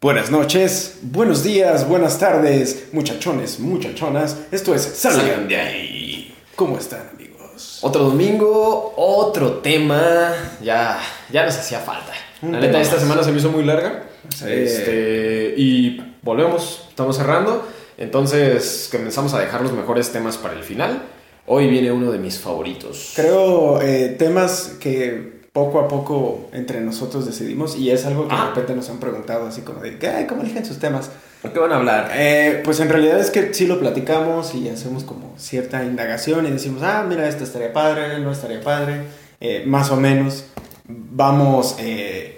Buenas 0.00 0.30
noches, 0.30 0.98
buenos 1.02 1.42
días, 1.42 1.86
buenas 1.86 2.18
tardes, 2.18 2.88
muchachones, 2.92 3.60
muchachonas. 3.60 4.34
Esto 4.50 4.74
es 4.74 4.80
Salgan 4.82 5.46
de 5.46 5.56
ahí. 5.56 6.34
¿Cómo 6.56 6.78
están, 6.78 7.10
amigos? 7.14 7.80
Otro 7.82 8.04
domingo, 8.04 8.94
otro 8.96 9.58
tema. 9.58 10.32
Ya, 10.62 10.98
ya 11.30 11.44
nos 11.44 11.54
hacía 11.58 11.80
falta. 11.80 12.14
Un 12.40 12.52
La 12.52 12.60
tema 12.60 12.72
neta, 12.72 12.80
esta 12.80 12.94
más. 12.94 13.02
semana 13.02 13.22
se 13.22 13.30
me 13.32 13.38
hizo 13.40 13.50
muy 13.50 13.62
larga. 13.62 14.04
Sí. 14.34 14.46
Este, 14.48 15.52
y 15.58 16.14
volvemos, 16.22 16.86
estamos 16.88 17.18
cerrando. 17.18 17.68
Entonces 17.98 18.88
comenzamos 18.90 19.34
a 19.34 19.38
dejar 19.40 19.60
los 19.60 19.72
mejores 19.72 20.10
temas 20.10 20.38
para 20.38 20.54
el 20.54 20.62
final. 20.64 21.02
Hoy 21.46 21.68
viene 21.68 21.92
uno 21.92 22.10
de 22.10 22.18
mis 22.18 22.38
favoritos. 22.38 23.12
Creo 23.16 23.82
eh, 23.82 24.16
temas 24.18 24.76
que 24.80 25.39
poco 25.52 25.80
a 25.80 25.88
poco 25.88 26.48
entre 26.52 26.80
nosotros 26.80 27.26
decidimos 27.26 27.76
y 27.76 27.90
es 27.90 28.06
algo 28.06 28.28
que 28.28 28.34
de 28.34 28.40
Ah. 28.40 28.46
repente 28.48 28.74
nos 28.74 28.88
han 28.88 28.98
preguntado 29.00 29.46
así 29.46 29.62
como 29.62 29.80
de, 29.80 29.98
"Ay, 30.08 30.26
¿cómo 30.26 30.42
eligen 30.42 30.64
sus 30.64 30.78
temas? 30.78 31.10
¿Por 31.42 31.52
qué 31.52 31.58
van 31.58 31.72
a 31.72 31.76
hablar? 31.76 32.10
Eh, 32.14 32.60
pues 32.64 32.78
en 32.80 32.88
realidad 32.88 33.18
es 33.18 33.30
que 33.30 33.52
sí 33.54 33.66
lo 33.66 33.80
platicamos 33.80 34.54
y 34.54 34.68
hacemos 34.68 35.04
como 35.04 35.34
cierta 35.38 35.84
indagación 35.84 36.46
y 36.46 36.50
decimos, 36.50 36.82
ah, 36.82 37.04
mira, 37.08 37.26
esto 37.28 37.44
estaría 37.44 37.72
padre, 37.72 38.18
no 38.20 38.30
estaría 38.30 38.60
padre, 38.60 39.04
eh, 39.40 39.64
más 39.66 39.90
o 39.90 39.96
menos. 39.96 40.44
Vamos, 40.86 41.76
eh, 41.80 42.36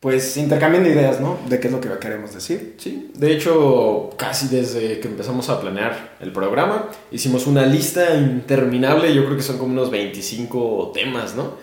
pues 0.00 0.36
intercambiando 0.36 0.88
ideas, 0.88 1.20
¿no? 1.20 1.38
De 1.48 1.60
qué 1.60 1.66
es 1.68 1.72
lo 1.72 1.80
que 1.80 1.88
queremos 1.98 2.32
decir. 2.34 2.74
Sí, 2.78 3.10
de 3.14 3.32
hecho, 3.32 4.10
casi 4.16 4.48
desde 4.48 5.00
que 5.00 5.08
empezamos 5.08 5.48
a 5.50 5.60
planear 5.60 6.16
el 6.20 6.32
programa, 6.32 6.88
hicimos 7.10 7.46
una 7.46 7.64
lista 7.66 8.14
interminable. 8.16 9.14
Yo 9.14 9.24
creo 9.24 9.36
que 9.36 9.42
son 9.42 9.58
como 9.58 9.72
unos 9.72 9.90
25 9.90 10.92
temas, 10.94 11.34
¿no? 11.34 11.54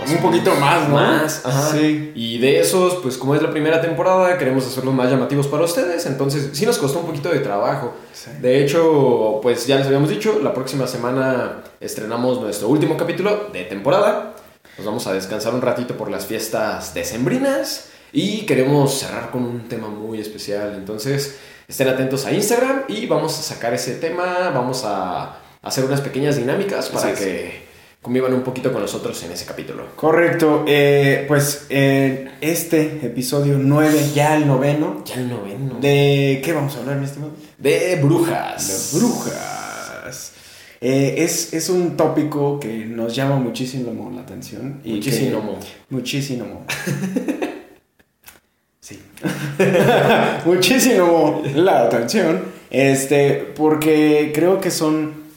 Más 0.00 0.10
Un 0.10 0.18
poquito 0.18 0.54
más, 0.54 0.88
¿no? 0.88 0.94
Más, 0.94 1.44
ajá. 1.44 1.72
Sí. 1.72 2.12
Y 2.14 2.38
de 2.38 2.60
esos, 2.60 2.96
pues 2.96 3.16
como 3.16 3.34
es 3.34 3.42
la 3.42 3.50
primera 3.50 3.80
temporada, 3.80 4.38
queremos 4.38 4.66
hacerlos 4.66 4.94
más 4.94 5.10
llamativos 5.10 5.46
para 5.48 5.64
ustedes. 5.64 6.06
Entonces, 6.06 6.50
sí 6.52 6.66
nos 6.66 6.78
costó 6.78 7.00
un 7.00 7.06
poquito 7.06 7.30
de 7.30 7.40
trabajo. 7.40 7.94
Sí. 8.12 8.30
De 8.40 8.62
hecho, 8.62 9.40
pues 9.42 9.66
ya 9.66 9.76
les 9.76 9.86
habíamos 9.86 10.08
dicho, 10.08 10.40
la 10.42 10.54
próxima 10.54 10.86
semana 10.86 11.64
estrenamos 11.80 12.40
nuestro 12.40 12.68
último 12.68 12.96
capítulo 12.96 13.48
de 13.52 13.64
temporada. 13.64 14.34
Nos 14.76 14.86
vamos 14.86 15.06
a 15.08 15.12
descansar 15.12 15.54
un 15.54 15.60
ratito 15.60 15.96
por 15.96 16.10
las 16.10 16.26
fiestas 16.26 16.94
decembrinas 16.94 17.90
y 18.12 18.46
queremos 18.46 18.94
cerrar 18.94 19.30
con 19.30 19.42
un 19.42 19.68
tema 19.68 19.88
muy 19.88 20.20
especial. 20.20 20.74
Entonces, 20.76 21.38
estén 21.66 21.88
atentos 21.88 22.24
a 22.26 22.32
Instagram 22.32 22.84
y 22.88 23.06
vamos 23.06 23.38
a 23.38 23.42
sacar 23.42 23.74
ese 23.74 23.96
tema, 23.96 24.50
vamos 24.54 24.84
a 24.84 25.38
hacer 25.62 25.84
unas 25.84 26.00
pequeñas 26.00 26.36
dinámicas 26.36 26.88
para 26.88 27.12
que 27.14 27.67
convivan 28.02 28.32
un 28.32 28.42
poquito 28.42 28.72
con 28.72 28.80
nosotros 28.82 29.22
en 29.24 29.32
ese 29.32 29.44
capítulo. 29.44 29.86
Correcto, 29.96 30.64
eh, 30.66 31.24
pues 31.28 31.66
en 31.68 32.30
este 32.40 33.04
episodio 33.04 33.58
9, 33.60 34.10
ya 34.14 34.36
el 34.36 34.46
noveno, 34.46 35.02
Ya 35.04 35.16
el 35.16 35.28
noveno. 35.28 35.78
¿de 35.80 36.40
qué 36.44 36.52
vamos 36.52 36.74
a 36.76 36.80
hablar, 36.80 36.96
mi 36.98 37.04
estimado? 37.04 37.32
De 37.58 37.96
brujas. 38.02 38.68
Las 38.68 38.90
brujas. 39.00 40.32
Eh, 40.80 41.16
es, 41.24 41.52
es 41.54 41.68
un 41.70 41.96
tópico 41.96 42.60
que 42.60 42.68
nos 42.86 43.14
llama 43.14 43.36
muchísimo 43.36 44.10
la 44.14 44.20
atención. 44.22 44.80
Y 44.84 45.00
que- 45.00 45.10
Muchísimo. 45.10 45.58
muchísimo. 45.90 46.64
Sí. 48.80 49.00
muchísimo 50.46 51.42
la 51.54 51.82
atención. 51.82 52.42
Este, 52.70 53.34
porque 53.56 54.30
creo 54.34 54.60
que 54.60 54.70
son 54.70 55.27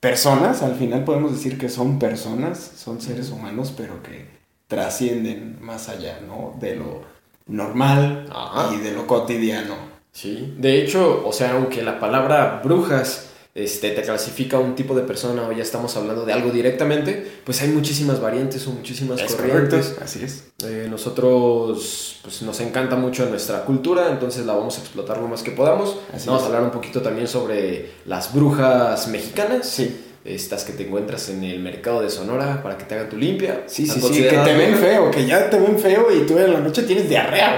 personas, 0.00 0.62
al 0.62 0.76
final 0.76 1.04
podemos 1.04 1.32
decir 1.32 1.58
que 1.58 1.68
son 1.68 1.98
personas, 1.98 2.58
son 2.58 3.00
seres 3.00 3.30
humanos, 3.30 3.72
pero 3.76 4.02
que 4.02 4.26
trascienden 4.66 5.58
más 5.60 5.88
allá, 5.88 6.20
¿no? 6.26 6.54
De 6.60 6.76
lo 6.76 7.02
normal 7.46 8.28
Ajá. 8.30 8.74
y 8.74 8.78
de 8.78 8.92
lo 8.92 9.06
cotidiano. 9.06 9.74
Sí, 10.12 10.54
de 10.58 10.82
hecho, 10.82 11.26
o 11.26 11.32
sea, 11.32 11.52
aunque 11.52 11.82
la 11.82 12.00
palabra 12.00 12.60
brujas 12.62 13.30
este, 13.54 13.90
te 13.90 14.02
clasifica 14.02 14.58
un 14.58 14.74
tipo 14.74 14.94
de 14.94 15.02
persona 15.02 15.48
o 15.48 15.52
ya 15.52 15.62
estamos 15.62 15.96
hablando 15.96 16.24
de 16.24 16.32
algo 16.32 16.50
directamente, 16.50 17.26
pues 17.44 17.60
hay 17.62 17.68
muchísimas 17.68 18.20
variantes 18.20 18.66
o 18.68 18.70
muchísimas 18.70 19.20
Es 19.20 19.34
corrientes. 19.34 19.86
correcto, 19.86 20.04
así 20.04 20.22
es. 20.22 20.44
Eh, 20.64 20.86
nosotros 20.88 22.18
pues, 22.22 22.42
nos 22.42 22.60
encanta 22.60 22.96
mucho 22.96 23.26
nuestra 23.26 23.64
cultura, 23.64 24.10
entonces 24.10 24.46
la 24.46 24.54
vamos 24.54 24.76
a 24.78 24.80
explotar 24.80 25.18
lo 25.18 25.28
más 25.28 25.42
que 25.42 25.50
podamos. 25.50 25.96
Así 26.12 26.26
vamos 26.26 26.42
es. 26.42 26.44
a 26.44 26.46
hablar 26.48 26.62
un 26.62 26.70
poquito 26.70 27.00
también 27.02 27.26
sobre 27.28 27.90
las 28.06 28.32
brujas 28.32 29.08
mexicanas. 29.08 29.68
Sí. 29.68 30.04
Estas 30.24 30.64
que 30.64 30.72
te 30.74 30.86
encuentras 30.86 31.30
en 31.30 31.42
el 31.42 31.60
mercado 31.60 32.02
de 32.02 32.10
Sonora 32.10 32.62
para 32.62 32.76
que 32.76 32.84
te 32.84 32.94
hagan 32.94 33.08
tu 33.08 33.16
limpia. 33.16 33.62
Sí, 33.66 33.86
sí, 33.86 33.98
sí, 34.00 34.22
que 34.24 34.36
te 34.36 34.54
ven 34.54 34.76
feo, 34.76 35.10
que 35.10 35.24
ya 35.24 35.48
te 35.48 35.58
ven 35.58 35.78
feo 35.78 36.08
y 36.14 36.26
tú 36.26 36.36
en 36.38 36.52
la 36.52 36.60
noche 36.60 36.82
tienes 36.82 37.08
diarrea. 37.08 37.56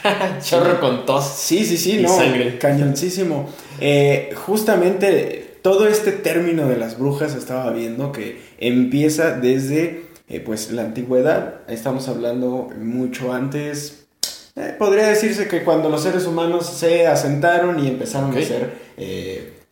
Chorro 0.42 0.78
con 0.78 1.04
tos. 1.04 1.24
Sí, 1.36 1.64
sí, 1.64 1.76
sí, 1.76 1.98
Y 1.98 2.02
no. 2.02 2.08
sangre. 2.14 2.58
Cañoncísimo. 2.58 3.48
Eh, 3.84 4.32
justamente 4.34 5.58
todo 5.62 5.88
este 5.88 6.12
término 6.12 6.68
de 6.68 6.76
las 6.76 6.98
brujas 6.98 7.34
estaba 7.34 7.70
viendo 7.72 8.12
que 8.12 8.40
empieza 8.58 9.32
desde 9.32 10.04
eh, 10.28 10.40
pues 10.40 10.70
la 10.70 10.82
antigüedad. 10.82 11.60
Estamos 11.68 12.08
hablando 12.08 12.70
mucho 12.78 13.32
antes. 13.32 14.06
eh, 14.54 14.74
podría 14.78 15.08
decirse 15.08 15.48
que 15.48 15.64
cuando 15.64 15.88
los 15.88 16.02
seres 16.02 16.26
humanos 16.26 16.66
se 16.66 17.06
asentaron 17.06 17.84
y 17.84 17.88
empezaron 17.88 18.30
a 18.30 18.40
ser 18.42 18.70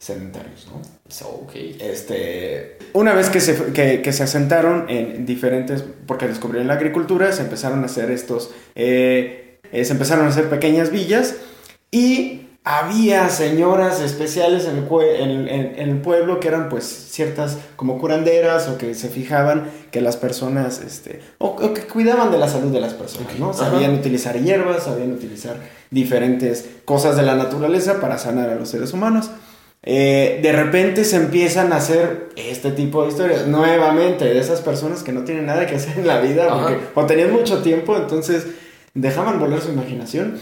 sedentarios, 0.01 0.67
¿no? 0.67 0.81
So, 1.09 1.29
ok. 1.29 1.53
Este, 1.79 2.79
una 2.95 3.15
vez 3.15 3.29
que 3.29 3.41
se, 3.41 3.73
que, 3.73 4.01
que 4.01 4.13
se 4.13 4.23
asentaron 4.23 4.87
en 4.89 5.27
diferentes, 5.27 5.85
porque 6.07 6.27
descubrieron 6.27 6.69
la 6.69 6.75
agricultura, 6.75 7.31
se 7.33 7.43
empezaron 7.43 7.83
a 7.83 7.87
hacer 7.87 8.11
estos, 8.11 8.51
eh, 8.75 9.59
eh, 9.71 9.85
se 9.85 9.93
empezaron 9.93 10.25
a 10.25 10.31
hacer 10.31 10.49
pequeñas 10.49 10.91
villas 10.91 11.37
y 11.91 12.47
había 12.63 13.29
señoras 13.31 14.01
especiales 14.01 14.67
en 14.67 14.77
el, 14.79 14.87
en, 15.31 15.49
en- 15.49 15.79
en 15.81 15.89
el 15.89 15.97
pueblo 16.03 16.41
que 16.41 16.49
eran 16.49 16.69
pues 16.69 16.85
ciertas 16.85 17.57
como 17.77 17.99
curanderas 17.99 18.69
o 18.69 18.77
que 18.77 18.95
se 18.95 19.09
fijaban 19.09 19.71
que 19.91 20.01
las 20.03 20.17
personas, 20.17 20.81
este, 20.81 21.21
o, 21.39 21.47
o 21.49 21.73
que 21.75 21.83
cuidaban 21.87 22.31
de 22.31 22.39
la 22.39 22.49
salud 22.49 22.71
de 22.71 22.81
las 22.81 22.93
personas, 22.95 23.39
¿no? 23.39 23.51
Ajá. 23.51 23.71
Sabían 23.71 23.95
utilizar 23.95 24.39
hierbas, 24.39 24.85
sabían 24.85 25.13
utilizar 25.13 25.57
diferentes 25.91 26.69
cosas 26.85 27.17
de 27.17 27.23
la 27.23 27.35
naturaleza 27.35 28.01
para 28.01 28.19
sanar 28.19 28.51
a 28.51 28.55
los 28.57 28.69
seres 28.69 28.93
humanos. 28.93 29.31
Eh, 29.83 30.41
de 30.43 30.53
repente 30.53 31.05
se 31.07 31.17
empiezan 31.17 31.73
a 31.73 31.77
hacer 31.77 32.29
este 32.37 32.71
tipo 32.73 33.03
de 33.03 33.09
historias 33.09 33.47
nuevamente 33.47 34.27
de 34.27 34.39
esas 34.39 34.61
personas 34.61 35.03
que 35.03 35.13
no 35.13 35.25
tienen 35.25 35.47
nada 35.47 35.67
que 35.67 35.77
hacer 35.77 35.99
en 35.99 36.07
la 36.07 36.21
vida 36.21 36.45
Ajá. 36.53 36.61
porque, 36.69 36.79
o 36.95 37.07
tenían 37.07 37.33
mucho 37.33 37.63
tiempo, 37.63 37.97
entonces 37.97 38.47
dejaban 38.93 39.41
volar 39.41 39.63
su 39.63 39.71
imaginación 39.71 40.39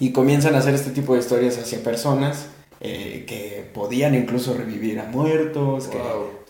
y 0.00 0.12
comienzan 0.12 0.54
a 0.54 0.58
hacer 0.58 0.74
este 0.74 0.90
tipo 0.90 1.14
de 1.14 1.20
historias 1.20 1.58
hacia 1.58 1.82
personas 1.82 2.46
eh, 2.80 3.24
que 3.26 3.68
podían 3.74 4.14
incluso 4.14 4.54
revivir 4.54 5.00
a 5.00 5.04
muertos, 5.04 5.88
que 5.88 5.98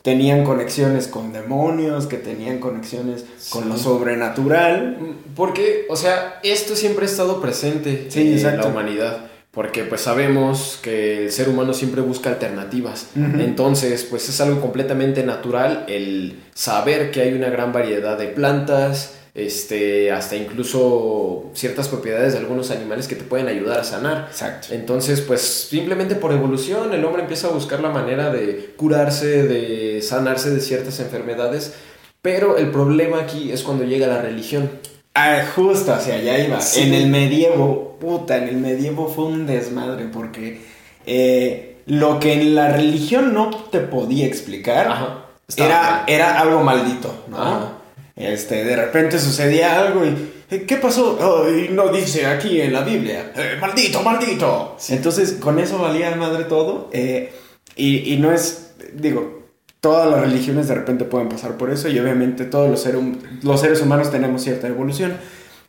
tenían 0.02 0.44
conexiones 0.44 1.08
con 1.08 1.32
demonios, 1.32 2.06
que 2.06 2.18
tenían 2.18 2.58
conexiones 2.60 3.24
con 3.50 3.68
lo 3.68 3.76
sobrenatural. 3.76 4.98
Porque, 5.34 5.86
o 5.88 5.96
sea, 5.96 6.38
esto 6.42 6.76
siempre 6.76 7.06
ha 7.06 7.08
estado 7.08 7.40
presente 7.40 8.06
Sí, 8.10 8.20
en 8.20 8.32
exacto. 8.34 8.62
la 8.62 8.68
humanidad. 8.68 9.18
Porque 9.50 9.82
pues 9.84 10.02
sabemos 10.02 10.78
que 10.82 11.24
el 11.24 11.32
ser 11.32 11.48
humano 11.48 11.72
siempre 11.74 12.00
busca 12.02 12.28
alternativas. 12.30 13.08
Entonces, 13.16 14.04
pues 14.04 14.28
es 14.28 14.40
algo 14.40 14.60
completamente 14.60 15.24
natural 15.24 15.84
el 15.88 16.38
saber 16.54 17.10
que 17.10 17.22
hay 17.22 17.32
una 17.32 17.48
gran 17.48 17.72
variedad 17.72 18.16
de 18.18 18.28
plantas, 18.28 19.14
este, 19.38 20.10
hasta 20.10 20.36
incluso 20.36 21.50
ciertas 21.54 21.88
propiedades 21.88 22.32
de 22.32 22.40
algunos 22.40 22.70
animales 22.70 23.06
que 23.06 23.14
te 23.14 23.24
pueden 23.24 23.48
ayudar 23.48 23.78
a 23.80 23.84
sanar. 23.84 24.26
Exacto. 24.30 24.68
Entonces, 24.72 25.20
pues 25.20 25.40
simplemente 25.40 26.16
por 26.16 26.32
evolución 26.32 26.92
el 26.92 27.04
hombre 27.04 27.22
empieza 27.22 27.48
a 27.48 27.50
buscar 27.50 27.80
la 27.80 27.90
manera 27.90 28.30
de 28.30 28.74
curarse, 28.76 29.44
de 29.44 30.02
sanarse 30.02 30.50
de 30.50 30.60
ciertas 30.60 31.00
enfermedades 31.00 31.74
Pero 32.20 32.56
el 32.56 32.70
problema 32.70 33.20
aquí 33.20 33.52
es 33.52 33.62
cuando 33.62 33.84
llega 33.84 34.06
la 34.08 34.20
religión. 34.20 34.70
Ah, 35.14 35.44
justo 35.54 35.92
hacia 35.94 36.14
allá 36.14 36.38
iba. 36.44 36.60
Sí. 36.60 36.82
En 36.82 36.94
el 36.94 37.08
medievo, 37.08 37.96
puta, 38.00 38.36
en 38.36 38.48
el 38.48 38.56
medievo 38.56 39.08
fue 39.08 39.26
un 39.26 39.46
desmadre 39.46 40.06
porque 40.12 40.60
eh, 41.06 41.76
lo 41.86 42.18
que 42.18 42.34
en 42.34 42.54
la 42.54 42.70
religión 42.70 43.32
no 43.34 43.50
te 43.70 43.80
podía 43.80 44.26
explicar 44.26 44.88
Ajá. 44.88 45.24
Estaba 45.46 45.68
era, 45.68 45.82
mal. 45.82 46.04
era 46.06 46.40
algo 46.40 46.62
maldito, 46.62 47.24
¿no? 47.28 47.38
Ajá. 47.40 47.77
Este, 48.18 48.64
de 48.64 48.74
repente 48.76 49.18
sucedía 49.18 49.78
algo 49.80 50.04
y 50.04 50.08
"Eh, 50.50 50.64
¿qué 50.66 50.76
pasó? 50.76 51.18
Ay, 51.46 51.68
no 51.72 51.88
dice 51.92 52.26
aquí 52.26 52.60
en 52.60 52.72
la 52.72 52.80
Biblia, 52.82 53.32
"Eh, 53.36 53.56
maldito, 53.60 54.02
maldito. 54.02 54.76
Entonces 54.88 55.32
con 55.34 55.58
eso 55.60 55.78
valía 55.78 56.14
madre 56.16 56.44
todo 56.44 56.90
eh, 56.92 57.32
y, 57.76 58.12
y 58.12 58.16
no 58.18 58.32
es, 58.32 58.72
digo, 58.94 59.44
todas 59.80 60.10
las 60.10 60.20
religiones 60.20 60.66
de 60.66 60.74
repente 60.74 61.04
pueden 61.04 61.28
pasar 61.28 61.56
por 61.56 61.70
eso 61.70 61.88
y 61.88 61.98
obviamente 62.00 62.44
todos 62.44 62.68
los, 62.68 62.82
seres 62.82 63.00
los 63.42 63.60
seres 63.60 63.80
humanos 63.82 64.10
tenemos 64.10 64.42
cierta 64.42 64.66
evolución. 64.66 65.16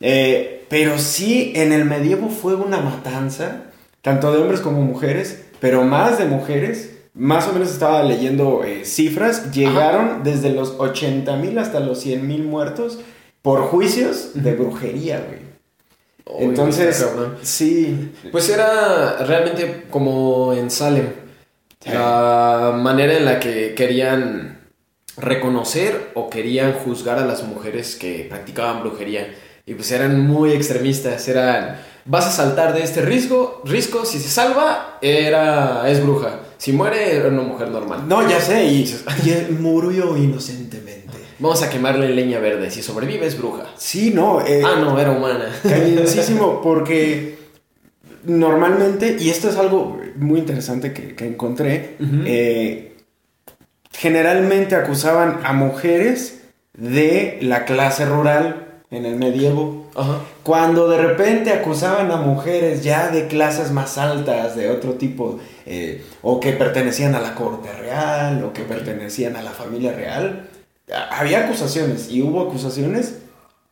Eh, 0.00 0.64
pero 0.68 0.98
sí, 0.98 1.52
en 1.54 1.72
el 1.72 1.84
medievo 1.84 2.30
fue 2.30 2.54
una 2.56 2.80
matanza, 2.80 3.64
tanto 4.02 4.32
de 4.32 4.38
hombres 4.38 4.60
como 4.60 4.80
mujeres, 4.82 5.42
pero 5.60 5.84
más 5.84 6.18
de 6.18 6.24
mujeres. 6.24 6.90
Más 7.14 7.48
o 7.48 7.52
menos 7.52 7.70
estaba 7.70 8.02
leyendo 8.02 8.62
eh, 8.64 8.84
cifras, 8.84 9.52
llegaron 9.52 10.22
desde 10.22 10.50
los 10.50 10.76
80 10.78 11.34
mil 11.36 11.58
hasta 11.58 11.80
los 11.80 12.00
100 12.00 12.26
mil 12.26 12.44
muertos 12.44 13.00
por 13.42 13.62
juicios 13.62 14.30
de 14.34 14.54
brujería, 14.54 15.24
güey. 15.26 15.50
Entonces, 16.38 17.04
sí, 17.42 18.12
Pues 18.30 18.48
era 18.48 19.24
realmente 19.24 19.86
como 19.90 20.52
en 20.52 20.70
Salem. 20.70 21.08
Sí. 21.80 21.90
La 21.90 22.72
manera 22.76 23.16
en 23.16 23.24
la 23.24 23.40
que 23.40 23.74
querían 23.74 24.60
reconocer 25.16 26.10
o 26.14 26.30
querían 26.30 26.72
juzgar 26.72 27.18
a 27.18 27.24
las 27.24 27.42
mujeres 27.42 27.96
que 27.96 28.26
practicaban 28.28 28.80
brujería. 28.80 29.34
Y 29.66 29.74
pues 29.74 29.90
eran 29.90 30.20
muy 30.20 30.52
extremistas. 30.52 31.26
Eran, 31.28 31.80
vas 32.04 32.26
a 32.26 32.30
saltar 32.30 32.74
de 32.74 32.82
este 32.82 33.02
risco, 33.02 33.62
risco 33.64 34.04
si 34.04 34.18
se 34.18 34.28
salva, 34.28 34.98
era, 35.00 35.88
es 35.90 36.02
bruja. 36.02 36.40
Si 36.60 36.72
muere, 36.72 37.16
era 37.16 37.28
una 37.28 37.40
mujer 37.40 37.70
normal. 37.70 38.06
no, 38.06 38.28
ya 38.28 38.38
sé, 38.38 38.66
y, 38.66 38.84
y 39.24 39.52
murió 39.58 40.14
inocentemente. 40.18 41.00
Vamos 41.38 41.62
a 41.62 41.70
quemarle 41.70 42.10
leña 42.10 42.38
verde. 42.38 42.70
Si 42.70 42.82
sobrevive, 42.82 43.26
es 43.26 43.38
bruja. 43.38 43.64
Sí, 43.78 44.12
no, 44.14 44.42
eh, 44.46 44.60
Ah, 44.62 44.76
no, 44.78 45.00
era 45.00 45.10
humana. 45.12 45.46
Cañoncísimo, 45.62 46.60
porque 46.62 47.38
normalmente, 48.24 49.16
y 49.18 49.30
esto 49.30 49.48
es 49.48 49.56
algo 49.56 49.98
muy 50.16 50.38
interesante 50.38 50.92
que, 50.92 51.14
que 51.14 51.26
encontré, 51.26 51.96
eh, 52.26 52.92
generalmente 53.92 54.74
acusaban 54.76 55.40
a 55.44 55.54
mujeres 55.54 56.42
de 56.74 57.38
la 57.40 57.64
clase 57.64 58.04
rural 58.04 58.82
en 58.90 59.06
el 59.06 59.16
medievo. 59.16 59.79
Ajá. 59.94 60.20
Cuando 60.42 60.88
de 60.88 60.98
repente 60.98 61.50
acusaban 61.50 62.10
a 62.10 62.16
mujeres 62.16 62.82
ya 62.82 63.08
de 63.08 63.26
clases 63.26 63.70
más 63.70 63.98
altas, 63.98 64.56
de 64.56 64.70
otro 64.70 64.94
tipo, 64.94 65.38
eh, 65.66 66.04
o 66.22 66.40
que 66.40 66.52
pertenecían 66.52 67.14
a 67.14 67.20
la 67.20 67.34
corte 67.34 67.72
real, 67.72 68.42
o 68.44 68.52
que 68.52 68.62
pertenecían 68.62 69.36
a 69.36 69.42
la 69.42 69.50
familia 69.50 69.92
real, 69.92 70.48
había 71.10 71.44
acusaciones, 71.44 72.10
y 72.10 72.22
hubo 72.22 72.42
acusaciones, 72.42 73.18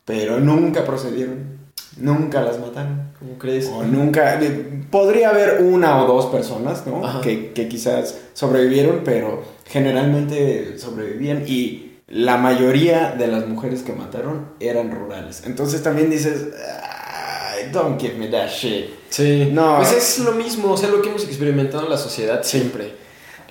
pero 0.05 0.39
nunca 0.39 0.85
procedieron, 0.85 1.59
nunca 1.97 2.41
las 2.41 2.59
mataron. 2.59 3.09
¿Cómo 3.19 3.37
crees? 3.37 3.67
O 3.67 3.83
nunca, 3.83 4.41
eh, 4.41 4.83
podría 4.89 5.29
haber 5.29 5.61
una 5.61 6.01
o 6.01 6.07
dos 6.07 6.27
personas, 6.27 6.87
¿no? 6.87 7.21
Que, 7.21 7.51
que 7.51 7.67
quizás 7.67 8.17
sobrevivieron, 8.33 9.01
pero 9.03 9.43
generalmente 9.65 10.77
sobrevivían 10.77 11.43
y 11.45 11.88
la 12.09 12.37
mayoría 12.37 13.11
de 13.17 13.27
las 13.27 13.47
mujeres 13.47 13.81
que 13.83 13.93
mataron 13.93 14.47
eran 14.59 14.91
rurales. 14.91 15.43
Entonces 15.45 15.81
también 15.83 16.09
dices, 16.09 16.47
"Ay, 16.83 17.69
don't 17.71 17.99
give 18.01 18.15
me 18.15 18.27
that 18.27 18.47
shit. 18.49 18.85
Sí, 19.09 19.49
No. 19.51 19.77
Pues 19.77 19.91
es 19.93 20.19
lo 20.19 20.31
mismo, 20.33 20.71
o 20.71 20.77
sea, 20.77 20.89
lo 20.89 21.01
que 21.01 21.09
hemos 21.09 21.23
experimentado 21.23 21.83
en 21.83 21.89
la 21.89 21.97
sociedad 21.97 22.41
siempre. 22.43 22.93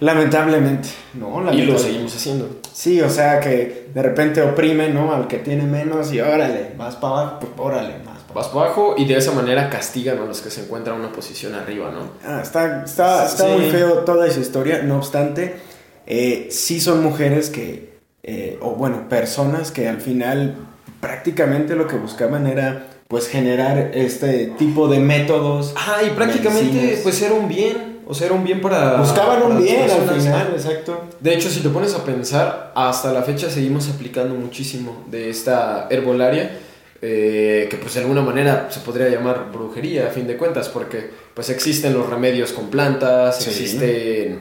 Lamentablemente, 0.00 0.88
¿no? 1.14 1.26
Y 1.26 1.31
lo 1.31 1.38
Lamentablemente. 1.40 1.82
seguimos 1.82 2.14
haciendo. 2.16 2.49
Sí, 2.72 3.00
o 3.00 3.10
sea 3.10 3.40
que 3.40 3.88
de 3.93 4.02
repente 4.02 4.40
oprime, 4.43 4.90
¿no? 4.90 5.12
Al 5.12 5.26
que 5.26 5.38
tiene 5.38 5.64
menos 5.64 6.12
y 6.12 6.20
órale, 6.20 6.70
más 6.76 6.94
para 6.96 7.14
abajo, 7.22 7.38
pues 7.40 7.52
órale, 7.58 7.99
más 8.05 8.19
para 8.22 8.34
Vas 8.34 8.49
para 8.49 8.66
abajo 8.66 8.94
y 8.96 9.06
de 9.06 9.16
esa 9.16 9.32
manera 9.32 9.69
castigan 9.69 10.19
a 10.19 10.25
los 10.25 10.40
que 10.40 10.50
se 10.50 10.62
encuentran 10.62 10.96
en 10.96 11.02
una 11.05 11.12
posición 11.12 11.55
arriba, 11.56 11.90
¿no? 11.90 12.10
Ah, 12.25 12.40
está 12.43 12.84
está, 12.84 13.26
está 13.26 13.44
Sí. 13.46 13.50
muy 13.52 13.70
feo 13.70 13.99
toda 14.05 14.28
esa 14.28 14.38
historia, 14.38 14.82
no 14.82 14.99
obstante, 14.99 15.56
eh, 16.06 16.46
sí 16.52 16.81
son 16.81 17.02
mujeres 17.02 17.50
que, 17.50 17.88
eh, 18.31 18.59
o 18.61 18.73
bueno, 18.73 19.09
personas 19.09 19.71
que 19.73 19.89
al 19.89 20.03
final 20.03 20.57
prácticamente 21.01 21.75
lo 21.75 21.87
que 21.87 21.97
buscaban 21.97 22.47
era 22.47 22.89
pues 23.09 23.27
generar 23.29 23.93
este 23.95 24.49
tipo 24.59 24.87
de 24.89 24.99
métodos. 24.99 25.73
Ah, 25.77 26.03
y 26.07 26.11
prácticamente 26.11 26.73
medicinas. 26.75 27.01
pues 27.03 27.23
era 27.23 27.33
un 27.33 27.49
bien, 27.49 28.01
o 28.07 28.13
sea, 28.13 28.27
era 28.27 28.35
un 28.35 28.45
bien 28.45 28.61
para... 28.61 28.97
Buscaban 29.01 29.43
un 29.43 29.63
bien 29.63 29.89
al 29.91 30.21
final, 30.21 30.51
exacto. 30.55 31.05
De 31.19 31.33
hecho, 31.35 31.49
si 31.49 31.61
te 31.61 31.71
pones 31.71 31.95
a 31.95 32.05
pensar, 32.05 32.73
hasta 32.75 33.11
la 33.15 33.23
fecha 33.23 33.49
seguimos 33.49 33.89
aplicando 33.89 34.35
muchísimo 34.35 35.05
de 35.11 35.31
esta 35.31 35.87
herbolaria, 35.89 36.51
eh, 37.01 37.67
que 37.71 37.77
pues 37.79 37.95
de 37.95 38.01
alguna 38.01 38.21
manera 38.21 38.69
se 38.71 38.81
podría 38.81 39.09
llamar 39.09 39.47
brujería 39.53 40.09
a 40.09 40.11
fin 40.11 40.27
de 40.27 40.37
cuentas, 40.37 40.69
porque 40.69 41.09
pues 41.33 41.49
existen 41.49 41.95
los 41.95 42.11
remedios 42.11 42.53
con 42.53 42.69
plantas, 42.69 43.39
Sí. 43.43 43.49
existen 43.49 44.41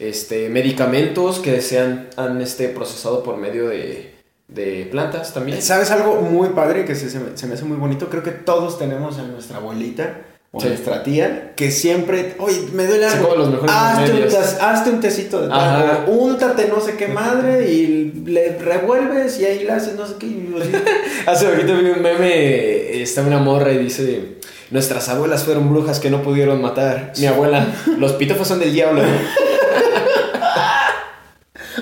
este, 0.00 0.48
medicamentos 0.48 1.38
que 1.38 1.60
se 1.60 1.78
han, 1.78 2.08
han, 2.16 2.40
este, 2.40 2.68
procesado 2.68 3.22
por 3.22 3.36
medio 3.36 3.68
de, 3.68 4.14
de 4.48 4.88
plantas 4.90 5.32
también. 5.34 5.60
¿Sabes 5.62 5.90
algo 5.90 6.22
muy 6.22 6.48
padre 6.50 6.84
que 6.84 6.94
se, 6.96 7.10
se 7.10 7.20
me, 7.20 7.36
se 7.36 7.46
me 7.46 7.54
hace 7.54 7.64
muy 7.64 7.76
bonito? 7.76 8.08
Creo 8.08 8.22
que 8.22 8.30
todos 8.32 8.78
tenemos 8.78 9.18
a 9.18 9.22
nuestra 9.22 9.58
abuelita 9.58 10.22
o 10.52 10.58
a 10.58 10.62
Sí. 10.62 10.68
nuestra 10.68 11.02
tía 11.04 11.52
que 11.54 11.70
siempre, 11.70 12.34
oye, 12.38 12.62
me 12.72 12.86
duele 12.86 13.06
algo. 13.06 13.28
come 13.28 13.38
los 13.38 13.50
mejores 13.50 13.72
hazte, 13.72 14.12
un 14.12 14.64
hazte 14.64 14.90
tecito 14.92 15.42
de 15.42 15.48
tal, 15.48 16.04
úntate 16.08 16.66
no 16.66 16.80
sé 16.80 16.96
qué 16.96 17.06
madre 17.06 17.70
y 17.70 18.12
le 18.26 18.58
revuelves 18.58 19.38
y 19.38 19.44
ahí 19.44 19.64
le 19.64 19.70
haces 19.72 19.94
no 19.94 20.06
sé 20.06 20.14
qué. 20.18 20.26
Hace 21.26 21.46
ahorita 21.46 21.72
vi 21.74 21.90
un 21.90 22.02
meme, 22.02 23.00
está 23.02 23.22
una 23.22 23.38
morra 23.38 23.70
y 23.72 23.78
dice, 23.78 24.38
nuestras 24.70 25.08
abuelas 25.08 25.44
fueron 25.44 25.70
brujas 25.70 26.00
que 26.00 26.10
no 26.10 26.22
pudieron 26.22 26.60
matar. 26.62 27.12
Mi 27.18 27.26
abuela, 27.26 27.66
los 27.98 28.14
pitofos 28.14 28.48
son 28.48 28.58
del 28.60 28.72
diablo. 28.72 29.02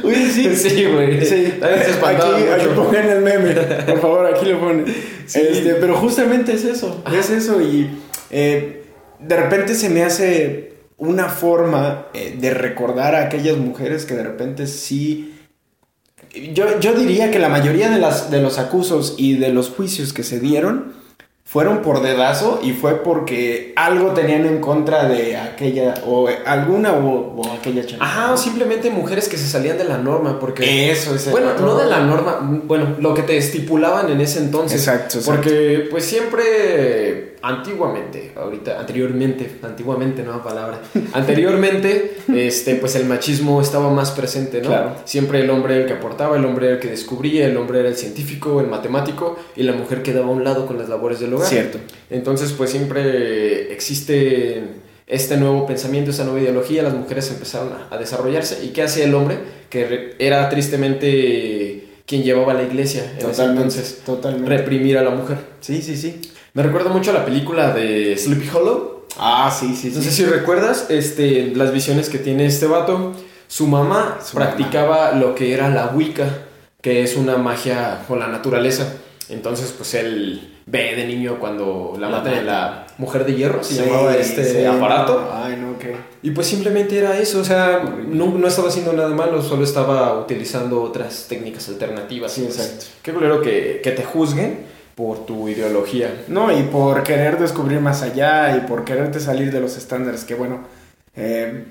Oye, 0.04 0.30
sí. 0.30 0.54
Sí, 0.56 0.84
güey. 0.84 1.24
Sí. 1.24 1.54
Aquí, 1.62 2.48
aquí 2.48 2.66
pongan 2.74 3.08
el 3.08 3.20
meme. 3.22 3.54
Por 3.54 4.00
favor, 4.00 4.26
aquí 4.26 4.46
lo 4.46 4.60
ponen. 4.60 4.86
Sí. 5.26 5.40
Este, 5.40 5.74
pero 5.74 5.96
justamente 5.96 6.52
es 6.52 6.64
eso. 6.64 7.02
Es 7.12 7.30
eso. 7.30 7.60
Y 7.60 7.90
eh, 8.30 8.84
de 9.20 9.36
repente 9.36 9.74
se 9.74 9.88
me 9.88 10.02
hace 10.02 10.72
una 10.96 11.28
forma 11.28 12.08
eh, 12.14 12.36
de 12.38 12.54
recordar 12.54 13.14
a 13.14 13.24
aquellas 13.24 13.56
mujeres 13.56 14.04
que 14.04 14.14
de 14.14 14.22
repente 14.22 14.66
sí. 14.66 15.34
Yo, 16.52 16.78
yo 16.80 16.92
diría 16.92 17.30
que 17.30 17.38
la 17.38 17.48
mayoría 17.48 17.88
de, 17.88 17.98
las, 17.98 18.30
de 18.30 18.42
los 18.42 18.58
acusos 18.58 19.14
y 19.16 19.36
de 19.36 19.48
los 19.48 19.70
juicios 19.70 20.12
que 20.12 20.22
se 20.22 20.40
dieron 20.40 20.97
fueron 21.48 21.80
por 21.80 22.02
dedazo 22.02 22.60
y 22.62 22.72
fue 22.72 23.02
porque 23.02 23.72
algo 23.74 24.10
tenían 24.10 24.44
en 24.44 24.60
contra 24.60 25.08
de 25.08 25.34
aquella 25.34 25.94
o 26.06 26.28
alguna 26.44 26.92
o, 26.92 27.36
o 27.38 27.52
aquella 27.52 27.86
chava. 27.86 28.04
Ajá, 28.04 28.32
o 28.34 28.36
simplemente 28.36 28.90
mujeres 28.90 29.30
que 29.30 29.38
se 29.38 29.48
salían 29.48 29.78
de 29.78 29.84
la 29.84 29.96
norma, 29.96 30.38
porque... 30.38 30.90
Eso 30.90 31.14
es 31.14 31.30
Bueno, 31.30 31.54
no 31.58 31.74
de 31.76 31.86
la 31.86 32.00
norma, 32.00 32.38
bueno, 32.64 32.96
lo 33.00 33.14
que 33.14 33.22
te 33.22 33.38
estipulaban 33.38 34.10
en 34.10 34.20
ese 34.20 34.40
entonces. 34.40 34.78
Exacto, 34.78 35.20
exacto. 35.20 35.40
Porque, 35.40 35.88
pues 35.90 36.04
siempre, 36.04 37.27
antiguamente, 37.42 38.32
ahorita, 38.36 38.80
anteriormente, 38.80 39.58
antiguamente, 39.62 40.22
nueva 40.22 40.42
palabra, 40.42 40.80
anteriormente, 41.12 42.16
este, 42.34 42.74
pues 42.76 42.94
el 42.96 43.06
machismo 43.06 43.60
estaba 43.60 43.90
más 43.90 44.10
presente, 44.10 44.60
¿no? 44.60 44.68
Claro. 44.68 44.96
Siempre 45.04 45.40
el 45.40 45.50
hombre 45.50 45.74
era 45.74 45.82
el 45.82 45.88
que 45.88 45.94
aportaba, 45.94 46.36
el 46.36 46.44
hombre 46.44 46.66
era 46.66 46.74
el 46.76 46.80
que 46.80 46.88
descubría, 46.88 47.46
el 47.46 47.56
hombre 47.56 47.80
era 47.80 47.88
el 47.88 47.96
científico, 47.96 48.60
el 48.60 48.66
matemático, 48.66 49.38
y 49.56 49.62
la 49.62 49.72
mujer 49.72 50.02
quedaba 50.02 50.26
a 50.26 50.30
un 50.30 50.44
lado 50.44 50.66
con 50.66 50.78
las 50.78 50.88
labores 50.88 51.20
del 51.20 51.34
hogar. 51.34 51.48
Cierto. 51.48 51.78
Entonces, 52.10 52.52
pues 52.52 52.70
siempre 52.70 53.72
existe 53.72 54.62
este 55.06 55.36
nuevo 55.36 55.66
pensamiento, 55.66 56.10
esa 56.10 56.24
nueva 56.24 56.40
ideología, 56.40 56.82
las 56.82 56.94
mujeres 56.94 57.30
empezaron 57.30 57.72
a, 57.72 57.94
a 57.94 57.98
desarrollarse. 57.98 58.64
¿Y 58.64 58.68
qué 58.68 58.82
hacía 58.82 59.04
el 59.04 59.14
hombre? 59.14 59.38
Que 59.70 60.14
era 60.18 60.48
tristemente 60.48 61.88
quien 62.08 62.22
llevaba 62.22 62.52
a 62.52 62.54
la 62.54 62.62
iglesia 62.62 63.04
en 63.18 63.30
ese 63.30 63.44
entonces. 63.44 64.00
totalmente. 64.04 64.48
Reprimir 64.48 64.96
a 64.96 65.02
la 65.02 65.10
mujer. 65.10 65.36
Sí, 65.60 65.82
sí, 65.82 65.94
sí. 65.94 66.20
Me 66.58 66.64
recuerda 66.64 66.90
mucho 66.90 67.12
a 67.12 67.14
la 67.14 67.24
película 67.24 67.72
de 67.72 68.16
Sleepy 68.18 68.48
Hollow. 68.52 69.04
Ah, 69.16 69.48
sí, 69.56 69.76
sí, 69.76 69.92
No 69.94 70.02
sí. 70.02 70.10
sé 70.10 70.10
si 70.10 70.24
recuerdas 70.24 70.86
este, 70.88 71.52
las 71.54 71.72
visiones 71.72 72.08
que 72.08 72.18
tiene 72.18 72.46
este 72.46 72.66
vato. 72.66 73.12
Su 73.46 73.68
mamá 73.68 74.18
Su 74.24 74.34
practicaba 74.34 75.12
lo 75.12 75.36
que 75.36 75.54
era 75.54 75.70
la 75.70 75.86
Wicca, 75.94 76.26
que 76.82 77.04
es 77.04 77.14
una 77.14 77.36
magia 77.36 78.00
con 78.08 78.18
la 78.18 78.26
naturaleza. 78.26 78.92
Entonces, 79.28 79.72
pues 79.76 79.94
él 79.94 80.56
ve 80.66 80.96
de 80.96 81.06
niño 81.06 81.36
cuando 81.38 81.94
la 81.96 82.10
La 82.10 82.16
matan 82.18 82.34
en 82.34 82.46
la 82.46 82.86
mujer 82.98 83.24
de 83.24 83.36
hierro, 83.36 83.62
se 83.62 83.74
Sí, 83.74 83.80
llamaba 83.88 84.16
este 84.16 84.44
sí, 84.44 84.64
aparato. 84.64 85.30
Ay, 85.32 85.56
no, 85.60 85.78
qué. 85.78 85.94
Y 86.24 86.32
pues 86.32 86.48
simplemente 86.48 86.98
era 86.98 87.16
eso, 87.20 87.38
o 87.38 87.44
sea, 87.44 87.84
no, 88.08 88.32
no 88.36 88.48
estaba 88.48 88.66
haciendo 88.66 88.92
nada 88.94 89.10
malo, 89.10 89.42
solo 89.42 89.62
estaba 89.62 90.18
utilizando 90.18 90.82
otras 90.82 91.26
técnicas 91.28 91.68
alternativas. 91.68 92.32
Sí, 92.32 92.42
Pues, 92.42 92.58
exacto. 92.58 92.86
Qué 93.00 93.12
culero 93.12 93.40
que, 93.42 93.80
que 93.80 93.92
te 93.92 94.02
juzguen 94.02 94.76
por 94.98 95.24
tu 95.26 95.48
ideología. 95.48 96.24
No, 96.26 96.50
y 96.50 96.64
por 96.64 97.04
querer 97.04 97.38
descubrir 97.38 97.78
más 97.80 98.02
allá 98.02 98.56
y 98.56 98.62
por 98.66 98.84
quererte 98.84 99.20
salir 99.20 99.52
de 99.52 99.60
los 99.60 99.76
estándares, 99.76 100.24
que 100.24 100.34
bueno, 100.34 100.64
eh, 101.14 101.66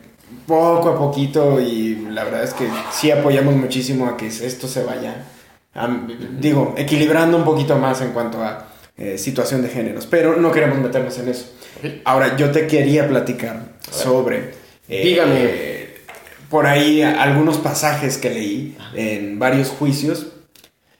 poco 0.48 0.88
a 0.91 0.98
poquito 0.98 1.60
y 1.60 2.07
la 2.10 2.24
verdad 2.24 2.43
es 2.46 2.53
que 2.53 2.69
sí 2.93 3.12
apoyamos 3.12 3.53
muchísimo 3.57 4.05
a 4.07 4.15
que 4.15 4.27
esto 4.27 4.69
se 4.69 4.81
vaya, 4.86 5.25
am- 5.74 6.07
digo, 6.39 6.74
equilibrando 6.77 7.36
un 7.36 7.43
poquito 7.43 7.75
más 7.77 8.00
en 8.00 8.12
cuanto 8.13 8.41
a 8.41 8.69
eh, 8.98 9.17
situación 9.17 9.62
de 9.62 9.67
géneros, 9.67 10.05
pero 10.07 10.38
no 10.38 10.50
queremos 10.53 10.77
meternos 10.79 11.19
en 11.19 11.27
eso. 11.27 11.48
Ahora, 12.05 12.38
yo 12.38 12.50
te 12.51 12.65
quería 12.65 13.10
platicar 13.10 13.74
sobre... 13.91 14.53
eh, 14.88 15.03
Dígame. 15.03 15.88
por 16.50 16.65
ahí 16.65 17.01
algunos 17.01 17.57
pasajes 17.57 18.17
que 18.17 18.29
leí 18.29 18.77
en 18.96 19.38
varios 19.38 19.67
juicios 19.67 20.27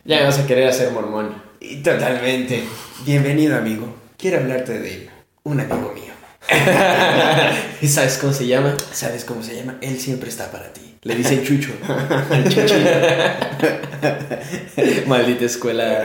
Ya 0.03 0.17
me 0.19 0.25
vas 0.25 0.39
a 0.39 0.46
querer 0.46 0.67
hacer 0.67 0.91
mormón. 0.91 1.46
Y 1.59 1.77
totalmente. 1.77 2.63
Bienvenido, 3.05 3.57
amigo. 3.57 3.93
Quiero 4.17 4.39
hablarte 4.39 4.79
de 4.79 5.09
un 5.43 5.59
amigo 5.59 5.93
mío. 5.93 6.13
¿Y 7.81 7.87
sabes 7.87 8.17
cómo 8.19 8.33
se 8.33 8.47
llama? 8.47 8.75
¿Sabes 8.91 9.25
cómo 9.25 9.43
se 9.43 9.55
llama? 9.55 9.77
Él 9.81 9.99
siempre 9.99 10.29
está 10.29 10.49
para 10.51 10.71
ti. 10.71 10.81
Le 11.03 11.15
dicen 11.15 11.43
Chucho. 11.43 11.71
Maldita 15.07 15.45
escuela. 15.45 16.03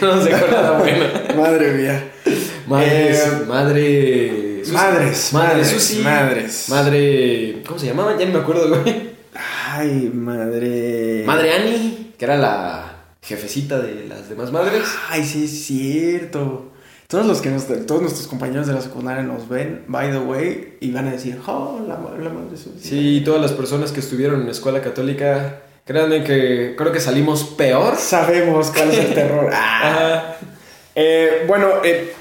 No 0.00 0.10
con 0.20 0.50
nada 0.50 0.78
bueno. 0.78 1.04
Madre 1.36 1.72
mía. 1.72 2.04
Madre, 2.66 3.10
Eh, 3.10 3.22
madre. 3.46 4.58
Susi. 4.62 4.72
madres, 4.74 5.32
madre 5.32 5.48
madres, 5.54 5.68
Susi. 5.70 5.98
madres. 6.00 6.66
Madre. 6.68 7.62
¿Cómo 7.66 7.78
se 7.78 7.86
llamaban? 7.86 8.18
Ya 8.18 8.26
no 8.26 8.32
me 8.32 8.38
acuerdo, 8.40 8.68
güey. 8.82 9.08
Ay, 9.70 10.10
madre. 10.12 11.22
Madre 11.24 11.52
Annie, 11.54 12.12
que 12.18 12.24
era 12.24 12.36
la 12.36 12.87
jefecita 13.28 13.78
de 13.78 14.06
las 14.08 14.28
demás 14.28 14.50
madres. 14.50 14.84
Ay, 15.10 15.24
sí 15.24 15.44
es 15.44 15.64
cierto. 15.64 16.72
Todos 17.06 17.26
los 17.26 17.40
que 17.40 17.50
nos, 17.50 17.66
todos 17.86 18.02
nuestros 18.02 18.26
compañeros 18.26 18.66
de 18.66 18.72
la 18.74 18.82
secundaria 18.82 19.22
nos 19.22 19.48
ven, 19.48 19.84
by 19.86 20.10
the 20.10 20.18
way, 20.18 20.76
y 20.80 20.90
van 20.90 21.08
a 21.08 21.12
decir, 21.12 21.38
oh, 21.46 21.80
la, 21.86 21.94
la 21.94 22.30
madre 22.30 22.56
Susi. 22.56 22.80
Sí, 22.80 23.22
todas 23.24 23.40
las 23.40 23.52
personas 23.52 23.92
que 23.92 24.00
estuvieron 24.00 24.40
en 24.40 24.46
la 24.46 24.52
escuela 24.52 24.82
católica, 24.82 25.62
créanme 25.86 26.22
que 26.24 26.74
creo 26.76 26.92
que 26.92 27.00
salimos 27.00 27.44
peor. 27.44 27.96
Sabemos 27.96 28.70
cuál 28.74 28.90
es 28.90 28.98
el 28.98 29.14
terror. 29.14 29.50
Ah. 29.54 30.34
Eh, 30.94 31.44
bueno, 31.46 31.68
eh, 31.84 32.12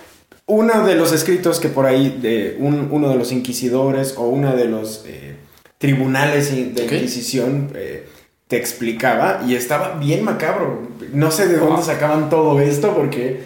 uno 0.45 0.85
de 0.85 0.95
los 0.95 1.11
escritos 1.11 1.59
que 1.59 1.67
por 1.67 1.85
ahí, 1.85 2.19
de 2.21 2.55
un- 2.59 2.87
uno 2.91 3.09
de 3.09 3.15
los 3.15 3.31
inquisidores 3.31 4.13
o 4.17 4.27
uno 4.27 4.55
de 4.55 4.65
los 4.65 5.03
eh, 5.05 5.35
tribunales 5.79 6.51
de. 6.75 6.83
Inquisición 6.83 7.71
te 8.47 8.57
explicaba 8.57 9.41
y 9.47 9.55
estaba 9.55 9.95
bien 9.99 10.23
macabro. 10.23 10.87
No 11.13 11.31
sé 11.31 11.47
de 11.47 11.57
dónde 11.57 11.81
sacaban 11.83 12.29
todo 12.29 12.59
esto 12.61 12.93
porque 12.95 13.41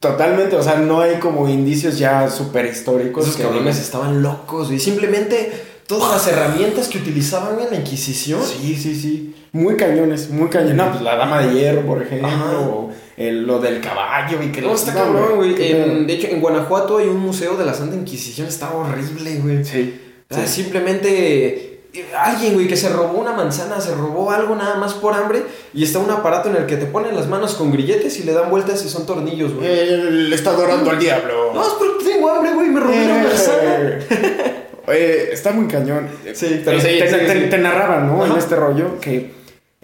totalmente, 0.00 0.56
o 0.56 0.62
sea, 0.62 0.76
no 0.76 1.00
hay 1.00 1.16
como 1.16 1.48
indicios 1.48 1.98
ya 1.98 2.28
súper 2.30 2.66
históricos. 2.66 3.24
Esos 3.24 3.36
que 3.36 3.42
cabrones 3.44 3.76
digan- 3.76 3.82
estaban 3.84 4.22
locos, 4.22 4.70
y 4.72 4.78
Simplemente 4.78 5.52
todas 5.86 6.12
las 6.12 6.26
herramientas 6.28 6.88
que 6.88 6.98
utilizaban 6.98 7.60
en 7.60 7.70
la 7.70 7.76
Inquisición. 7.76 8.40
Sí, 8.44 8.76
sí, 8.76 8.94
sí. 8.94 9.34
Muy 9.52 9.76
cañones, 9.76 10.30
muy 10.30 10.48
cañones. 10.48 10.76
No, 10.76 10.90
pues 10.90 11.02
la 11.02 11.16
dama 11.16 11.42
de 11.42 11.52
hierro, 11.54 11.82
por 11.82 12.02
ejemplo, 12.02 12.26
Ajá. 12.28 12.58
o 12.60 12.90
el- 13.18 13.46
lo 13.46 13.58
del 13.60 13.80
caballo 13.82 14.42
y 14.42 14.50
que 14.50 14.62
No, 14.62 14.72
está 14.74 14.94
cabrón, 14.94 15.36
güey. 15.36 15.54
De 15.54 16.12
hecho, 16.14 16.28
en 16.28 16.40
Guanajuato 16.40 16.98
hay 16.98 17.08
un 17.08 17.18
museo 17.18 17.56
de 17.56 17.64
la 17.66 17.74
Santa 17.74 17.94
Inquisición. 17.96 18.46
Está 18.46 18.70
horrible, 18.74 19.36
güey. 19.42 19.64
Sí. 19.64 20.00
O 20.30 20.34
sea, 20.34 20.46
simplemente 20.46 21.71
alguien, 22.18 22.54
güey, 22.54 22.68
que 22.68 22.76
se 22.76 22.88
robó 22.88 23.18
una 23.20 23.32
manzana, 23.32 23.80
se 23.80 23.94
robó 23.94 24.30
algo 24.30 24.54
nada 24.56 24.76
más 24.76 24.94
por 24.94 25.12
hambre 25.14 25.42
y 25.74 25.84
está 25.84 25.98
un 25.98 26.10
aparato 26.10 26.48
en 26.48 26.56
el 26.56 26.66
que 26.66 26.76
te 26.76 26.86
ponen 26.86 27.14
las 27.14 27.28
manos 27.28 27.54
con 27.54 27.70
grilletes 27.70 28.18
y 28.18 28.22
le 28.22 28.32
dan 28.32 28.48
vueltas 28.50 28.84
y 28.84 28.88
son 28.88 29.04
tornillos, 29.06 29.54
güey. 29.54 29.68
Él 29.68 30.32
está 30.32 30.50
adorando 30.50 30.90
al 30.90 30.98
diablo. 30.98 31.52
No, 31.54 31.62
es 31.62 31.72
porque 31.74 32.04
tengo 32.04 32.30
hambre, 32.30 32.52
güey, 32.54 32.68
me 32.68 32.80
robé 32.80 33.04
una 33.04 33.22
manzana. 33.24 33.98
Oye, 34.86 35.32
está 35.32 35.52
muy 35.52 35.66
cañón. 35.68 36.08
Sí, 36.34 36.62
pero 36.64 36.80
sí, 36.80 36.86
te, 36.86 37.08
sí, 37.10 37.16
te- 37.26 37.40
sí. 37.44 37.50
te 37.50 37.58
narraban, 37.58 38.06
¿no? 38.08 38.24
En 38.26 38.32
este 38.36 38.56
rollo 38.56 38.98
que 39.00 39.30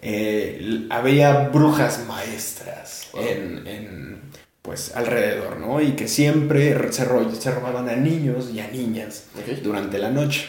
eh, 0.03 0.87
había 0.91 1.49
brujas 1.51 2.05
maestras 2.09 3.09
en, 3.15 3.67
en, 3.67 4.21
pues 4.63 4.93
alrededor, 4.97 5.59
¿no? 5.61 5.81
Y 5.81 5.93
que 5.93 6.09
siempre 6.09 6.75
se, 6.91 7.05
se 7.41 7.51
robaban 7.51 7.89
a 7.89 7.97
niños 7.97 8.51
y 8.53 8.61
a 8.61 8.69
niñas 8.69 9.25
durante 9.63 9.99
la 9.99 10.11
noche. 10.11 10.47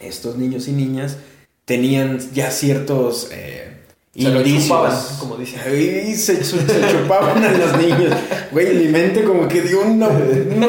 Estos 0.00 0.36
niños 0.36 0.66
y 0.68 0.72
niñas 0.72 1.16
tenían 1.64 2.18
ya 2.32 2.50
ciertos 2.50 3.28
eh, 3.32 3.76
Se 4.14 4.22
indicios. 4.22 4.64
chupaban, 4.64 4.98
como 5.18 5.36
dicen. 5.36 5.60
Y 6.08 6.14
se, 6.16 6.42
se 6.42 6.56
chupaban 6.90 7.44
a 7.44 7.52
los 7.52 7.76
niños. 7.78 8.14
Güey, 8.50 8.74
mi 8.74 8.88
mente 8.88 9.22
como 9.24 9.46
que 9.46 9.62
dio 9.62 9.82
una, 9.82 10.08
una, 10.08 10.68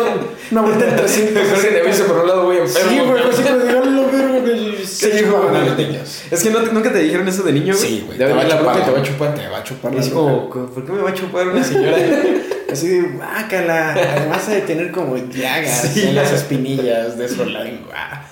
una 0.52 0.62
vuelta 0.62 0.88
en 0.90 0.96
300. 0.98 1.44
Creo 1.48 1.62
que 1.62 1.68
te 1.70 1.82
viste 1.88 2.04
por 2.04 2.18
un 2.20 2.28
lado, 2.28 2.46
güey, 2.46 2.60
enfermo. 2.60 2.90
Sí, 2.92 3.00
güey, 3.00 3.24
así 3.24 3.42
como 3.42 3.58
digo, 3.66 3.82
lo 3.86 4.12
verga, 4.12 4.40
güey, 4.40 4.86
Se 4.86 5.18
chupaban 5.24 5.56
a 5.56 5.66
los 5.66 5.78
niños. 5.78 6.22
Es 6.30 6.44
que 6.44 6.50
no 6.52 6.60
te- 6.64 6.72
nunca 6.74 6.92
te 6.92 7.00
dijeron 7.00 7.28
eso 7.28 7.42
de 7.44 7.54
niño, 7.54 7.74
güey. 7.76 7.88
Sí, 7.90 8.04
güey. 8.06 8.18
De 8.18 8.26
te 8.28 8.34
va 8.34 8.42
a 8.42 8.48
chupar, 8.50 8.86
te 8.86 8.92
va 8.92 9.00
a 9.00 9.04
chupar. 9.04 9.36
Te 9.36 9.48
va 9.48 9.58
a 9.58 9.64
chupar 9.64 9.96
es 9.96 10.10
como, 10.10 10.50
¿por 10.50 10.86
qué 10.86 10.92
me 10.92 11.02
va 11.02 11.10
a 11.10 11.14
chupar 11.14 11.48
una 11.48 11.64
señora? 11.64 11.98
Así 12.72 12.88
de, 12.88 13.02
guácala. 13.02 13.94
Además 13.94 14.48
de 14.48 14.62
tener 14.62 14.92
como 14.92 15.18
llagas 15.18 15.90
Sí. 15.94 16.04
en 16.04 16.16
las 16.16 16.32
espinillas 16.32 17.18
de 17.18 17.28
su 17.28 17.44
lengua. 17.46 18.26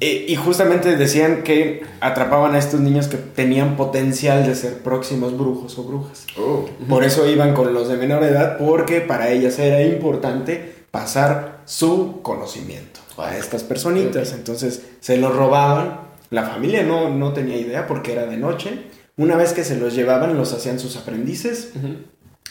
Eh, 0.00 0.26
y 0.28 0.36
justamente 0.36 0.96
decían 0.96 1.42
que 1.42 1.82
atrapaban 2.00 2.54
a 2.54 2.58
estos 2.58 2.80
niños 2.80 3.08
que 3.08 3.16
tenían 3.16 3.76
potencial 3.76 4.46
de 4.46 4.54
ser 4.54 4.78
próximos 4.78 5.36
brujos 5.36 5.76
o 5.78 5.84
brujas. 5.84 6.24
Oh. 6.36 6.66
Por 6.88 7.02
eso 7.02 7.28
iban 7.28 7.52
con 7.54 7.74
los 7.74 7.88
de 7.88 7.96
menor 7.96 8.22
edad, 8.22 8.58
porque 8.58 9.00
para 9.00 9.30
ellas 9.30 9.58
era 9.58 9.82
importante 9.82 10.84
pasar 10.92 11.62
su 11.64 12.22
conocimiento 12.22 13.00
a 13.16 13.36
estas 13.36 13.64
personitas. 13.64 14.32
Entonces 14.32 14.82
se 15.00 15.16
los 15.16 15.34
robaban. 15.34 16.00
La 16.30 16.44
familia 16.44 16.82
no, 16.82 17.10
no 17.10 17.32
tenía 17.32 17.56
idea 17.56 17.86
porque 17.86 18.12
era 18.12 18.26
de 18.26 18.36
noche. 18.36 18.84
Una 19.16 19.36
vez 19.36 19.52
que 19.52 19.64
se 19.64 19.76
los 19.76 19.94
llevaban, 19.94 20.36
los 20.36 20.52
hacían 20.52 20.78
sus 20.78 20.96
aprendices, 20.96 21.72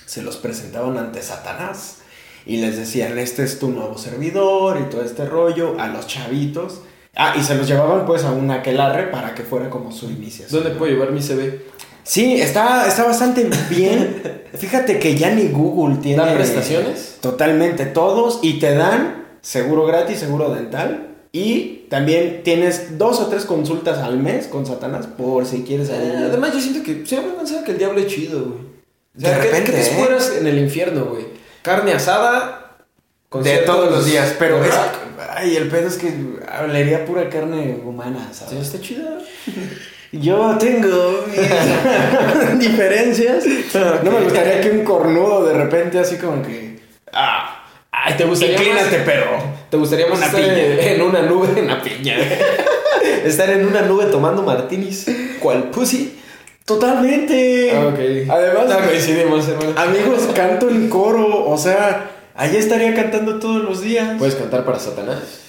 se 0.05 0.21
los 0.21 0.35
presentaban 0.35 0.97
ante 0.97 1.21
Satanás 1.21 1.99
y 2.45 2.57
les 2.57 2.75
decían, 2.75 3.17
este 3.17 3.43
es 3.43 3.59
tu 3.59 3.69
nuevo 3.69 3.97
servidor 3.97 4.77
y 4.81 4.89
todo 4.89 5.01
este 5.03 5.25
rollo 5.25 5.79
a 5.79 5.87
los 5.87 6.07
chavitos. 6.07 6.81
Ah, 7.17 7.33
y 7.37 7.41
se 7.43 7.55
los 7.55 7.67
llevaban 7.67 8.05
pues 8.05 8.23
a 8.23 8.31
un 8.31 8.49
aquelarre 8.51 9.07
para 9.09 9.33
que 9.33 9.41
fuera 9.43 9.69
como 9.69 9.91
su 9.91 10.05
iniciación. 10.05 10.63
¿Dónde 10.63 10.77
puedo 10.77 10.91
llevar 10.91 11.11
mi 11.11 11.19
CV? 11.21 11.61
Sí, 12.03 12.39
está, 12.39 12.87
está 12.87 13.03
bastante 13.05 13.49
bien. 13.69 14.21
Fíjate 14.53 14.99
que 14.99 15.15
ya 15.15 15.31
ni 15.31 15.47
Google 15.47 15.97
tiene. 15.97 16.23
¿Dan 16.23 16.35
prestaciones? 16.35 17.17
Totalmente, 17.21 17.85
todos. 17.87 18.39
Y 18.43 18.59
te 18.59 18.75
dan 18.75 19.25
seguro 19.41 19.85
gratis, 19.85 20.19
seguro 20.19 20.53
dental. 20.53 21.15
Y 21.33 21.85
también 21.89 22.41
tienes 22.43 22.97
dos 22.97 23.19
o 23.19 23.27
tres 23.27 23.45
consultas 23.45 23.97
al 23.99 24.17
mes 24.19 24.47
con 24.47 24.65
Satanás 24.65 25.07
por 25.07 25.45
si 25.45 25.63
quieres. 25.63 25.89
Eh, 25.89 26.13
además, 26.29 26.53
yo 26.53 26.61
siento 26.61 26.83
que 26.83 27.05
siempre 27.05 27.31
he 27.33 27.35
pensado 27.35 27.63
que 27.63 27.71
el 27.71 27.77
diablo 27.77 27.99
es 27.99 28.07
chido, 28.07 28.39
güey. 28.43 28.59
O 29.17 29.19
sea, 29.19 29.31
De 29.31 29.35
¿qué- 29.37 29.43
repente, 29.47 29.71
¿qué, 29.71 29.77
te 29.77 29.83
¿eh? 30.35 30.39
en 30.39 30.47
el 30.47 30.59
infierno, 30.59 31.05
güey? 31.05 31.25
Carne 31.63 31.93
asada. 31.93 32.66
De 33.33 33.57
todos 33.59 33.91
los 33.91 34.05
días. 34.05 34.35
Pero 34.39 34.63
es, 34.63 34.73
ay, 35.35 35.55
el 35.55 35.67
pedo 35.69 35.87
es 35.87 35.97
que 35.97 36.13
hablaría 36.51 37.05
pura 37.05 37.29
carne 37.29 37.79
humana, 37.85 38.29
Sí, 38.31 38.39
¿sabes? 38.47 38.67
está 38.67 38.81
chida. 38.81 39.17
Yo 40.11 40.55
tengo 40.57 41.25
mis 41.27 42.59
diferencias. 42.59 43.43
No 44.03 44.11
me 44.11 44.21
gustaría 44.21 44.61
que 44.61 44.71
un 44.71 44.83
cornudo 44.83 45.45
de 45.45 45.53
repente 45.53 45.99
así 45.99 46.15
como 46.17 46.41
que. 46.41 46.79
Ah, 47.13 47.53
Ay, 47.91 48.13
¿te 48.15 48.25
gustaría 48.25 48.55
inclínate, 48.55 48.97
más- 48.97 49.05
perro. 49.05 49.37
¿Te 49.71 49.77
gustaría 49.77 50.07
más 50.07 50.17
Una 50.17 50.27
estar 50.27 50.41
piña. 50.41 50.55
en 50.91 51.01
una 51.01 51.21
nube? 51.23 51.47
En 51.57 51.65
una 51.65 51.81
piña. 51.81 52.15
estar 53.25 53.49
en 53.49 53.65
una 53.65 53.81
nube 53.81 54.05
tomando 54.05 54.43
martinis. 54.43 55.07
¿Cuál 55.39 55.63
pussy? 55.71 56.17
Totalmente. 56.63 57.71
Ah, 57.75 57.87
ok. 57.87 58.29
Además, 58.29 58.69
No 58.69 58.87
coincidimos, 58.87 59.47
hermano. 59.47 59.73
amigos, 59.79 60.29
canto 60.35 60.69
en 60.69 60.89
coro. 60.89 61.49
O 61.49 61.57
sea, 61.57 62.11
allá 62.37 62.59
estaría 62.59 62.95
cantando 62.95 63.39
todos 63.39 63.61
los 63.63 63.81
días. 63.81 64.17
¿Puedes 64.17 64.35
cantar 64.35 64.63
para 64.63 64.79
Satanás? 64.79 65.41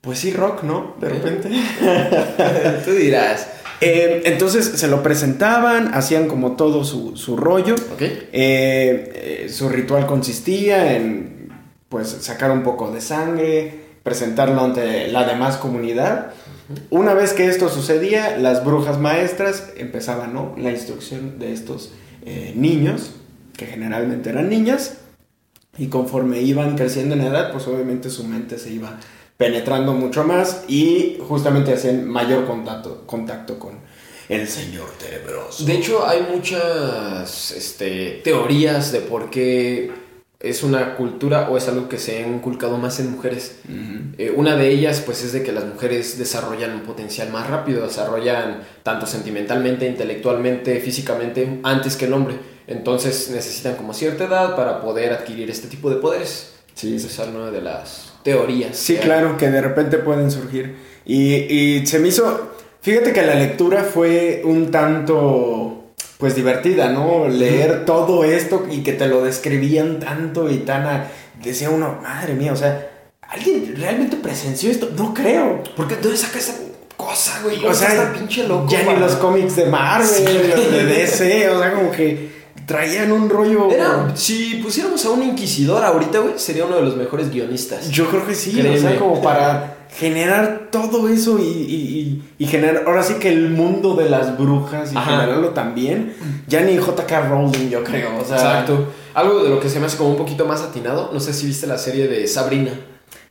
Pues 0.00 0.18
sí, 0.18 0.32
rock, 0.32 0.62
¿no? 0.62 0.96
De 1.00 1.08
¿Eh? 1.08 1.10
repente. 1.10 1.50
Tú 2.84 2.92
dirás. 2.92 3.48
Eh, 3.80 4.22
entonces 4.26 4.64
se 4.64 4.86
lo 4.86 5.02
presentaban, 5.02 5.92
hacían 5.92 6.28
como 6.28 6.52
todo 6.52 6.84
su, 6.84 7.16
su 7.16 7.36
rollo. 7.36 7.74
¿Ok? 7.74 8.00
Eh, 8.00 8.22
eh, 8.32 9.46
su 9.48 9.68
ritual 9.68 10.06
consistía 10.06 10.96
en 10.96 11.50
pues 11.88 12.08
sacar 12.08 12.52
un 12.52 12.62
poco 12.62 12.90
de 12.92 13.00
sangre, 13.00 13.80
presentarlo 14.02 14.62
ante 14.62 15.08
la 15.08 15.24
demás 15.24 15.56
comunidad. 15.56 16.32
Una 16.90 17.12
vez 17.12 17.32
que 17.32 17.48
esto 17.48 17.68
sucedía, 17.68 18.38
las 18.38 18.64
brujas 18.64 18.98
maestras 18.98 19.72
empezaban 19.76 20.32
¿no? 20.32 20.54
la 20.56 20.70
instrucción 20.70 21.38
de 21.38 21.52
estos 21.52 21.92
niños, 22.54 23.16
que 23.56 23.66
generalmente 23.66 24.30
eran 24.30 24.48
niñas, 24.48 25.01
y 25.78 25.86
conforme 25.86 26.40
iban 26.40 26.76
creciendo 26.76 27.14
en 27.14 27.22
edad, 27.22 27.52
pues 27.52 27.66
obviamente 27.66 28.10
su 28.10 28.24
mente 28.24 28.58
se 28.58 28.70
iba 28.70 28.98
penetrando 29.36 29.92
mucho 29.92 30.24
más 30.24 30.64
y 30.68 31.18
justamente 31.26 31.72
hacían 31.72 32.06
mayor 32.06 32.46
contacto, 32.46 33.04
contacto 33.06 33.58
con 33.58 33.78
el 34.28 34.46
señor 34.46 34.88
tenebroso. 34.98 35.64
De 35.64 35.74
hecho, 35.74 36.06
hay 36.06 36.26
muchas 36.32 37.50
este, 37.52 38.20
teorías 38.22 38.92
de 38.92 39.00
por 39.00 39.30
qué 39.30 39.90
es 40.38 40.62
una 40.62 40.96
cultura 40.96 41.48
o 41.50 41.56
es 41.56 41.68
algo 41.68 41.88
que 41.88 41.98
se 41.98 42.18
ha 42.18 42.26
inculcado 42.26 42.76
más 42.76 42.98
en 43.00 43.12
mujeres. 43.12 43.60
Eh, 44.18 44.32
una 44.34 44.56
de 44.56 44.70
ellas, 44.70 45.02
pues, 45.04 45.22
es 45.22 45.32
de 45.32 45.42
que 45.42 45.52
las 45.52 45.64
mujeres 45.64 46.18
desarrollan 46.18 46.74
un 46.74 46.80
potencial 46.80 47.30
más 47.30 47.48
rápido, 47.48 47.86
desarrollan 47.86 48.62
tanto 48.82 49.06
sentimentalmente, 49.06 49.86
intelectualmente, 49.86 50.80
físicamente, 50.80 51.60
antes 51.62 51.96
que 51.96 52.06
el 52.06 52.12
hombre. 52.12 52.51
Entonces 52.66 53.30
necesitan 53.30 53.76
como 53.76 53.92
cierta 53.94 54.24
edad 54.24 54.56
para 54.56 54.80
poder 54.80 55.12
adquirir 55.12 55.50
este 55.50 55.68
tipo 55.68 55.90
de 55.90 55.96
poderes. 55.96 56.52
Sí, 56.74 56.94
Esa 56.96 57.06
es 57.08 57.28
una 57.28 57.50
de 57.50 57.60
las 57.60 58.12
teorías. 58.22 58.76
Sí, 58.76 58.94
que 58.94 59.00
claro, 59.00 59.36
que 59.36 59.50
de 59.50 59.60
repente 59.60 59.98
pueden 59.98 60.30
surgir. 60.30 60.76
Y, 61.04 61.34
y 61.34 61.86
se 61.86 61.98
me 61.98 62.08
hizo, 62.08 62.52
fíjate 62.80 63.12
que 63.12 63.22
la 63.22 63.34
lectura 63.34 63.82
fue 63.84 64.42
un 64.44 64.70
tanto, 64.70 65.84
pues 66.18 66.34
divertida, 66.34 66.88
¿no? 66.90 67.28
Leer 67.28 67.84
todo 67.84 68.24
esto 68.24 68.66
y 68.70 68.82
que 68.82 68.92
te 68.92 69.06
lo 69.06 69.22
describían 69.24 69.98
tanto 70.00 70.50
y 70.50 70.58
tan... 70.58 70.86
a- 70.86 71.08
decía 71.42 71.70
uno, 71.70 71.98
madre 72.02 72.34
mía, 72.34 72.52
o 72.52 72.56
sea, 72.56 72.88
¿alguien 73.22 73.74
realmente 73.76 74.16
presenció 74.16 74.70
esto? 74.70 74.88
No 74.96 75.12
creo. 75.12 75.62
¿Por 75.76 75.88
qué 75.88 75.96
dónde 75.96 76.16
saca 76.16 76.38
esa 76.38 76.54
cosa, 76.96 77.40
güey? 77.42 77.62
O 77.66 77.74
sea, 77.74 77.88
está 77.88 78.12
pinche 78.12 78.46
loco. 78.46 78.70
ya 78.70 78.82
ni 78.84 78.98
los 78.98 79.16
cómics 79.16 79.56
de 79.56 79.66
Marvel, 79.66 80.06
Sí. 80.08 80.24
los 80.24 80.70
de 80.72 80.84
DC, 80.86 81.50
o 81.50 81.58
sea, 81.60 81.72
como 81.74 81.90
que 81.90 82.31
traían 82.72 83.12
un 83.12 83.28
rollo... 83.28 83.70
Era, 83.70 84.12
si 84.16 84.54
pusiéramos 84.62 85.04
a 85.04 85.10
un 85.10 85.22
inquisidor 85.22 85.84
ahorita, 85.84 86.20
güey, 86.20 86.34
sería 86.38 86.64
uno 86.64 86.76
de 86.76 86.82
los 86.82 86.96
mejores 86.96 87.30
guionistas. 87.30 87.90
Yo 87.90 88.08
creo 88.08 88.26
que 88.26 88.34
sí, 88.34 88.50
o 88.50 88.60
Créeme. 88.60 88.78
sea, 88.78 88.98
como 88.98 89.20
para 89.20 89.86
generar 89.98 90.68
todo 90.70 91.08
eso 91.08 91.38
y, 91.38 91.42
y, 91.42 91.74
y- 91.74 92.22
y 92.38 92.46
generar, 92.46 92.84
ahora 92.86 93.02
sí 93.02 93.14
que 93.20 93.28
el 93.28 93.50
mundo 93.50 93.94
de 93.94 94.08
las 94.08 94.38
brujas 94.38 94.90
y 94.92 94.96
Ajá. 94.96 95.10
generarlo 95.10 95.50
también, 95.50 96.14
ya 96.48 96.62
ni 96.62 96.78
J.K. 96.78 97.28
Rowling, 97.28 97.68
yo 97.68 97.84
creo, 97.84 98.18
o 98.18 98.24
sea, 98.24 98.36
Exacto. 98.36 98.86
Algo 99.14 99.42
de 99.44 99.50
lo 99.50 99.60
que 99.60 99.68
se 99.68 99.78
me 99.78 99.86
hace 99.86 99.98
como 99.98 100.08
un 100.10 100.16
poquito 100.16 100.46
más 100.46 100.62
atinado. 100.62 101.10
No 101.12 101.20
sé 101.20 101.34
si 101.34 101.44
viste 101.46 101.66
la 101.66 101.76
serie 101.76 102.08
de 102.08 102.26
Sabrina. 102.26 102.72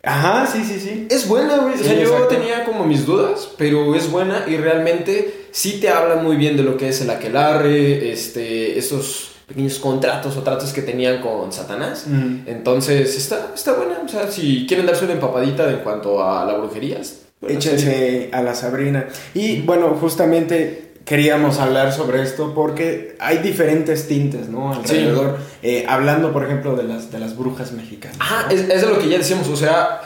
Ajá, 0.03 0.45
sí, 0.45 0.63
sí, 0.63 0.79
sí. 0.79 1.07
Es 1.09 1.27
buena, 1.27 1.57
güey. 1.57 1.75
Sí, 1.75 1.81
o 1.81 1.85
sea, 1.85 1.93
yo 1.95 2.01
exacto. 2.01 2.27
tenía 2.27 2.63
como 2.65 2.85
mis 2.85 3.05
dudas, 3.07 3.49
pero 3.57 3.95
es 3.95 4.09
buena 4.11 4.45
y 4.47 4.57
realmente 4.57 5.47
sí 5.51 5.79
te 5.81 5.89
habla 5.89 6.15
muy 6.17 6.35
bien 6.37 6.55
de 6.57 6.63
lo 6.63 6.77
que 6.77 6.89
es 6.89 7.01
el 7.01 7.09
aquelarre, 7.09 8.11
este, 8.11 8.77
esos 8.77 9.30
pequeños 9.51 9.79
contratos 9.79 10.37
o 10.37 10.43
tratos 10.43 10.73
que 10.73 10.81
tenían 10.81 11.21
con 11.21 11.51
Satanás. 11.51 12.05
Mm. 12.07 12.47
Entonces, 12.47 13.17
está, 13.17 13.51
está 13.53 13.73
buena. 13.73 14.01
O 14.03 14.07
sea, 14.07 14.31
si 14.31 14.65
quieren 14.67 14.85
darse 14.85 15.05
una 15.05 15.13
empapadita 15.13 15.69
en 15.69 15.79
cuanto 15.79 16.23
a 16.23 16.45
la 16.45 16.57
brujería, 16.57 16.99
es 16.99 17.23
buena 17.39 17.61
serie. 17.61 17.77
Échense 17.77 18.29
a 18.31 18.41
la 18.41 18.55
Sabrina. 18.55 19.07
Y 19.33 19.61
bueno, 19.61 19.95
justamente 19.99 20.93
queríamos 21.05 21.59
hablar 21.59 21.91
sobre 21.93 22.21
esto 22.21 22.53
porque 22.53 23.15
hay 23.19 23.39
diferentes 23.39 24.07
tintes, 24.07 24.49
¿no? 24.49 24.73
Alrededor. 24.73 25.37
Eh, 25.61 25.85
hablando, 25.87 26.31
por 26.31 26.45
ejemplo, 26.45 26.75
de 26.75 26.83
las, 26.83 27.11
de 27.11 27.19
las 27.19 27.35
brujas 27.37 27.71
mexicanas. 27.71 28.17
Ajá, 28.19 28.47
¿no? 28.47 28.51
es, 28.51 28.69
es 28.69 28.81
de 28.81 28.87
lo 28.87 28.99
que 28.99 29.09
ya 29.09 29.17
decíamos, 29.17 29.47
o 29.49 29.55
sea, 29.55 30.01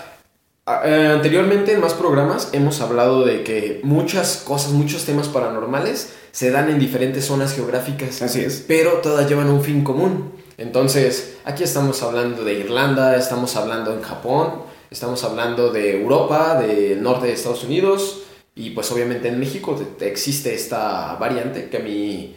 eh, 0.83 1.11
anteriormente 1.13 1.73
en 1.73 1.79
más 1.79 1.93
programas 1.93 2.49
hemos 2.53 2.81
hablado 2.81 3.23
de 3.23 3.43
que 3.43 3.81
muchas 3.83 4.37
cosas, 4.37 4.71
muchos 4.71 5.05
temas 5.05 5.27
paranormales 5.27 6.11
se 6.35 6.51
dan 6.51 6.69
en 6.69 6.79
diferentes 6.79 7.23
zonas 7.23 7.53
geográficas, 7.55 8.21
Así 8.21 8.41
es. 8.41 8.65
pero 8.67 8.95
todas 9.01 9.29
llevan 9.29 9.47
un 9.49 9.63
fin 9.63 9.85
común. 9.85 10.33
Entonces, 10.57 11.37
aquí 11.45 11.63
estamos 11.63 12.03
hablando 12.03 12.43
de 12.43 12.55
Irlanda, 12.55 13.15
estamos 13.15 13.55
hablando 13.55 13.93
en 13.93 14.01
Japón, 14.01 14.63
estamos 14.91 15.23
hablando 15.23 15.71
de 15.71 16.01
Europa, 16.01 16.59
del 16.61 17.01
norte 17.01 17.27
de 17.27 17.33
Estados 17.33 17.63
Unidos 17.63 18.23
y 18.53 18.71
pues 18.71 18.91
obviamente 18.91 19.29
en 19.29 19.39
México 19.39 19.75
te- 19.75 19.85
te 19.85 20.07
existe 20.11 20.53
esta 20.53 21.15
variante 21.15 21.69
que 21.69 21.77
a 21.77 21.79
mí 21.79 22.35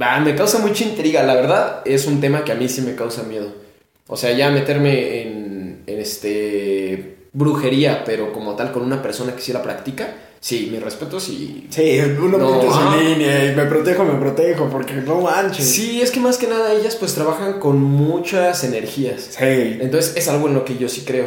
ah, 0.00 0.20
me 0.20 0.34
causa 0.34 0.58
mucha 0.58 0.84
intriga, 0.84 1.22
la 1.22 1.34
verdad 1.34 1.80
es 1.86 2.06
un 2.06 2.20
tema 2.20 2.44
que 2.44 2.52
a 2.52 2.54
mí 2.54 2.68
sí 2.68 2.82
me 2.82 2.94
causa 2.94 3.22
miedo. 3.22 3.48
O 4.08 4.16
sea, 4.18 4.32
ya 4.32 4.50
meterme 4.50 5.22
en, 5.22 5.82
en 5.86 5.98
este 6.00 7.16
brujería, 7.32 8.04
pero 8.04 8.32
como 8.32 8.54
tal 8.56 8.72
con 8.72 8.82
una 8.82 9.00
persona 9.02 9.34
que 9.34 9.40
sí 9.42 9.52
la 9.52 9.62
practica, 9.62 10.08
sí, 10.40 10.68
mis 10.70 10.82
respetos 10.82 11.28
y... 11.28 11.66
Sí, 11.70 12.00
uno 12.20 12.38
No, 12.38 12.60
su 12.60 12.98
línea 12.98 13.44
y 13.46 13.54
me 13.54 13.66
protejo, 13.66 14.04
me 14.04 14.18
protejo, 14.18 14.68
porque 14.70 14.94
no 14.94 15.20
manches. 15.22 15.68
Sí, 15.68 16.00
es 16.00 16.10
que 16.10 16.20
más 16.20 16.38
que 16.38 16.46
nada 16.46 16.72
ellas 16.72 16.96
pues 16.96 17.14
trabajan 17.14 17.60
con 17.60 17.80
muchas 17.82 18.64
energías. 18.64 19.28
Sí. 19.38 19.78
Entonces 19.80 20.16
es 20.16 20.28
algo 20.28 20.48
en 20.48 20.54
lo 20.54 20.64
que 20.64 20.76
yo 20.76 20.88
sí 20.88 21.04
creo. 21.06 21.26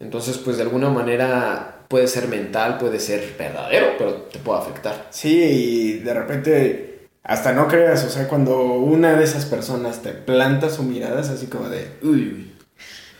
Entonces 0.00 0.38
pues 0.38 0.56
de 0.56 0.62
alguna 0.62 0.90
manera 0.90 1.84
puede 1.88 2.08
ser 2.08 2.28
mental, 2.28 2.78
puede 2.78 2.98
ser 3.00 3.34
verdadero, 3.38 3.86
pero 3.98 4.12
te 4.14 4.38
puede 4.38 4.58
afectar. 4.58 5.08
Sí, 5.10 5.38
y 5.42 5.92
de 6.00 6.14
repente 6.14 6.94
hasta 7.22 7.52
no 7.52 7.68
creas, 7.68 8.04
o 8.04 8.10
sea, 8.10 8.28
cuando 8.28 8.62
una 8.74 9.14
de 9.14 9.24
esas 9.24 9.46
personas 9.46 10.02
te 10.02 10.10
planta 10.10 10.68
su 10.68 10.82
mirada 10.82 11.22
es 11.22 11.30
así 11.30 11.46
como 11.46 11.70
de, 11.70 11.88
Uy, 12.02 12.10
uy. 12.10 12.53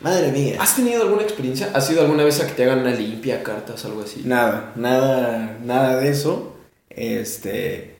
Madre 0.01 0.31
mía. 0.31 0.57
¿Has 0.59 0.75
tenido 0.75 1.03
alguna 1.03 1.23
experiencia? 1.23 1.69
¿Has 1.73 1.89
ido 1.89 2.01
alguna 2.01 2.23
vez 2.23 2.39
a 2.41 2.47
que 2.47 2.53
te 2.53 2.63
hagan 2.63 2.79
una 2.79 2.91
limpia, 2.91 3.43
cartas, 3.43 3.85
algo 3.85 4.01
así? 4.03 4.21
Nada, 4.25 4.73
nada, 4.75 5.57
nada 5.63 5.97
de 5.97 6.09
eso. 6.09 6.55
Este, 6.89 7.95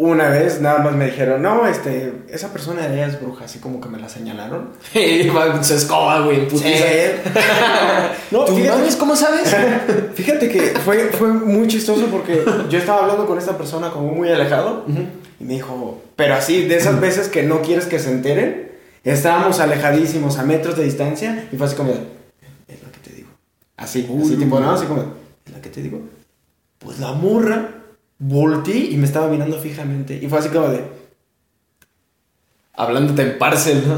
una 0.00 0.28
vez 0.28 0.60
nada 0.60 0.78
más 0.78 0.94
me 0.94 1.06
dijeron, 1.06 1.42
no, 1.42 1.66
este, 1.66 2.12
esa 2.28 2.52
persona 2.52 2.86
de 2.86 2.94
ella 2.94 3.08
es 3.08 3.20
bruja, 3.20 3.46
así 3.46 3.58
como 3.58 3.80
que 3.80 3.88
me 3.88 3.98
la 3.98 4.08
señalaron. 4.08 4.70
Se 4.92 5.74
escoba, 5.74 6.20
güey, 6.20 6.46
putiza. 6.46 6.68
no, 8.30 8.44
¿Tú 8.44 8.54
fíjate, 8.54 8.78
mames, 8.78 8.94
cómo 8.94 9.16
sabes? 9.16 9.54
fíjate 10.14 10.48
que 10.48 10.60
fue, 10.84 11.08
fue 11.08 11.28
muy 11.28 11.66
chistoso 11.66 12.06
porque 12.06 12.44
yo 12.70 12.78
estaba 12.78 13.02
hablando 13.02 13.26
con 13.26 13.38
esta 13.38 13.58
persona 13.58 13.90
como 13.90 14.12
muy 14.12 14.28
alejado. 14.28 14.84
Y 15.40 15.44
me 15.44 15.54
dijo, 15.54 16.00
pero 16.14 16.34
así, 16.34 16.66
de 16.66 16.76
esas 16.76 17.00
veces 17.00 17.28
que 17.28 17.42
no 17.42 17.62
quieres 17.62 17.86
que 17.86 17.98
se 17.98 18.12
enteren, 18.12 18.67
estábamos 19.04 19.60
alejadísimos 19.60 20.38
a 20.38 20.44
metros 20.44 20.76
de 20.76 20.84
distancia 20.84 21.48
y 21.52 21.56
fue 21.56 21.66
así 21.66 21.76
como, 21.76 21.92
de, 21.92 22.00
es 22.68 22.82
lo 22.82 22.90
que 22.92 22.98
te 23.02 23.12
digo. 23.14 23.28
Así, 23.76 24.00
así 24.00 24.32
Uy. 24.34 24.36
tipo, 24.36 24.60
¿no? 24.60 24.72
Así 24.72 24.86
como, 24.86 25.02
es 25.46 25.52
lo 25.52 25.60
que 25.60 25.68
te 25.70 25.82
digo. 25.82 26.00
Pues 26.78 26.98
la 26.98 27.12
morra 27.12 27.68
volteé 28.18 28.76
y 28.76 28.96
me 28.96 29.06
estaba 29.06 29.28
mirando 29.28 29.58
fijamente. 29.58 30.18
Y 30.20 30.28
fue 30.28 30.38
así 30.38 30.48
como 30.48 30.68
de, 30.68 30.84
Hablándote 32.74 33.22
en 33.22 33.38
parcel, 33.38 33.82
¿no? 33.88 33.96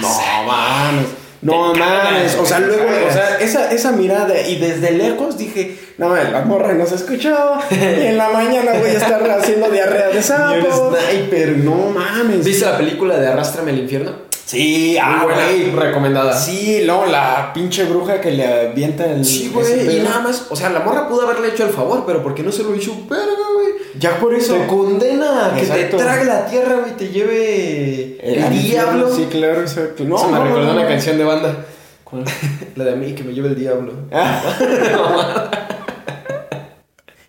no 0.00 0.46
mames. 0.46 1.06
No 1.40 1.74
mames, 1.74 2.36
o 2.36 2.46
sea, 2.46 2.60
luego, 2.60 2.84
o 2.84 3.12
sea, 3.12 3.38
esa, 3.40 3.72
esa 3.72 3.90
mirada 3.90 4.40
y 4.46 4.58
desde 4.58 4.92
lejos 4.92 5.36
dije, 5.36 5.76
no, 5.98 6.14
la 6.14 6.42
morra 6.42 6.72
no 6.72 6.86
se 6.86 6.94
escuchó, 6.94 7.58
y 7.68 7.74
en 8.06 8.16
la 8.16 8.28
mañana 8.28 8.74
voy 8.74 8.90
a 8.90 8.92
estar 8.92 9.28
haciendo 9.28 9.68
diarrea 9.70 10.10
de 10.10 10.22
sapo. 10.22 10.94
sniper. 10.94 11.56
No 11.56 11.90
mames. 11.90 12.44
¿Viste 12.44 12.64
la 12.64 12.76
película 12.78 13.18
de 13.18 13.26
Arrástrame 13.26 13.72
al 13.72 13.80
infierno? 13.80 14.12
Sí, 14.44 14.98
ah, 15.00 15.24
güey. 15.24 15.70
recomendada. 15.70 16.36
Sí, 16.36 16.82
no, 16.86 17.06
la 17.06 17.52
pinche 17.54 17.84
bruja 17.84 18.20
que 18.20 18.32
le 18.32 18.46
avienta 18.46 19.06
el. 19.06 19.24
Sí, 19.24 19.50
güey, 19.52 19.98
y 19.98 20.00
nada 20.00 20.20
más, 20.20 20.46
o 20.50 20.56
sea, 20.56 20.68
la 20.70 20.80
morra 20.80 21.08
pudo 21.08 21.22
haberle 21.22 21.48
hecho 21.48 21.64
el 21.64 21.70
favor, 21.70 22.04
pero 22.06 22.22
¿por 22.22 22.34
qué 22.34 22.42
no 22.42 22.52
se 22.52 22.62
lo 22.62 22.74
hizo? 22.74 22.94
Verga, 23.08 23.24
güey. 23.54 23.72
Ya 23.98 24.18
por 24.18 24.34
eso. 24.34 24.54
Te 24.54 24.66
condena 24.66 25.46
a 25.46 25.54
que 25.54 25.66
te 25.66 25.84
trague 25.84 26.24
la 26.24 26.46
tierra, 26.46 26.80
güey, 26.80 26.96
te 26.96 27.08
lleve 27.08 28.18
el, 28.20 28.62
diablo. 28.62 29.14
Sí, 29.14 29.26
claro, 29.30 29.60
exacto. 29.60 30.04
No, 30.04 30.16
Eso 30.16 30.28
me 30.28 30.38
no, 30.38 30.44
recordó 30.44 30.66
no, 30.66 30.72
una 30.72 30.82
no. 30.82 30.88
canción 30.88 31.18
de 31.18 31.24
banda. 31.24 31.66
La 32.76 32.84
de 32.84 32.92
a 32.92 32.96
mí, 32.96 33.14
que 33.14 33.24
me 33.24 33.32
lleve 33.32 33.48
el 33.48 33.56
diablo. 33.56 33.92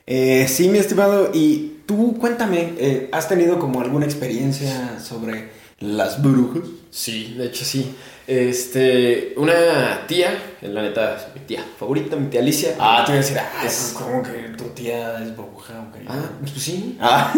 Eh, 0.06 0.48
sí, 0.50 0.68
mi 0.68 0.80
estimado, 0.80 1.30
y 1.34 1.78
tú 1.86 2.18
cuéntame, 2.20 2.74
eh, 2.78 3.10
¿has 3.14 3.30
tenido 3.30 3.58
como 3.58 3.80
alguna 3.80 4.06
experiencia 4.06 5.00
sobre 5.00 5.50
las 5.84 6.22
brujas? 6.22 6.64
Sí, 6.90 7.36
de 7.38 7.46
hecho 7.48 7.66
sí. 7.66 7.96
Este, 8.26 9.34
una 9.36 10.06
tía, 10.08 10.56
la 10.62 10.82
neta, 10.82 11.32
mi 11.36 11.42
tía 11.42 11.62
favorita, 11.78 12.16
mi 12.16 12.30
tía 12.30 12.40
Alicia. 12.40 12.74
Ah, 12.80 13.04
te 13.06 13.12
voy 13.12 13.18
a 13.18 13.22
decir, 13.22 13.38
ah, 13.38 13.66
Es- 13.66 13.94
como 13.98 14.24
que 14.24 14.32
tu 14.58 14.64
tía 14.70 15.22
es 15.22 15.36
bruja, 15.36 15.74
ok. 15.90 15.98
Ah, 16.08 16.30
pues 16.40 16.52
sí. 16.54 16.98
Ah. 17.02 17.34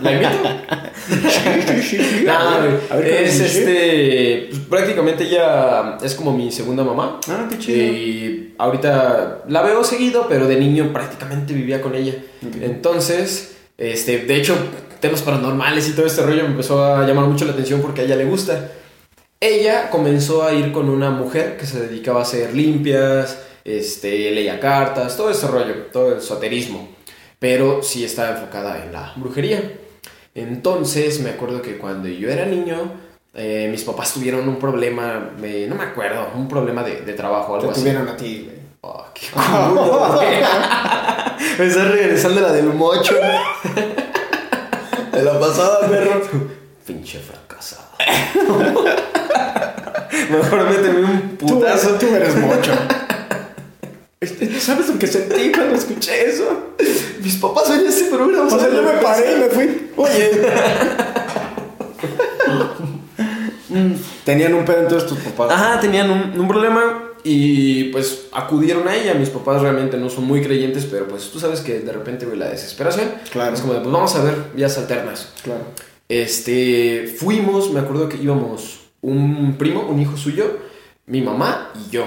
¿La 0.00 0.12
invito? 0.12 0.30
sí, 1.28 1.82
sí, 1.82 1.82
sí. 1.82 2.22
No, 2.24 2.32
A 2.32 2.58
ver, 2.60 2.80
a 2.90 2.96
ver, 2.96 3.04
¿qué 3.04 3.24
es 3.24 3.40
este. 3.40 4.46
Pues 4.50 4.62
prácticamente 4.62 5.24
ella 5.24 5.98
es 6.02 6.14
como 6.14 6.32
mi 6.34 6.50
segunda 6.50 6.84
mamá. 6.84 7.20
Ah, 7.28 7.46
qué 7.50 7.58
chido. 7.58 7.76
Y 7.78 8.54
ahorita 8.56 9.42
la 9.48 9.60
veo 9.62 9.84
seguido, 9.84 10.26
pero 10.28 10.46
de 10.48 10.56
niño 10.56 10.90
prácticamente 10.92 11.52
vivía 11.52 11.82
con 11.82 11.94
ella. 11.94 12.14
Entonces, 12.62 13.56
este, 13.76 14.18
de 14.24 14.36
hecho, 14.36 14.56
temas 15.00 15.22
paranormales 15.22 15.88
y 15.88 15.92
todo 15.92 16.06
este 16.06 16.22
rollo 16.22 16.42
me 16.44 16.50
empezó 16.50 16.84
a 16.84 17.06
llamar 17.06 17.24
mucho 17.26 17.44
la 17.44 17.52
atención 17.52 17.80
porque 17.82 18.02
a 18.02 18.04
ella 18.04 18.16
le 18.16 18.24
gusta. 18.24 18.72
Ella 19.40 19.88
comenzó 19.90 20.44
a 20.44 20.52
ir 20.52 20.70
con 20.72 20.88
una 20.90 21.10
mujer 21.10 21.56
que 21.56 21.66
se 21.66 21.80
dedicaba 21.80 22.20
a 22.20 22.22
hacer 22.24 22.52
limpias, 22.54 23.38
este, 23.64 24.30
leía 24.32 24.60
cartas, 24.60 25.16
todo 25.16 25.30
ese 25.30 25.46
rollo, 25.48 25.74
todo 25.92 26.12
el 26.12 26.18
esoterismo. 26.18 26.88
Pero 27.38 27.82
sí 27.82 28.04
estaba 28.04 28.32
enfocada 28.36 28.84
en 28.84 28.92
la 28.92 29.12
brujería. 29.16 29.62
Entonces, 30.34 31.20
me 31.20 31.30
acuerdo 31.30 31.62
que 31.62 31.78
cuando 31.78 32.06
yo 32.08 32.28
era 32.28 32.44
niño, 32.44 32.92
eh, 33.34 33.68
mis 33.70 33.82
papás 33.82 34.12
tuvieron 34.12 34.46
un 34.48 34.56
problema, 34.56 35.30
me- 35.40 35.66
no 35.66 35.74
me 35.74 35.84
acuerdo, 35.84 36.28
un 36.36 36.46
problema 36.46 36.82
de, 36.82 37.00
de 37.00 37.12
trabajo 37.14 37.52
o 37.52 37.56
algo 37.56 37.68
Te 37.68 37.72
así. 37.72 37.80
tuvieron 37.80 38.08
a 38.08 38.16
ti, 38.16 38.42
güey. 38.44 38.60
Oh, 38.82 39.04
qué 39.14 39.26
culo, 39.32 40.12
güey. 40.16 40.28
Me 41.58 41.66
estás 41.66 41.90
regresando 41.90 42.40
la 42.42 42.52
del 42.52 42.66
mocho. 42.66 43.14
De 45.20 45.26
la 45.26 45.38
pasada, 45.38 45.80
perro. 45.86 46.22
Pinche 46.86 47.18
fracasado. 47.20 47.82
Mejor 50.30 50.70
méteme 50.70 51.00
un 51.04 51.36
Tú, 51.36 51.46
putazo. 51.46 51.90
tú 51.96 52.06
eres 52.14 52.34
mocho. 52.36 52.72
Este, 54.22 54.60
¿Sabes 54.60 54.86
lo 54.88 54.98
que 54.98 55.06
sentí 55.06 55.50
cuando 55.50 55.76
escuché 55.76 56.28
eso? 56.28 56.74
Mis 57.22 57.36
papás 57.36 57.70
ven 57.70 57.86
ese 57.86 58.04
programa. 58.04 58.54
O 58.54 58.58
sea, 58.58 58.68
yo 58.70 58.82
me 58.82 58.90
paré 59.00 59.32
y 59.32 59.36
me 59.36 59.46
fui. 59.46 59.90
Oye. 59.96 60.30
Tenían 64.24 64.52
un 64.54 64.64
pedo 64.66 64.80
entonces 64.80 65.08
tus 65.08 65.18
papás. 65.20 65.50
Ajá, 65.52 65.80
tenían 65.80 66.10
un, 66.10 66.38
un 66.38 66.48
problema 66.48 67.09
y 67.24 67.84
pues 67.84 68.28
acudieron 68.32 68.88
a 68.88 68.96
ella. 68.96 69.14
Mis 69.14 69.30
papás 69.30 69.62
realmente 69.62 69.96
no 69.96 70.08
son 70.08 70.24
muy 70.24 70.42
creyentes, 70.42 70.86
pero 70.86 71.06
pues 71.08 71.30
tú 71.30 71.40
sabes 71.40 71.60
que 71.60 71.80
de 71.80 71.92
repente, 71.92 72.26
güey, 72.26 72.38
la 72.38 72.48
desesperación. 72.48 73.10
Claro. 73.30 73.54
Es 73.54 73.60
como 73.60 73.74
de, 73.74 73.80
pues 73.80 73.92
vamos 73.92 74.14
a 74.16 74.24
ver 74.24 74.34
vías 74.54 74.76
alternas. 74.78 75.32
Claro. 75.42 75.62
Este, 76.08 77.12
fuimos, 77.18 77.70
me 77.72 77.80
acuerdo 77.80 78.08
que 78.08 78.16
íbamos 78.16 78.80
un 79.00 79.56
primo, 79.58 79.86
un 79.88 80.00
hijo 80.00 80.16
suyo, 80.16 80.58
mi 81.06 81.22
mamá 81.22 81.70
y 81.74 81.90
yo. 81.90 82.04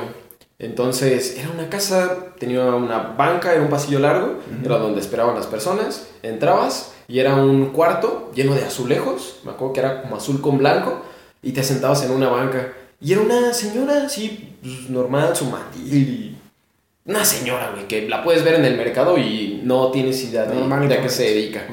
Entonces, 0.60 1.38
era 1.38 1.50
una 1.50 1.70
casa, 1.70 2.34
tenía 2.40 2.64
una 2.76 3.00
banca, 3.00 3.54
era 3.54 3.62
un 3.62 3.70
pasillo 3.70 4.00
largo, 4.00 4.40
era 4.64 4.78
donde 4.78 5.02
esperaban 5.02 5.36
las 5.36 5.48
personas. 5.48 6.08
Entrabas 6.22 6.94
y 7.08 7.20
era 7.20 7.36
un 7.36 7.68
cuarto 7.68 8.32
lleno 8.34 8.56
de 8.56 8.64
azulejos, 8.64 9.40
me 9.44 9.52
acuerdo 9.52 9.74
que 9.74 9.80
era 9.82 10.02
como 10.02 10.16
azul 10.16 10.40
con 10.42 10.58
blanco, 10.58 11.02
y 11.42 11.52
te 11.52 11.64
sentabas 11.64 12.04
en 12.04 12.12
una 12.12 12.30
banca. 12.30 12.74
Y 13.04 13.12
era 13.12 13.22
una 13.22 13.54
señora 13.54 14.06
así, 14.06 14.56
pues, 14.62 14.90
normal, 14.90 15.36
su 15.36 15.46
mandil. 15.46 16.38
Una 17.06 17.26
señora, 17.26 17.72
güey, 17.74 17.86
que 17.88 18.08
la 18.08 18.24
puedes 18.24 18.44
ver 18.46 18.56
en 18.56 18.64
el 18.66 18.78
mercado 18.78 19.18
y 19.18 19.60
no 19.64 19.92
tienes 19.92 20.24
idea 20.24 20.46
de, 20.46 20.56
Normal 20.56 20.88
de 20.88 20.96
a 20.96 21.02
qué 21.02 21.10
se 21.10 21.24
dedica. 21.24 21.68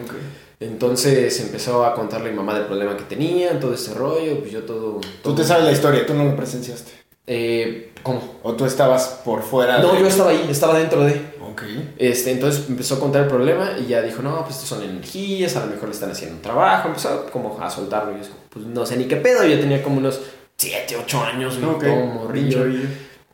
Entonces 0.58 1.38
empezó 1.40 1.84
a 1.86 1.94
contarle 1.94 2.28
a 2.28 2.32
mi 2.32 2.36
mamá 2.36 2.54
del 2.54 2.64
problema 2.64 2.96
que 2.96 3.04
tenía, 3.04 3.58
todo 3.60 3.72
ese 3.72 3.94
rollo, 3.94 4.40
pues 4.40 4.50
yo 4.50 4.62
todo... 4.64 5.00
Tú 5.22 5.34
te 5.34 5.44
sabes 5.44 5.64
la 5.64 5.72
historia, 5.72 6.04
tú 6.04 6.14
no 6.14 6.24
lo 6.24 6.36
presenciaste. 6.36 6.90
Eh, 7.26 7.92
¿Cómo? 8.02 8.40
O 8.42 8.54
tú 8.54 8.64
estabas 8.64 9.20
por 9.24 9.42
fuera. 9.42 9.78
No, 9.78 9.92
de- 9.92 10.00
yo 10.00 10.06
estaba 10.08 10.30
ahí, 10.30 10.46
estaba 10.50 10.78
dentro 10.78 11.04
de... 11.04 11.12
Ok. 11.48 11.62
Este, 11.96 12.32
entonces 12.32 12.64
empezó 12.68 12.96
a 12.96 13.00
contar 13.00 13.22
el 13.22 13.28
problema 13.28 13.76
y 13.80 13.86
ya 13.86 14.02
dijo, 14.02 14.20
no, 14.20 14.42
pues 14.44 14.56
estos 14.56 14.68
son 14.68 14.82
energías, 14.82 15.56
a 15.56 15.60
lo 15.60 15.66
mejor 15.72 15.88
le 15.88 15.94
están 15.94 16.10
haciendo 16.10 16.36
un 16.36 16.42
trabajo, 16.42 16.88
empezó 16.88 17.26
como 17.30 17.56
a 17.60 17.70
soltarlo 17.70 18.12
y 18.18 18.20
yo, 18.22 18.28
pues 18.50 18.66
no 18.66 18.84
sé 18.84 18.96
ni 18.96 19.04
qué 19.04 19.16
pedo, 19.16 19.44
yo 19.46 19.58
tenía 19.60 19.82
como 19.82 19.98
unos 19.98 20.20
7, 20.60 20.96
8 21.04 21.24
años, 21.24 21.58
güey, 21.58 21.70
Ok. 21.74 21.82
todo 21.84 22.06
morrillo. 22.06 22.64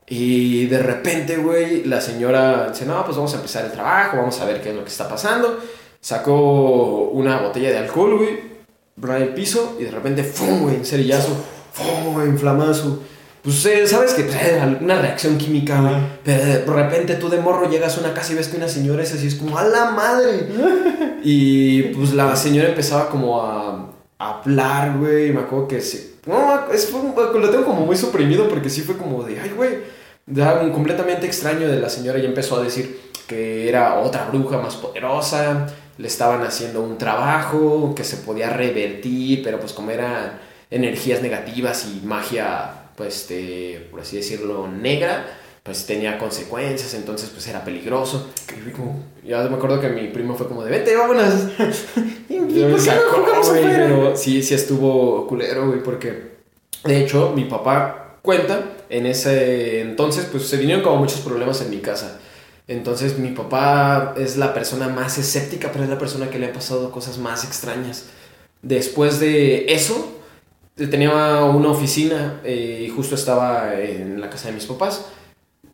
Y 0.09 0.67
de 0.67 0.79
repente, 0.79 1.37
güey, 1.39 1.85
la 1.85 2.01
señora 2.01 2.69
dice, 2.71 2.87
no, 2.87 3.05
pues 3.05 3.17
vamos 3.17 3.33
a 3.35 3.37
empezar 3.39 3.65
el 3.65 3.73
trabajo, 3.73 4.19
vamos 4.19 4.41
a 4.41 4.45
ver 4.45 4.61
qué 4.61 4.71
es 4.71 4.77
lo 4.77 4.85
que 4.85 4.91
está 4.91 5.09
pasando. 5.09 5.59
Sacó 6.01 7.09
una 7.13 7.39
botella 7.41 7.71
de 7.71 7.79
alcohol, 7.79 8.17
güey, 8.19 8.39
bra 8.95 9.19
el 9.19 9.31
piso 9.31 9.77
y 9.81 9.85
de 9.85 9.91
repente, 9.91 10.23
¡fum, 10.23 10.63
güey! 10.63 10.85
Cerillazo, 10.85 11.37
¡fum, 11.73 12.15
güey! 12.15 12.29
Inflamazo. 12.29 13.03
Pues, 13.43 13.67
eh, 13.67 13.87
¿sabes 13.89 14.15
que 14.15 14.23
pues, 14.23 14.37
eh, 14.41 14.79
una 14.81 15.01
reacción 15.01 15.37
química, 15.37 15.81
güey. 15.81 15.95
Pero 16.25 16.45
de 16.45 16.65
repente 16.65 17.17
tú 17.17 17.29
de 17.29 17.39
morro 17.41 17.69
llegas 17.69 17.97
a 17.97 18.01
una 18.01 18.15
casa 18.15 18.33
y 18.33 18.37
ves 18.37 18.47
que 18.49 18.57
una 18.59 18.69
señora 18.69 19.03
es 19.03 19.13
así, 19.15 19.27
es 19.27 19.35
como, 19.35 19.59
¡a 19.59 19.65
la 19.65 19.91
madre! 19.91 20.49
y 21.25 21.83
pues 21.95 22.13
la 22.13 22.37
señora 22.37 22.69
empezaba 22.69 23.09
como 23.09 23.43
a, 23.43 23.91
a 24.19 24.39
hablar, 24.41 24.97
güey. 24.99 25.31
y 25.31 25.33
Me 25.33 25.41
acuerdo 25.41 25.67
que 25.67 25.81
sí. 25.81 26.13
No, 26.27 26.71
es, 26.73 26.93
lo 26.93 27.51
tengo 27.51 27.65
como 27.65 27.87
muy 27.87 27.97
suprimido 27.97 28.49
porque 28.49 28.69
sí 28.69 28.83
fue 28.83 28.97
como 28.97 29.23
de, 29.23 29.41
ay, 29.41 29.53
güey. 29.57 29.97
De 30.27 30.43
algo 30.43 30.73
completamente 30.73 31.25
extraño 31.25 31.69
de 31.69 31.79
la 31.79 31.89
señora 31.89 32.19
y 32.19 32.27
empezó 32.27 32.57
a 32.57 32.65
decir 32.65 33.01
que 33.29 33.69
era 33.69 34.01
otra 34.01 34.27
bruja 34.27 34.59
más 34.59 34.75
poderosa, 34.75 35.67
le 35.99 36.09
estaban 36.09 36.43
haciendo 36.43 36.83
un 36.83 36.99
trabajo 36.99 37.95
que 37.95 38.03
se 38.03 38.19
podía 38.19 38.51
revertir, 38.51 39.43
pero 39.45 39.61
pues 39.61 39.73
como 39.73 39.93
eran 39.93 40.41
energías 40.71 41.23
negativas 41.23 41.87
y 41.87 42.05
magia, 42.05 42.91
pues, 42.97 43.23
este, 43.23 43.89
por 43.91 44.01
así 44.01 44.17
decirlo, 44.17 44.67
negra, 44.69 45.27
pues 45.67 45.85
tenía 45.85 46.17
consecuencias, 46.17 46.95
entonces 46.95 47.29
pues 47.31 47.47
era 47.49 47.65
peligroso. 47.65 48.31
Y 48.57 48.61
fui 48.61 48.73
como- 48.73 49.05
ya 49.25 49.43
me 49.43 49.57
acuerdo 49.57 49.81
que 49.81 49.89
mi 49.91 50.07
primo 50.09 50.35
fue 50.37 50.47
como 50.49 50.63
de, 50.65 50.71
vete, 50.71 50.97
vámonos. 50.97 51.25
¿Y 52.29 52.39
por 52.39 52.49
qué 52.49 52.91
no 52.91 53.11
jugamos 53.13 53.49
güey, 53.51 53.65
afuera? 53.65 53.87
pero 53.89 54.17
sí, 54.17 54.43
sí 54.43 54.55
estuvo 54.55 55.27
culero, 55.27 55.67
güey, 55.67 55.83
porque 55.83 56.37
de 56.85 57.03
hecho 57.03 57.33
mi 57.35 57.45
papá 57.45 58.19
cuenta, 58.23 58.63
en 58.89 59.07
ese 59.07 59.81
entonces 59.81 60.27
pues 60.31 60.47
se 60.47 60.57
vinieron 60.57 60.83
como 60.85 60.97
muchos 60.97 61.21
problemas 61.21 61.61
en 61.61 61.71
mi 61.71 61.79
casa. 61.79 62.21
Entonces 62.69 63.19
mi 63.19 63.31
papá 63.31 64.15
es 64.17 64.37
la 64.37 64.55
persona 64.55 64.89
más 64.89 65.19
escéptica, 65.19 65.71
pero 65.73 65.85
es 65.85 65.91
la 65.91 65.99
persona 65.99 66.31
que 66.31 66.39
le 66.39 66.47
han 66.47 66.53
pasado 66.53 66.91
cosas 66.91 67.19
más 67.19 67.45
extrañas. 67.45 68.07
Después 68.63 69.21
de 69.21 69.67
eso, 69.73 70.13
tenía 70.77 71.45
una 71.45 71.69
oficina 71.71 72.41
eh, 72.45 72.85
y 72.87 72.91
justo 72.91 73.15
estaba 73.15 73.75
en 73.81 74.21
la 74.21 74.31
casa 74.31 74.49
de 74.49 74.55
mis 74.55 74.67
papás. 74.67 75.07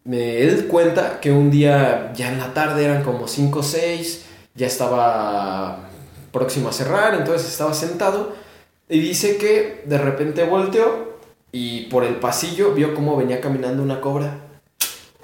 Me- 0.05 0.43
él 0.43 0.67
cuenta 0.67 1.21
que 1.21 1.31
un 1.33 1.51
día, 1.51 2.13
ya 2.15 2.33
en 2.33 2.39
la 2.39 2.53
tarde, 2.55 2.85
eran 2.85 3.03
como 3.05 3.29
5 3.29 3.61
o 3.61 3.63
6, 3.63 4.25
ya 4.55 4.67
estaba 4.67 5.89
próximo 6.33 6.69
a 6.69 6.73
cerrar, 6.73 7.15
entonces 7.15 7.49
estaba 7.49 7.73
sentado 7.75 8.35
y 8.89 8.99
dice 9.01 9.37
que 9.37 9.83
de 9.87 9.99
repente 9.99 10.45
volteó 10.45 11.19
y 11.53 11.83
por 11.87 12.05
el 12.05 12.17
pasillo 12.17 12.73
vio 12.75 12.95
cómo 12.95 13.17
venía 13.17 13.41
caminando 13.41 13.83
una 13.83 14.01
cobra. 14.01 14.39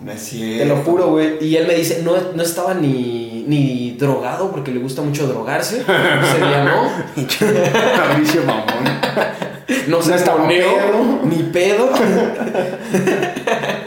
No 0.01 0.13
es 0.13 0.31
Te 0.31 0.65
lo 0.65 0.77
juro, 0.77 1.09
güey. 1.09 1.45
Y 1.45 1.57
él 1.57 1.67
me 1.67 1.75
dice, 1.75 2.03
no, 2.05 2.13
no 2.35 2.43
estaba 2.43 2.73
ni, 2.75 3.45
ni 3.49 3.97
drogado 3.99 4.51
porque 4.53 4.71
le 4.71 4.79
gusta 4.79 5.03
mucho 5.03 5.27
drogarse. 5.27 5.83
Día 5.85 6.65
no. 6.65 6.89
No 9.89 10.01
se 10.01 10.11
No 10.11 10.17
ni 11.25 11.43
pedo. 11.45 11.91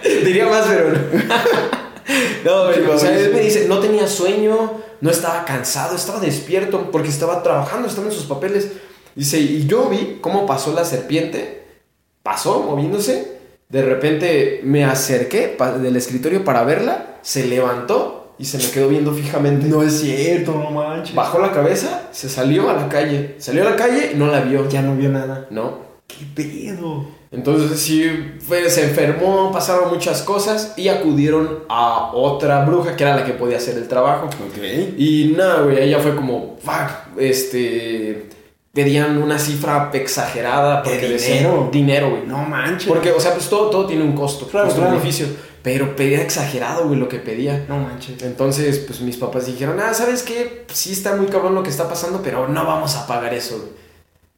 Diría 0.26 0.48
más, 0.48 0.66
pero 0.68 0.90
no. 0.90 0.98
No, 2.44 2.66
güey, 2.66 2.84
o 2.84 2.98
sea, 2.98 3.18
él 3.18 3.32
me 3.34 3.42
dice, 3.42 3.68
no 3.68 3.80
tenía 3.80 4.08
sueño, 4.08 4.82
no 5.00 5.10
estaba 5.10 5.46
cansado, 5.46 5.96
estaba 5.96 6.20
despierto 6.20 6.90
porque 6.92 7.10
estaba 7.10 7.44
trabajando, 7.44 7.88
estaba 7.88 8.08
en 8.08 8.14
sus 8.14 8.26
papeles. 8.26 8.72
Dice, 9.16 9.40
y 9.40 9.66
yo 9.68 9.88
vi 9.88 10.18
cómo 10.20 10.46
pasó 10.46 10.74
la 10.74 10.84
serpiente, 10.84 11.64
pasó 12.24 12.64
moviéndose, 12.64 13.38
de 13.70 13.84
repente 13.84 14.62
me 14.64 14.84
acerqué 14.84 15.56
del 15.82 15.96
escritorio 15.96 16.44
para 16.44 16.64
verla, 16.64 17.20
se 17.22 17.46
levantó 17.46 18.34
y 18.38 18.46
se 18.46 18.58
me 18.58 18.70
quedó 18.72 18.90
viendo 18.90 19.14
fijamente. 19.14 19.68
No 19.68 19.84
es 19.84 20.02
cierto, 20.02 20.54
no 20.54 20.72
manches. 20.72 21.16
Bajó 21.16 21.40
la 21.40 21.52
cabeza, 21.52 22.10
se 22.12 22.28
salió 22.28 22.70
a 22.70 22.74
la 22.74 22.90
calle, 22.90 23.36
salió 23.38 23.66
a 23.66 23.70
la 23.70 23.76
calle 23.76 24.12
y 24.14 24.18
no 24.18 24.28
la 24.28 24.42
vio. 24.42 24.68
Ya 24.68 24.82
no 24.82 24.96
vio 24.96 25.10
nada. 25.10 25.48
No, 25.52 25.92
¿Qué 26.08 26.26
pedo? 26.36 27.21
Entonces 27.32 27.80
sí, 27.80 28.36
fue, 28.46 28.70
se 28.70 28.84
enfermó, 28.90 29.52
pasaron 29.54 29.90
muchas 29.90 30.22
cosas 30.22 30.74
y 30.76 30.90
acudieron 30.90 31.60
a 31.70 32.12
otra 32.14 32.66
bruja 32.66 32.96
que 32.98 33.04
era 33.04 33.16
la 33.16 33.24
que 33.26 33.32
podía 33.34 33.58
hacer 33.58 33.78
el 33.78 33.88
trabajo. 33.88 34.26
Ok. 34.28 34.64
Y 34.98 35.34
nada, 35.38 35.62
güey, 35.62 35.80
ella 35.82 36.00
fue 36.00 36.16
como, 36.16 36.58
fuck, 36.62 37.18
este, 37.20 38.28
pedían 38.74 39.22
una 39.22 39.40
cifra 39.40 39.90
exagerada. 39.94 40.82
¿De 40.82 40.90
Porque 40.90 41.08
dinero? 41.08 41.14
decían- 41.14 41.72
dinero, 41.72 42.10
güey. 42.12 42.24
No 42.26 42.40
manches. 42.44 42.88
Porque, 42.88 43.12
o 43.12 43.20
sea, 43.20 43.34
pues 43.34 43.48
todo, 43.50 43.70
todo 43.70 43.86
tiene 43.86 44.04
un 44.04 44.14
costo, 44.14 44.48
Claro, 44.48 44.68
costo 44.68 44.82
claro. 44.82 44.96
beneficio. 44.98 45.28
Pero 45.64 45.96
pedía 45.96 46.22
exagerado, 46.24 46.88
güey, 46.88 47.00
lo 47.00 47.08
que 47.08 47.20
pedía. 47.20 47.66
No 47.70 47.78
manches. 47.78 48.22
Entonces, 48.24 48.80
pues 48.80 49.00
mis 49.02 49.16
papás 49.18 49.46
dijeron, 49.46 49.80
ah, 49.80 49.94
¿sabes 49.94 50.24
qué? 50.24 50.66
Sí 50.74 50.92
está 50.94 51.16
muy 51.16 51.28
cabrón 51.28 51.54
lo 51.54 51.62
que 51.64 51.70
está 51.70 51.88
pasando, 51.88 52.22
pero 52.24 52.48
no 52.48 52.66
vamos 52.66 52.96
a 52.96 53.06
pagar 53.06 53.34
eso, 53.34 53.58
güey. 53.60 53.70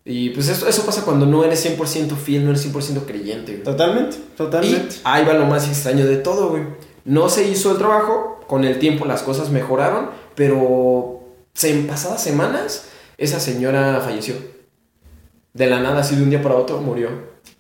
Y 0.06 0.32
pues 0.32 0.50
eso, 0.50 0.68
eso 0.68 0.86
pasa 0.86 1.04
cuando 1.06 1.26
no 1.26 1.44
eres 1.46 1.66
100% 1.66 2.16
fiel, 2.18 2.44
no 2.44 2.50
eres 2.52 2.66
100% 2.74 3.06
creyente, 3.06 3.54
güey. 3.54 3.64
Totalmente, 3.64 4.18
Y 4.18 4.36
totalmente. 4.38 4.96
ahí 5.06 5.24
va 5.26 5.34
lo 5.34 5.46
más 5.46 5.68
extraño 5.68 6.06
de 6.06 6.18
todo, 6.18 6.50
güey. 6.50 6.64
No 7.06 7.30
se 7.30 7.48
hizo 7.48 7.72
el 7.72 7.78
trabajo, 7.78 8.42
con 8.48 8.66
el 8.66 8.80
tiempo 8.80 9.06
las 9.06 9.24
cosas 9.24 9.50
mejoraron, 9.50 10.10
pero 10.36 11.22
en 11.62 11.88
pasadas 11.88 12.22
semanas 12.22 12.86
esa 13.18 13.40
señora 13.40 14.02
falleció. 14.04 14.36
De 15.54 15.68
la 15.68 15.80
nada, 15.80 16.02
así 16.02 16.16
de 16.16 16.24
un 16.24 16.30
día 16.30 16.42
para 16.42 16.56
otro, 16.56 16.80
murió. 16.82 17.10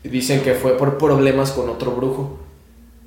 Y 0.03 0.09
dicen 0.09 0.41
que 0.41 0.53
fue 0.55 0.77
por 0.77 0.97
problemas 0.97 1.51
con 1.51 1.69
otro 1.69 1.91
brujo. 1.91 2.39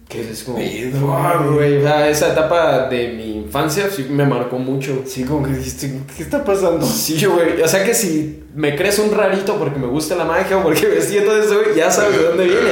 Que 0.08 0.30
es 0.30 0.44
como, 0.44 0.58
"Fuck, 0.58 1.54
güey. 1.54 1.78
O 1.78 1.82
sea, 1.82 2.08
esa 2.08 2.32
etapa 2.32 2.88
de 2.88 3.08
mi 3.14 3.38
infancia 3.38 3.90
sí 3.90 4.06
me 4.08 4.24
marcó 4.24 4.56
mucho. 4.58 5.02
Sí, 5.04 5.24
como 5.24 5.44
que 5.44 5.52
dijiste, 5.52 6.00
¿qué 6.16 6.22
está 6.22 6.44
pasando? 6.44 6.86
Sí, 6.86 7.24
güey. 7.24 7.60
O 7.60 7.66
sea 7.66 7.82
que 7.84 7.92
si 7.92 8.44
me 8.54 8.76
crees 8.76 8.98
un 9.00 9.10
rarito 9.12 9.56
porque 9.58 9.78
me 9.80 9.86
gusta 9.88 10.14
la 10.14 10.24
magia 10.24 10.58
o 10.58 10.62
porque 10.62 10.86
me 10.86 11.00
siento 11.00 11.36
eso, 11.36 11.56
güey, 11.62 11.76
ya 11.76 11.90
sabes 11.90 12.16
de 12.18 12.24
dónde 12.24 12.44
viene. 12.44 12.70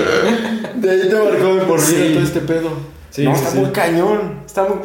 De 0.76 0.90
ahí 0.90 1.08
te 1.08 1.14
marcó 1.16 1.54
de 1.56 1.60
por 1.62 1.80
vida 1.80 1.88
Sí. 2.06 2.12
todo 2.14 2.22
este 2.24 2.40
pedo. 2.40 2.70
Sí, 3.10 3.24
no, 3.24 3.34
sí, 3.36 3.42
está 3.44 3.60
muy 3.60 3.70
cañón. 3.70 4.40
Está 4.46 4.62
muy. 4.64 4.78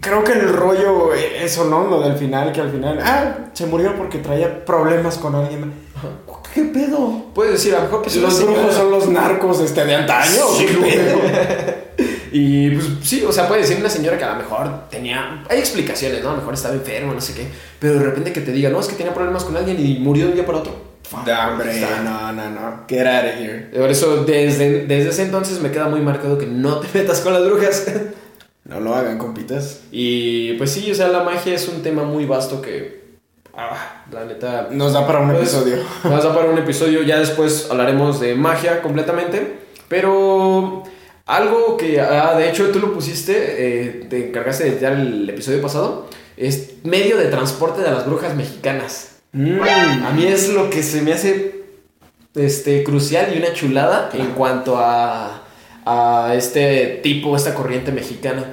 Creo 0.00 0.24
que 0.24 0.32
el 0.32 0.52
rollo, 0.52 1.14
eso, 1.14 1.64
¿no? 1.66 1.86
Lo 1.86 2.00
del 2.00 2.16
final, 2.16 2.52
que 2.52 2.60
al 2.60 2.70
final, 2.70 2.98
ah, 3.02 3.34
se 3.52 3.66
murió 3.66 3.96
porque 3.96 4.18
traía 4.18 4.64
problemas 4.64 5.18
con 5.18 5.34
alguien. 5.34 5.72
¿Qué 6.54 6.62
pedo? 6.64 7.26
Puedes 7.34 7.52
decir, 7.52 7.74
a 7.74 7.78
lo 7.78 7.84
mejor 7.84 8.02
pues 8.02 8.16
¿Los 8.16 8.44
brujos 8.44 8.74
son 8.74 8.90
los 8.90 9.08
narcos 9.08 9.60
este, 9.60 9.84
de 9.84 9.94
antaño? 9.94 10.42
Sí, 10.56 10.66
¿Qué 10.66 10.74
pedo? 10.74 11.20
Y 12.32 12.70
pues 12.70 12.86
sí, 13.02 13.24
o 13.26 13.32
sea, 13.32 13.48
puede 13.48 13.62
decir 13.62 13.76
una 13.78 13.90
señora 13.90 14.16
que 14.16 14.24
a 14.24 14.30
lo 14.30 14.36
mejor 14.36 14.88
tenía. 14.88 15.44
Hay 15.48 15.58
explicaciones, 15.58 16.22
¿no? 16.22 16.28
A 16.30 16.32
lo 16.32 16.38
mejor 16.38 16.54
estaba 16.54 16.74
enfermo, 16.74 17.12
no 17.12 17.20
sé 17.20 17.34
qué. 17.34 17.48
Pero 17.78 17.94
de 17.94 18.04
repente 18.04 18.32
que 18.32 18.40
te 18.40 18.52
diga, 18.52 18.70
no, 18.70 18.78
es 18.78 18.86
que 18.86 18.94
tenía 18.94 19.12
problemas 19.12 19.44
con 19.44 19.56
alguien 19.56 19.84
y 19.84 19.98
murió 19.98 20.26
de 20.26 20.30
un 20.30 20.34
día 20.36 20.46
para 20.46 20.58
otro. 20.58 20.90
Fuck, 21.02 21.28
hombre, 21.28 21.72
está. 21.72 22.02
no, 22.02 22.32
no, 22.32 22.50
no. 22.50 22.84
Get 22.88 23.04
out 23.04 23.24
of 23.24 23.40
here. 23.40 23.70
Por 23.76 23.90
eso, 23.90 24.24
desde, 24.24 24.86
desde 24.86 25.10
ese 25.10 25.22
entonces 25.24 25.60
me 25.60 25.72
queda 25.72 25.88
muy 25.88 26.00
marcado 26.00 26.38
que 26.38 26.46
no 26.46 26.78
te 26.78 26.86
metas 26.96 27.20
con 27.20 27.32
las 27.32 27.44
brujas. 27.44 27.86
No 28.70 28.80
lo 28.80 28.94
hagan, 28.94 29.18
compitas. 29.18 29.80
y 29.92 30.54
pues 30.54 30.70
sí, 30.72 30.90
o 30.90 30.94
sea, 30.94 31.08
la 31.08 31.22
magia 31.24 31.54
es 31.54 31.68
un 31.68 31.82
tema 31.82 32.04
muy 32.04 32.24
vasto 32.24 32.62
que. 32.62 33.00
Ah, 33.54 34.04
la 34.12 34.24
neta. 34.24 34.68
Nos 34.70 34.92
da 34.92 35.06
para 35.06 35.18
un 35.20 35.28
Pues, 35.30 35.40
episodio. 35.52 35.76
Vamos 36.04 36.24
a 36.24 36.34
para 36.34 36.48
un 36.48 36.56
episodio, 36.56 37.02
ya 37.02 37.18
después 37.18 37.66
hablaremos 37.70 38.20
de 38.20 38.34
magia 38.36 38.80
completamente. 38.80 39.58
Pero 39.88 40.84
algo 41.26 41.76
que, 41.76 42.00
ah, 42.00 42.34
de 42.38 42.48
hecho, 42.48 42.70
tú 42.70 42.78
lo 42.78 42.92
pusiste, 42.94 43.32
eh, 43.34 44.06
te 44.08 44.28
encargaste 44.28 44.64
de 44.64 44.70
editar 44.70 44.92
el 44.92 45.28
episodio 45.28 45.60
pasado, 45.60 46.06
es 46.36 46.74
medio 46.84 47.16
de 47.18 47.26
transporte 47.26 47.82
de 47.82 47.90
las 47.90 48.06
brujas 48.06 48.34
mexicanas. 48.36 49.16
Mm. 49.32 49.60
A 50.06 50.12
mí 50.14 50.24
es 50.26 50.48
lo 50.54 50.70
que 50.70 50.82
se 50.84 51.02
me 51.02 51.12
hace 51.12 51.64
este, 52.36 52.84
crucial 52.84 53.32
y 53.34 53.38
una 53.38 53.52
chulada 53.52 54.10
en 54.12 54.28
cuanto 54.32 54.76
a, 54.78 55.39
a 55.90 56.34
este 56.34 57.00
tipo, 57.02 57.36
esta 57.36 57.54
corriente 57.54 57.92
mexicana. 57.92 58.44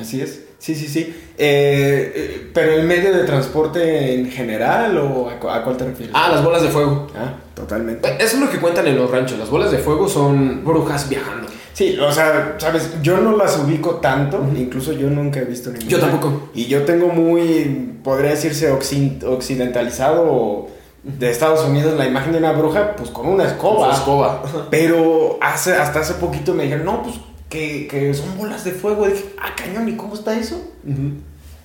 Así 0.00 0.20
es. 0.20 0.40
Sí, 0.58 0.74
sí, 0.76 0.86
sí. 0.86 1.00
Eh, 1.38 2.12
eh, 2.14 2.50
pero 2.54 2.72
el 2.74 2.86
medio 2.86 3.12
de 3.12 3.24
transporte 3.24 4.14
en 4.14 4.30
general 4.30 4.96
o 4.98 5.28
a, 5.28 5.40
cu- 5.40 5.48
a 5.48 5.64
cuál 5.64 5.76
te 5.76 5.84
refieres? 5.86 6.14
Ah, 6.14 6.28
las 6.30 6.44
bolas 6.44 6.62
de 6.62 6.68
fuego. 6.68 7.08
Ah, 7.16 7.34
totalmente. 7.54 8.08
Eso 8.20 8.36
es 8.36 8.40
lo 8.40 8.48
que 8.48 8.58
cuentan 8.58 8.86
en 8.86 8.96
los 8.96 9.10
ranchos. 9.10 9.38
Las 9.38 9.50
bolas 9.50 9.72
de 9.72 9.78
fuego 9.78 10.08
son 10.08 10.64
brujas 10.64 11.08
viajando. 11.08 11.48
Sí, 11.72 11.96
o 11.98 12.12
sea, 12.12 12.54
sabes, 12.58 12.90
yo 13.02 13.16
no 13.16 13.36
las 13.36 13.58
ubico 13.58 13.96
tanto, 13.96 14.46
incluso 14.56 14.92
yo 14.92 15.08
nunca 15.10 15.40
he 15.40 15.44
visto 15.44 15.70
ninguna. 15.70 15.90
Yo 15.90 15.98
tampoco. 15.98 16.50
Y 16.54 16.66
yo 16.66 16.82
tengo 16.82 17.08
muy, 17.08 17.94
podría 18.04 18.30
decirse, 18.30 18.70
occi- 18.72 19.24
occidentalizado 19.24 20.68
de 21.02 21.30
Estados 21.30 21.64
Unidos 21.68 21.98
la 21.98 22.06
imagen 22.06 22.32
de 22.32 22.38
una 22.38 22.52
bruja, 22.52 22.94
pues 22.96 23.10
con 23.10 23.26
una 23.26 23.44
escoba. 23.44 23.92
Escoba. 23.92 24.42
Pero 24.70 25.38
hace, 25.40 25.74
hasta 25.74 26.00
hace 26.00 26.14
poquito 26.14 26.54
me 26.54 26.64
dijeron, 26.64 26.84
no, 26.84 27.02
pues 27.02 27.16
que, 27.48 27.88
que 27.88 28.14
son 28.14 28.36
bolas 28.38 28.64
de 28.64 28.72
fuego. 28.72 29.08
Y 29.08 29.12
dije, 29.12 29.34
ah, 29.40 29.54
cañón, 29.56 29.88
¿y 29.88 29.96
cómo 29.96 30.14
está 30.14 30.38
eso? 30.38 30.62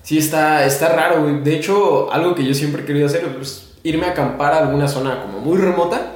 Sí, 0.02 0.18
está, 0.18 0.64
está 0.64 0.90
raro, 0.90 1.22
güey. 1.22 1.42
De 1.42 1.54
hecho, 1.54 2.12
algo 2.12 2.34
que 2.34 2.44
yo 2.44 2.54
siempre 2.54 2.82
he 2.82 2.84
querido 2.84 3.06
hacer 3.06 3.24
es 3.40 3.67
irme 3.82 4.06
a 4.06 4.10
acampar 4.10 4.52
a 4.52 4.58
alguna 4.58 4.88
zona 4.88 5.22
como 5.22 5.40
muy 5.40 5.56
remota 5.58 6.14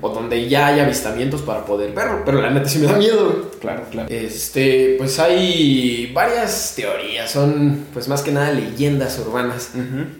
o 0.00 0.08
donde 0.10 0.48
ya 0.48 0.68
haya 0.68 0.84
avistamientos 0.84 1.42
para 1.42 1.64
poder 1.64 1.92
verlo. 1.92 2.22
Pero 2.24 2.40
la 2.40 2.50
neta 2.50 2.68
sí 2.68 2.78
me 2.78 2.86
da 2.86 2.96
miedo. 2.96 3.50
Claro, 3.60 3.84
claro. 3.90 4.08
Este, 4.10 4.94
pues 4.98 5.18
hay 5.18 6.10
varias 6.14 6.74
teorías, 6.76 7.30
son 7.30 7.86
pues 7.92 8.08
más 8.08 8.22
que 8.22 8.32
nada 8.32 8.52
leyendas 8.52 9.18
urbanas. 9.18 9.72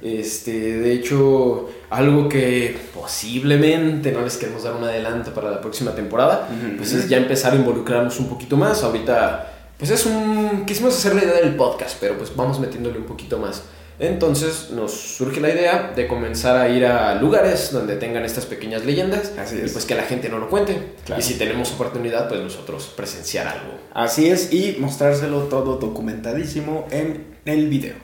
Este, 0.03 0.79
de 0.79 0.93
hecho, 0.93 1.71
algo 1.91 2.29
que 2.29 2.77
posiblemente 2.95 4.13
no 4.13 4.23
les 4.23 4.37
queremos 4.37 4.65
dar 4.65 4.75
un 4.75 4.85
adelanto 4.85 5.33
para 5.33 5.51
la 5.51 5.61
próxima 5.61 5.95
temporada, 5.95 6.49
pues 6.77 6.93
es 6.93 7.09
ya 7.09 7.17
empezar 7.17 7.53
a 7.53 7.57
involucrarnos 7.57 8.19
un 8.21 8.29
poquito 8.29 8.57
más. 8.57 8.83
Ahorita, 8.83 9.53
pues 9.79 9.91
es 9.91 10.05
un. 10.07 10.65
Quisimos 10.67 10.97
hacer 10.97 11.15
la 11.15 11.25
idea 11.25 11.41
del 11.41 11.57
podcast, 11.57 11.97
pero 12.01 12.19
pues 12.19 12.35
vamos 12.35 12.61
metiéndole 12.61 12.99
un 12.99 13.05
poquito 13.05 13.39
más. 13.39 13.63
Entonces 14.01 14.71
nos 14.71 14.93
surge 14.93 15.41
la 15.41 15.51
idea 15.51 15.93
de 15.95 16.09
comenzar 16.09 16.57
a 16.57 16.71
ir 16.71 16.87
a 16.87 17.15
lugares 17.17 17.71
donde 17.71 17.97
tengan 17.97 18.25
estas 18.25 18.47
pequeñas 18.47 18.87
leyendas 18.87 19.33
Así 19.39 19.57
y 19.57 19.61
es. 19.61 19.73
pues 19.73 19.85
que 19.85 19.95
la 19.95 20.05
gente 20.05 20.31
no 20.31 20.39
lo 20.39 20.49
cuente. 20.49 20.95
Claro. 21.05 21.21
Y 21.21 21.25
si 21.25 21.35
tenemos 21.35 21.71
oportunidad, 21.73 22.27
pues 22.29 22.41
nosotros 22.41 22.93
presenciar 22.97 23.47
algo. 23.47 23.75
Así 23.93 24.29
es, 24.31 24.53
y 24.53 24.77
mostrárselo 24.81 25.45
todo 25.45 25.77
documentadísimo 25.77 26.89
en 26.91 27.37
el 27.45 27.69
video. 27.69 27.95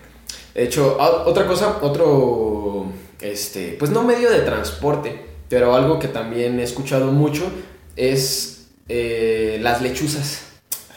De 0.55 0.65
hecho, 0.65 0.99
otra 0.99 1.47
cosa, 1.47 1.79
otro, 1.81 2.93
este, 3.21 3.77
pues 3.79 3.91
no 3.91 4.03
medio 4.03 4.31
de 4.31 4.41
transporte, 4.41 5.25
pero 5.49 5.75
algo 5.75 5.99
que 5.99 6.09
también 6.09 6.61
he 6.61 6.63
escuchado 6.63 7.07
mucho 7.13 7.51
es 7.97 8.67
eh, 8.89 9.59
las 9.63 9.81
lechuzas. 9.81 10.43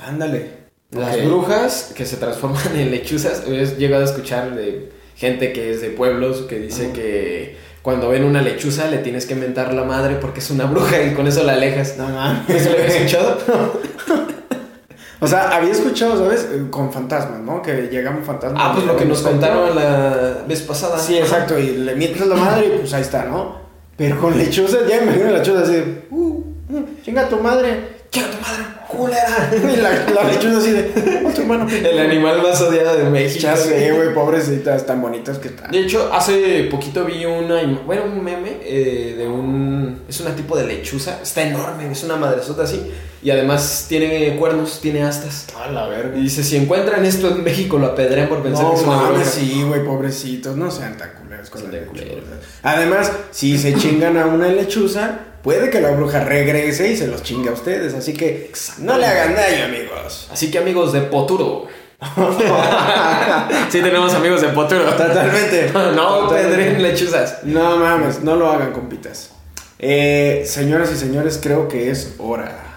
Ándale. 0.06 0.59
Las 0.91 1.23
brujas 1.23 1.91
que 1.95 2.06
se 2.06 2.17
transforman 2.17 2.62
en 2.75 2.91
lechuzas. 2.91 3.43
He 3.47 3.65
llegado 3.78 4.04
a 4.04 4.06
escuchar 4.06 4.56
de 4.56 4.91
gente 5.15 5.54
que 5.54 5.71
es 5.71 5.82
de 5.82 5.89
pueblos 5.89 6.41
que 6.41 6.60
dice 6.60 6.91
que 6.91 7.58
cuando 7.82 8.10
ven 8.10 8.23
una 8.23 8.41
lechuza 8.41 8.88
le 8.89 8.99
tienes 8.99 9.25
que 9.25 9.36
mentar 9.36 9.73
la 9.73 9.84
madre 9.84 10.15
porque 10.15 10.39
es 10.39 10.49
una 10.49 10.65
bruja 10.65 11.02
y 11.04 11.13
con 11.13 11.28
eso 11.28 11.43
la 11.43 11.54
alejas. 11.54 11.95
No 11.97 12.08
mames. 12.10 12.49
¿Eso 12.49 12.69
lo 12.71 12.78
habías 12.78 12.95
escuchado? 12.95 13.38
O 15.21 15.28
sea, 15.28 15.49
había 15.49 15.71
escuchado, 15.71 16.17
¿sabes? 16.17 16.47
Eh, 16.49 16.67
Con 16.69 16.93
fantasmas, 16.93 17.41
¿no? 17.41 17.62
Que 17.62 17.89
llega 17.91 18.10
un 18.10 18.23
fantasma. 18.23 18.58
Ah, 18.58 18.71
pues 18.73 18.86
lo 18.86 18.95
que 18.95 19.04
nos 19.04 19.21
contaron 19.21 19.75
la 19.75 20.45
vez 20.47 20.62
pasada. 20.62 20.97
Sí, 20.97 21.17
exacto, 21.17 21.60
y 21.60 21.71
le 21.71 21.93
mientes 21.95 22.25
la 22.25 22.36
madre 22.36 22.67
y 22.67 22.78
pues 22.80 22.93
ahí 22.93 23.02
está, 23.02 23.25
¿no? 23.25 23.58
Pero 23.97 24.17
con 24.17 24.38
lechuzas, 24.38 24.88
ya 24.88 24.97
me 24.97 25.04
imagino 25.04 25.25
la 25.25 25.39
lechuza 25.39 25.63
así, 25.63 25.84
uh, 26.10 26.43
uh, 26.69 26.86
chinga 27.04 27.28
tu 27.28 27.36
madre. 27.38 27.97
¡Chinga 28.10 28.28
tu 28.32 28.38
madre! 28.39 28.63
¡Culera! 28.89 29.52
Y 29.71 29.75
la, 29.75 29.91
la 30.10 30.23
lechuza 30.23 30.58
así 30.58 30.71
de, 30.71 31.21
oh, 31.23 31.30
tu 31.30 31.41
hermano. 31.41 31.67
El 31.69 31.99
animal 31.99 32.41
más 32.41 32.60
odiado 32.60 32.97
de 32.97 33.04
México. 33.06 33.43
Ya 33.43 33.56
sé, 33.56 33.91
güey, 33.91 34.15
pobrecitas, 34.15 34.84
tan 34.86 34.99
bonitas 34.99 35.38
que 35.38 35.49
están. 35.49 35.69
De 35.69 35.80
hecho, 35.80 36.12
hace 36.12 36.63
poquito 36.71 37.06
vi 37.06 37.23
una, 37.23 37.62
bueno, 37.86 38.06
un 38.06 38.23
meme 38.23 38.58
eh, 38.63 39.15
de 39.15 39.28
un, 39.28 40.02
es 40.10 40.19
una 40.21 40.36
tipo 40.36 40.58
de 40.58 40.65
lechuza, 40.65 41.19
está 41.21 41.43
enorme, 41.43 41.91
es 41.91 42.04
una 42.04 42.15
madresota 42.15 42.63
así, 42.63 42.91
y 43.21 43.30
además 43.30 43.86
tiene 43.88 44.36
cuernos, 44.38 44.80
tiene 44.82 45.04
astas. 45.04 45.45
A 45.56 45.69
la 45.69 45.88
verga. 45.88 46.17
Y 46.17 46.23
dice, 46.23 46.43
si 46.43 46.58
encuentran 46.58 47.06
esto 47.06 47.30
en 47.30 47.43
México, 47.43 47.78
lo 47.78 47.88
apedrean 47.88 48.28
por 48.28 48.41
pensar 48.41 48.63
No 48.63 48.71
que 48.71 48.78
es 48.78 48.84
una 48.84 48.95
mames, 48.95 49.28
sí, 49.28 49.63
güey, 49.67 49.86
pobrecitos, 49.86 50.58
no 50.58 50.71
sean 50.71 50.97
tan 50.97 51.12
culeros 51.13 51.49
con 51.52 51.63
las 51.63 51.73
lechuzas. 51.73 52.39
Además, 52.63 53.12
si 53.30 53.58
se 53.60 53.75
chingan 53.75 54.17
a 54.17 54.25
una 54.25 54.47
lechuza, 54.47 55.19
puede 55.43 55.69
que 55.69 55.82
la 55.82 55.91
bruja 55.91 56.23
regrese 56.23 56.91
y 56.91 56.97
se 56.97 57.08
los 57.08 57.23
chingue 57.23 57.49
a 57.49 57.54
ustedes, 57.54 57.93
así 57.93 58.13
que 58.13 58.52
no 58.80 58.97
le 58.97 59.06
hagan 59.06 59.36
daño, 59.36 59.65
amigos. 59.65 60.28
Así 60.32 60.52
que 60.52 60.60
amigos 60.60 60.93
de 60.93 61.02
Poturo. 61.02 61.67
sí 63.69 63.82
tenemos 63.82 64.13
amigos 64.13 64.41
de 64.41 64.49
Poturo. 64.49 64.86
Totalmente. 64.86 65.71
no 65.95 66.25
apedreen 66.25 66.82
lechuzas. 66.82 67.43
No 67.43 67.78
mames, 67.78 68.21
no 68.21 68.36
lo 68.36 68.49
hagan, 68.49 68.71
compitas. 68.71 69.32
Eh, 69.78 70.43
señoras 70.45 70.91
y 70.91 70.97
señores, 70.97 71.39
creo 71.41 71.67
que 71.67 71.89
es 71.89 72.15
hora. 72.17 72.69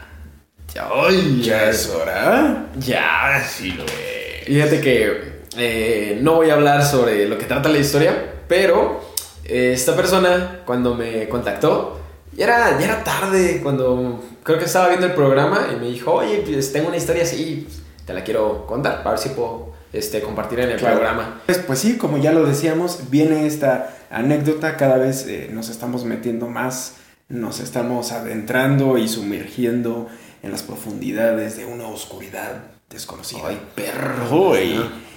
¿Ya 1.42 1.68
es 1.68 1.88
hora? 1.90 2.66
Ya, 2.78 3.44
sí 3.46 3.72
lo 3.72 3.84
es. 3.84 4.46
Fíjate 4.46 4.80
que 4.80 5.32
eh, 5.56 6.18
no 6.22 6.36
voy 6.36 6.50
a 6.50 6.54
hablar 6.54 6.84
sobre 6.84 7.28
lo 7.28 7.36
que 7.38 7.44
trata 7.44 7.68
la 7.68 7.78
historia, 7.78 8.34
pero 8.48 9.02
eh, 9.44 9.72
esta 9.74 9.94
persona 9.94 10.60
cuando 10.64 10.94
me 10.94 11.28
contactó, 11.28 12.00
ya 12.36 12.44
era, 12.44 12.78
ya 12.78 12.84
era 12.86 13.04
tarde, 13.04 13.60
cuando 13.62 14.22
creo 14.42 14.58
que 14.58 14.64
estaba 14.64 14.88
viendo 14.88 15.06
el 15.06 15.12
programa 15.14 15.68
y 15.72 15.76
me 15.80 15.88
dijo, 15.88 16.12
oye, 16.12 16.42
pues 16.46 16.72
tengo 16.72 16.88
una 16.88 16.96
historia 16.96 17.22
así, 17.22 17.66
pues, 17.66 17.82
te 18.06 18.12
la 18.14 18.24
quiero 18.24 18.66
contar, 18.66 18.98
para 19.02 19.10
ver 19.10 19.18
si 19.18 19.28
puedo 19.30 19.72
este, 19.92 20.20
compartir 20.20 20.60
en 20.60 20.70
el 20.70 20.78
Claro. 20.78 20.96
programa. 20.96 21.40
Pues, 21.46 21.58
pues 21.58 21.78
sí, 21.78 21.96
como 21.98 22.18
ya 22.18 22.32
lo 22.32 22.44
decíamos, 22.46 23.10
viene 23.10 23.46
esta 23.46 23.94
anécdota, 24.10 24.76
cada 24.76 24.96
vez 24.96 25.26
eh, 25.28 25.50
nos 25.52 25.68
estamos 25.68 26.04
metiendo 26.04 26.48
más, 26.48 26.94
nos 27.28 27.60
estamos 27.60 28.12
adentrando 28.12 28.98
y 28.98 29.08
sumergiendo 29.08 30.08
en 30.42 30.50
las 30.50 30.62
profundidades 30.62 31.56
de 31.56 31.64
una 31.66 31.86
oscuridad 31.86 32.62
desconocida. 32.90 33.42
Ay, 33.46 33.60
perro. 33.74 34.54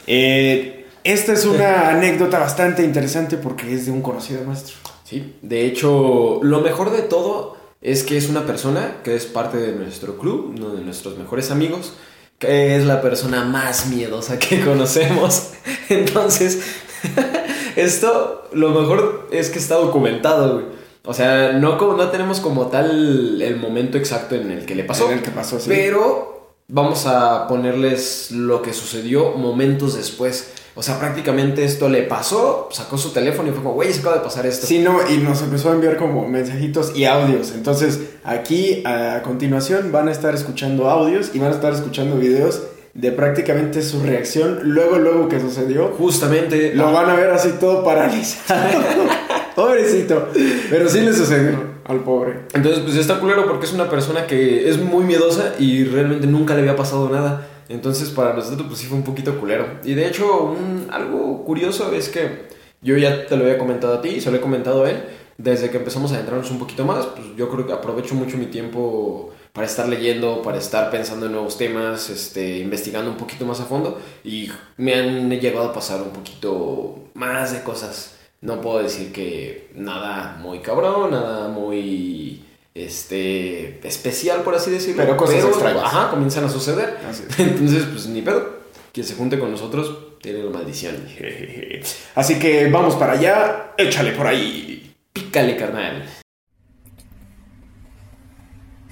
Eh, 0.08 0.86
esta 1.04 1.34
es 1.34 1.46
una 1.46 1.90
anécdota 1.90 2.40
bastante 2.40 2.84
interesante 2.84 3.38
porque 3.38 3.74
es 3.74 3.86
de 3.86 3.92
un 3.92 4.02
conocido 4.02 4.44
nuestro. 4.44 4.76
Sí, 5.06 5.36
de 5.42 5.66
hecho, 5.68 6.40
lo 6.42 6.60
mejor 6.62 6.92
de 6.92 7.04
todo 7.04 7.56
es 7.82 8.04
que 8.04 8.18
es 8.18 8.28
una 8.28 8.46
persona 8.48 8.98
que 9.04 9.16
es 9.16 9.26
parte 9.28 9.58
de 9.58 9.72
nuestro 9.74 10.18
club, 10.18 10.56
uno 10.58 10.72
de 10.76 10.82
nuestros 10.84 11.18
mejores 11.18 11.52
amigos, 11.52 11.94
que 12.40 12.76
es 12.76 12.86
la 12.86 13.02
persona 13.02 13.46
más 13.46 13.86
miedosa 13.86 14.40
que 14.40 14.60
conocemos. 14.66 15.52
Entonces, 15.90 16.60
esto 17.76 18.48
lo 18.54 18.70
mejor 18.70 19.28
es 19.32 19.50
que 19.50 19.60
está 19.60 19.76
documentado, 19.76 20.54
güey. 20.56 20.66
O 21.08 21.14
sea, 21.14 21.54
no, 21.54 21.78
como- 21.78 21.94
no 21.94 22.10
tenemos 22.10 22.40
como 22.40 22.68
tal 22.68 23.40
el 23.42 23.58
momento 23.58 23.98
exacto 23.98 24.34
en 24.36 24.50
el 24.52 24.66
que 24.66 24.74
le 24.74 24.84
pasó. 24.84 25.06
En 25.12 25.20
el 25.20 25.24
que 25.24 25.30
pasó, 25.30 25.60
sí. 25.60 25.66
Pero 25.70 26.56
vamos 26.68 27.06
a 27.06 27.48
ponerles 27.48 28.32
lo 28.32 28.64
que 28.64 28.74
sucedió 28.74 29.32
momentos 29.34 29.96
después. 29.96 30.52
O 30.78 30.84
sea, 30.84 31.00
prácticamente 31.00 31.64
esto 31.64 31.88
le 31.88 32.04
pasó, 32.04 32.68
sacó 32.70 32.98
su 32.98 33.12
teléfono 33.12 33.48
y 33.48 33.52
fue 33.54 33.64
como, 33.64 33.76
güey, 33.76 33.94
se 33.94 34.02
acaba 34.02 34.18
de 34.18 34.22
pasar 34.22 34.46
esto. 34.46 34.68
Sí, 34.68 34.80
no, 34.80 35.00
y 35.10 35.20
nos 35.20 35.42
empezó 35.42 35.72
a 35.72 35.74
enviar 35.74 35.96
como 35.96 36.28
mensajitos 36.28 36.94
y 36.96 37.06
audios. 37.06 37.54
Entonces, 37.56 38.02
aquí 38.26 38.84
a 38.86 39.22
continuación 39.24 39.94
van 39.94 40.10
a 40.10 40.12
estar 40.12 40.36
escuchando 40.36 40.90
audios 40.90 41.32
y 41.34 41.40
van 41.40 41.54
a 41.54 41.56
estar 41.56 41.74
escuchando 41.74 42.18
videos 42.18 42.64
de 42.94 43.12
prácticamente 43.14 43.82
su 43.82 44.02
reacción 44.02 44.60
luego, 44.64 44.98
luego 44.98 45.30
que 45.30 45.40
sucedió. 45.40 45.94
Justamente. 45.98 46.74
Lo 46.76 46.92
van 46.92 47.10
a 47.10 47.16
ver 47.16 47.30
así 47.30 47.52
todo 47.60 47.84
paralizado. 47.84 48.70
Pobrecito. 49.56 50.30
Pero 50.70 50.90
sí 50.90 51.00
le 51.00 51.14
sucedió 51.14 51.76
al 51.86 52.00
pobre. 52.02 52.40
Entonces, 52.54 52.82
pues 52.84 52.98
está 52.98 53.20
culero 53.20 53.46
porque 53.48 53.66
es 53.66 53.74
una 53.74 53.90
persona 53.90 54.28
que 54.28 54.70
es 54.70 54.78
muy 54.78 55.06
miedosa 55.06 55.54
y 55.58 55.86
realmente 55.86 56.28
nunca 56.28 56.54
le 56.54 56.62
había 56.62 56.76
pasado 56.76 57.10
nada. 57.10 57.48
Entonces, 57.70 58.10
para 58.10 58.34
nosotros, 58.34 58.68
pues 58.68 58.80
sí 58.80 58.88
fue 58.88 58.98
un 58.98 59.04
poquito 59.04 59.40
culero. 59.40 59.80
Y 59.84 59.94
de 59.94 60.08
hecho, 60.08 60.44
un, 60.44 60.88
algo 60.92 61.44
curioso 61.44 61.92
es 61.94 62.10
que 62.10 62.48
yo 62.82 62.98
ya 62.98 63.26
te 63.26 63.36
lo 63.36 63.44
había 63.44 63.58
comentado 63.58 63.96
a 63.96 64.02
ti 64.02 64.10
y 64.10 64.22
se 64.22 64.32
lo 64.32 64.38
he 64.38 64.42
comentado 64.42 64.84
a 64.86 64.92
él. 64.92 65.04
Desde 65.38 65.70
que 65.70 65.78
empezamos 65.78 66.12
a 66.12 66.16
adentrarnos 66.16 66.50
un 66.52 66.60
poquito 66.60 66.86
más, 66.86 67.06
pues 67.08 67.28
yo 67.36 67.50
creo 67.50 67.68
que 67.68 67.74
aprovecho 67.74 68.16
mucho 68.16 68.38
mi 68.38 68.46
tiempo 68.46 69.34
para 69.52 69.68
estar 69.68 69.88
leyendo, 69.88 70.42
para 70.42 70.58
estar 70.60 70.92
pensando 70.92 71.26
en 71.26 71.34
nuevos 71.34 71.58
temas, 71.58 72.10
este, 72.10 72.60
investigando 72.60 73.10
un 73.10 73.18
poquito 73.18 73.46
más 73.46 73.60
a 73.60 73.66
fondo 73.66 74.00
y 74.24 74.50
me 74.78 74.94
han 74.94 75.30
llegado 75.30 75.70
a 75.70 75.74
pasar 75.74 76.02
un 76.02 76.10
poquito 76.10 77.10
más 77.16 77.54
de 77.54 77.64
cosas. 77.64 78.18
No 78.42 78.62
puedo 78.62 78.84
decir 78.84 79.12
que 79.12 79.72
nada 79.76 80.38
muy 80.42 80.60
cabrón, 80.60 81.12
nada 81.12 81.48
muy 81.48 82.44
este 82.76 83.88
especial 83.88 84.42
por 84.42 84.54
así 84.54 84.70
decirlo, 84.70 85.02
Pero 85.02 85.18
cosas 85.18 85.46
extrañas. 85.46 85.84
Ajá, 85.84 86.12
comienzan 86.12 86.44
a 86.44 86.50
suceder. 86.50 86.98
Así. 87.10 87.24
Entonces, 87.42 87.86
pues 87.86 88.06
ni 88.08 88.22
pedo. 88.22 88.66
Quien 88.92 89.06
se 89.06 89.16
junte 89.16 89.40
con 89.40 89.52
nosotros 89.52 90.20
tiene 90.22 90.44
la 90.44 90.52
maldición. 90.52 90.96
Así 92.16 92.38
que 92.38 92.70
vamos 92.70 92.96
para 92.96 93.14
allá. 93.14 93.74
Échale 93.78 94.12
por 94.12 94.28
ahí. 94.28 94.94
Pícale, 95.12 95.56
carnal. 95.56 96.06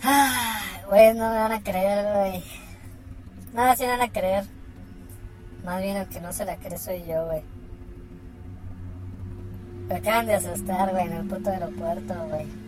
Ay, 0.02 0.82
güey, 0.90 1.14
no 1.14 1.30
me 1.30 1.38
van 1.38 1.52
a 1.52 1.64
creer, 1.64 2.06
güey. 2.16 2.44
Nada, 3.54 3.76
sí 3.76 3.84
me 3.84 3.90
van 3.90 4.02
a 4.02 4.12
creer. 4.12 4.46
Más 5.64 5.82
bien 5.82 5.96
el 5.96 6.08
que 6.08 6.20
no 6.20 6.34
se 6.34 6.46
la 6.46 6.58
cree 6.58 6.78
soy 6.78 7.04
yo, 7.08 7.26
güey. 7.26 7.42
Me 9.88 9.96
acaban 9.96 10.26
de 10.26 10.36
asustar, 10.36 10.92
güey, 10.92 11.06
en 11.06 11.14
el 11.14 11.28
puto 11.28 11.50
aeropuerto, 11.50 12.14
güey. 12.30 12.63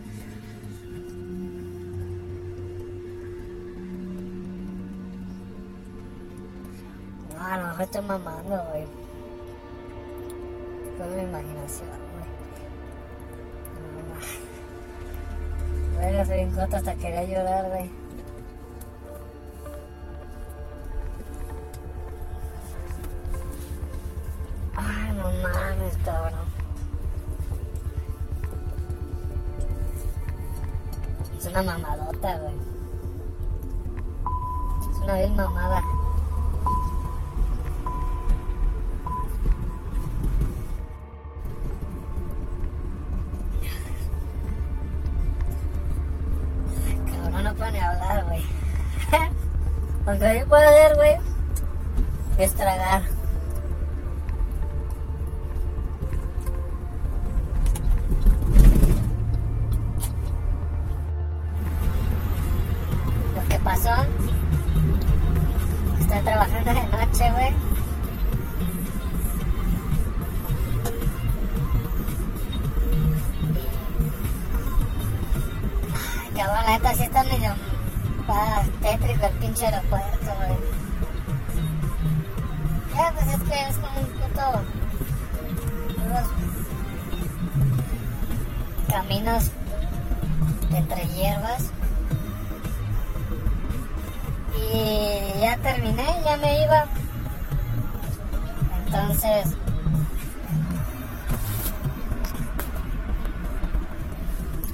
No, 7.46 7.52
a 7.54 7.58
lo 7.58 7.68
mejor 7.68 7.82
estoy 7.84 8.02
mamando, 8.02 8.64
güey. 8.72 8.88
Fue 10.98 11.08
mi 11.08 11.22
imaginación, 11.22 11.90
güey. 12.14 12.26
No, 16.02 16.12
Güey, 16.16 16.26
soy 16.26 16.56
corto 16.56 16.78
hasta 16.78 16.96
quería 16.96 17.24
llorar, 17.24 17.70
güey. 17.70 17.92
Ay, 24.76 25.14
no 25.16 25.24
mames, 25.44 25.98
cabrón. 26.04 26.48
Es 31.38 31.46
una 31.46 31.62
mamadota, 31.62 32.40
güey. 32.40 32.56
Es 34.90 34.98
una 34.98 35.14
bien 35.14 35.36
mamada. 35.36 35.85
Lo 50.15 50.21
que 50.21 50.39
yo 50.39 50.47
puedo 50.47 50.63
hacer, 50.63 50.95
güey, 50.95 51.17
es 52.38 52.54
tragar. 52.56 53.01
Entonces... 98.96 99.56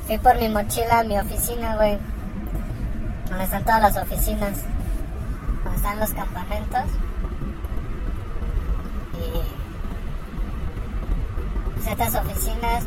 Fui 0.05 0.17
por 0.17 0.35
mi 0.39 0.49
mochila 0.49 0.99
a 0.99 1.03
mi 1.03 1.17
oficina, 1.17 1.75
güey. 1.75 1.97
Donde 3.29 3.43
están 3.45 3.63
todas 3.63 3.81
las 3.81 3.97
oficinas. 3.97 4.57
Donde 5.63 5.77
están 5.77 5.99
los 5.99 6.09
campamentos. 6.11 6.83
Y... 9.13 9.41
pues 11.75 11.87
estas 11.87 12.15
oficinas 12.15 12.83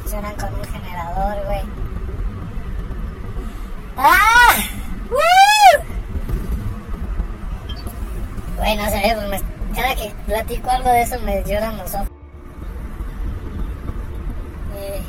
funcionan 0.00 0.34
con 0.36 0.54
un 0.54 0.64
generador, 0.64 1.44
güey. 1.46 1.62
¡Ah! 3.96 4.54
¡Woo! 5.10 5.84
Güey, 8.58 8.76
no 8.76 8.84
sé, 8.86 9.12
pues 9.14 9.28
me- 9.30 9.55
cada 9.76 9.94
que 9.94 10.10
platico 10.24 10.70
algo 10.70 10.88
de 10.88 11.02
eso 11.02 11.20
me 11.20 11.44
lloran 11.44 11.76
los 11.76 11.94
ojos. 11.94 12.08
Eh, 14.74 15.02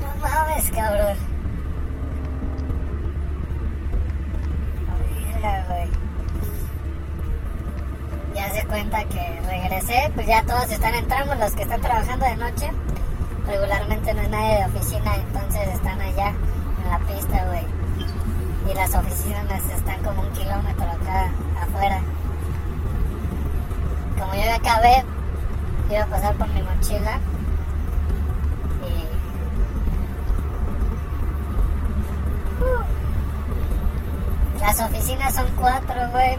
no 0.00 0.28
mames, 0.28 0.70
cabrón. 0.70 1.16
Ya 8.34 8.50
se 8.54 8.66
cuenta 8.66 9.04
que 9.04 9.40
regresé, 9.46 10.10
pues 10.14 10.26
ya 10.26 10.42
todos 10.44 10.70
están 10.70 10.94
entrando, 10.94 11.34
los 11.34 11.52
que 11.52 11.62
están 11.62 11.80
trabajando 11.80 12.24
de 12.24 12.36
noche. 12.36 12.70
Regularmente 13.46 14.14
no 14.14 14.20
hay 14.20 14.28
nadie 14.28 14.56
de 14.56 14.64
oficina, 14.64 15.14
entonces 15.16 15.68
están 15.74 16.00
allá 16.00 16.28
en 16.84 16.90
la 16.90 16.98
pista, 17.00 17.44
güey. 17.46 17.64
Y 18.70 18.74
las 18.74 18.94
oficinas 18.94 19.62
están 19.76 20.02
como 20.02 20.22
un 20.22 20.30
kilómetro 20.30 20.84
acá. 20.84 21.30
Como 24.30 24.42
yo 24.42 24.48
ya 24.48 24.54
acabé, 24.54 25.04
iba 25.90 26.02
a 26.04 26.06
pasar 26.06 26.36
por 26.36 26.46
mi 26.50 26.62
mochila. 26.62 27.18
Uh. 32.60 32.84
Las 34.60 34.80
oficinas 34.80 35.34
son 35.34 35.48
cuatro, 35.56 35.96
güey. 36.12 36.38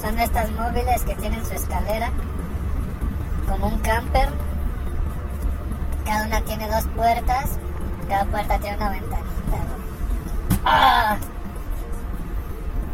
Son 0.00 0.18
estas 0.18 0.50
móviles 0.52 1.02
que 1.04 1.14
tienen 1.16 1.44
su 1.44 1.52
escalera. 1.52 2.10
Como 3.46 3.66
un 3.66 3.78
camper. 3.80 4.30
Cada 6.06 6.24
una 6.24 6.40
tiene 6.40 6.66
dos 6.70 6.86
puertas. 6.96 7.58
Cada 8.08 8.24
puerta 8.24 8.58
tiene 8.60 8.78
una 8.78 8.88
ventanita, 8.88 9.26
güey. 9.50 10.60
¡Ah! 10.64 11.18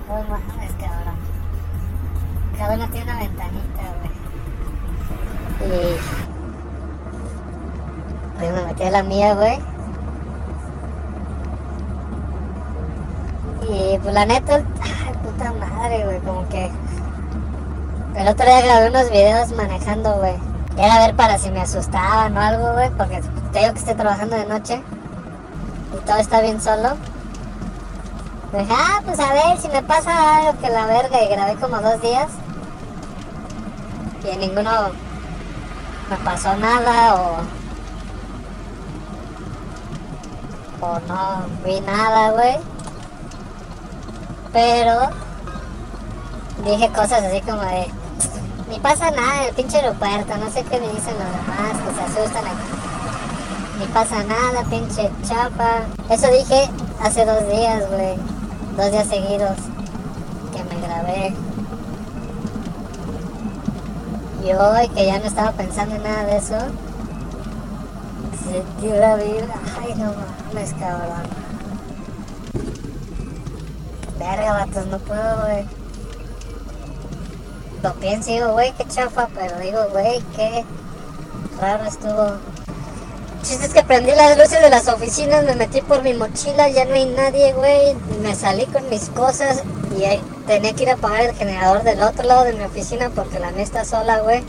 No 0.09 0.15
mames, 0.25 0.73
cabrón. 0.81 1.15
Cada 2.59 2.75
una 2.75 2.89
tiene 2.89 3.05
una 3.05 3.21
ventanita, 3.21 3.83
güey. 4.01 4.22
Y... 5.67 5.99
Pues 8.39 8.53
me 8.53 8.65
metí 8.65 8.83
a 8.83 8.91
la 8.91 9.03
mía, 9.03 9.35
güey. 9.35 9.59
Y 13.69 13.99
pues 13.99 14.15
la 14.15 14.27
neta, 14.27 14.57
ay, 14.83 15.15
puta 15.23 15.53
madre, 15.53 16.05
güey, 16.05 16.19
como 16.21 16.49
que... 16.49 16.71
El 18.17 18.29
otro 18.29 18.45
día 18.45 18.61
grabé 18.61 18.91
unos 18.91 19.11
videos 19.11 19.53
manejando, 19.53 20.15
güey. 20.17 20.35
Era 20.77 20.95
a 20.95 21.07
ver 21.07 21.17
para 21.17 21.39
si 21.39 21.51
me 21.51 21.61
asustaban 21.61 22.37
o 22.37 22.41
algo, 22.41 22.73
güey, 22.73 22.91
porque 22.91 23.23
te 23.53 23.59
digo 23.61 23.73
que 23.73 23.79
estoy 23.79 23.95
trabajando 23.95 24.37
de 24.37 24.47
noche. 24.47 24.83
Y 25.95 26.07
todo 26.07 26.17
está 26.17 26.41
bien 26.41 26.61
solo. 26.61 26.97
Ah, 28.71 29.01
pues 29.05 29.19
a 29.19 29.33
ver 29.33 29.59
si 29.59 29.69
me 29.69 29.83
pasa 29.83 30.39
algo 30.39 30.61
que 30.61 30.69
la 30.69 30.87
verga. 30.87 31.23
Y 31.23 31.29
grabé 31.29 31.55
como 31.57 31.81
dos 31.81 32.01
días. 32.03 32.29
Y 34.25 34.29
en 34.31 34.41
ninguno 34.41 34.71
me 36.13 36.19
pasó 36.25 36.55
nada 36.57 37.15
o... 37.15 37.37
O 40.85 40.99
no 41.09 41.47
vi 41.65 41.81
nada, 41.81 42.33
güey. 42.33 42.57
Pero 44.53 45.11
dije 46.65 46.89
cosas 46.89 47.23
así 47.23 47.41
como 47.41 47.63
de, 47.63 47.87
ni 48.69 48.79
pasa 48.81 49.11
nada, 49.11 49.47
el 49.47 49.55
pinche 49.55 49.79
aeropuerto, 49.79 50.37
no 50.37 50.51
sé 50.51 50.65
qué 50.65 50.81
me 50.81 50.89
dicen 50.89 51.15
los 51.15 51.31
demás, 51.33 51.79
que 51.83 51.95
se 51.95 52.21
asustan 52.21 52.47
aquí. 52.47 52.73
Ni 53.79 53.87
pasa 53.87 54.23
nada, 54.25 54.65
pinche 54.69 55.11
chapa. 55.27 55.83
Eso 56.11 56.27
dije 56.31 56.69
hace 57.03 57.25
dos 57.25 57.49
días, 57.49 57.89
güey. 57.89 58.17
Dos 58.77 58.91
días 58.91 59.09
seguidos 59.09 59.57
que 60.53 60.65
me 60.65 60.87
grabé. 60.87 61.35
Y 64.45 64.53
hoy 64.53 64.89
que 64.89 65.07
ya 65.07 65.19
no 65.19 65.27
estaba 65.27 65.53
pensando 65.53 65.95
en 65.95 66.03
nada 66.03 66.25
de 66.25 66.37
eso, 66.37 66.59
sentí 68.45 68.89
una 68.89 69.15
vibra. 69.15 69.55
Ay, 69.81 69.95
no 69.95 70.13
mames, 70.13 70.75
cabrón. 70.75 71.23
Verga, 74.19 74.53
vatos, 74.53 74.87
no 74.87 74.99
puedo, 74.99 75.43
güey. 75.43 75.65
Lo 77.85 77.95
pienso 77.95 78.31
y 78.31 78.35
digo, 78.35 78.53
güey, 78.53 78.73
qué 78.73 78.85
chafa, 78.87 79.29
pero 79.35 79.59
digo, 79.61 79.79
güey, 79.93 80.21
qué 80.37 80.65
raro 81.61 81.85
estuvo. 81.85 82.33
Chiste 83.43 83.67
es 83.67 83.75
que 83.75 83.83
prendí 83.83 84.13
las 84.13 84.37
luces 84.37 84.61
de 84.61 84.71
las 84.71 84.89
oficinas, 84.89 85.45
me 85.45 85.55
metí 85.55 85.81
por 85.83 86.03
mi 86.03 86.15
mochila, 86.15 86.69
ya 86.69 86.85
no 86.85 86.95
hay 86.95 87.07
nadie, 87.07 87.53
güey. 87.53 87.95
Me 88.23 88.35
salí 88.35 88.67
con 88.67 88.89
mis 88.89 89.09
cosas 89.09 89.63
y 89.99 90.05
ahí 90.05 90.21
tenía 90.47 90.75
que 90.75 90.83
ir 90.85 90.91
a 90.91 90.95
apagar 90.95 91.23
el 91.23 91.35
generador 91.35 91.83
del 91.83 92.03
otro 92.03 92.25
lado 92.25 92.45
de 92.45 92.53
mi 92.55 92.65
oficina 92.65 93.11
porque 93.15 93.39
la 93.39 93.51
mía 93.51 93.63
está 93.63 93.85
sola, 93.85 94.21
güey. 94.21 94.43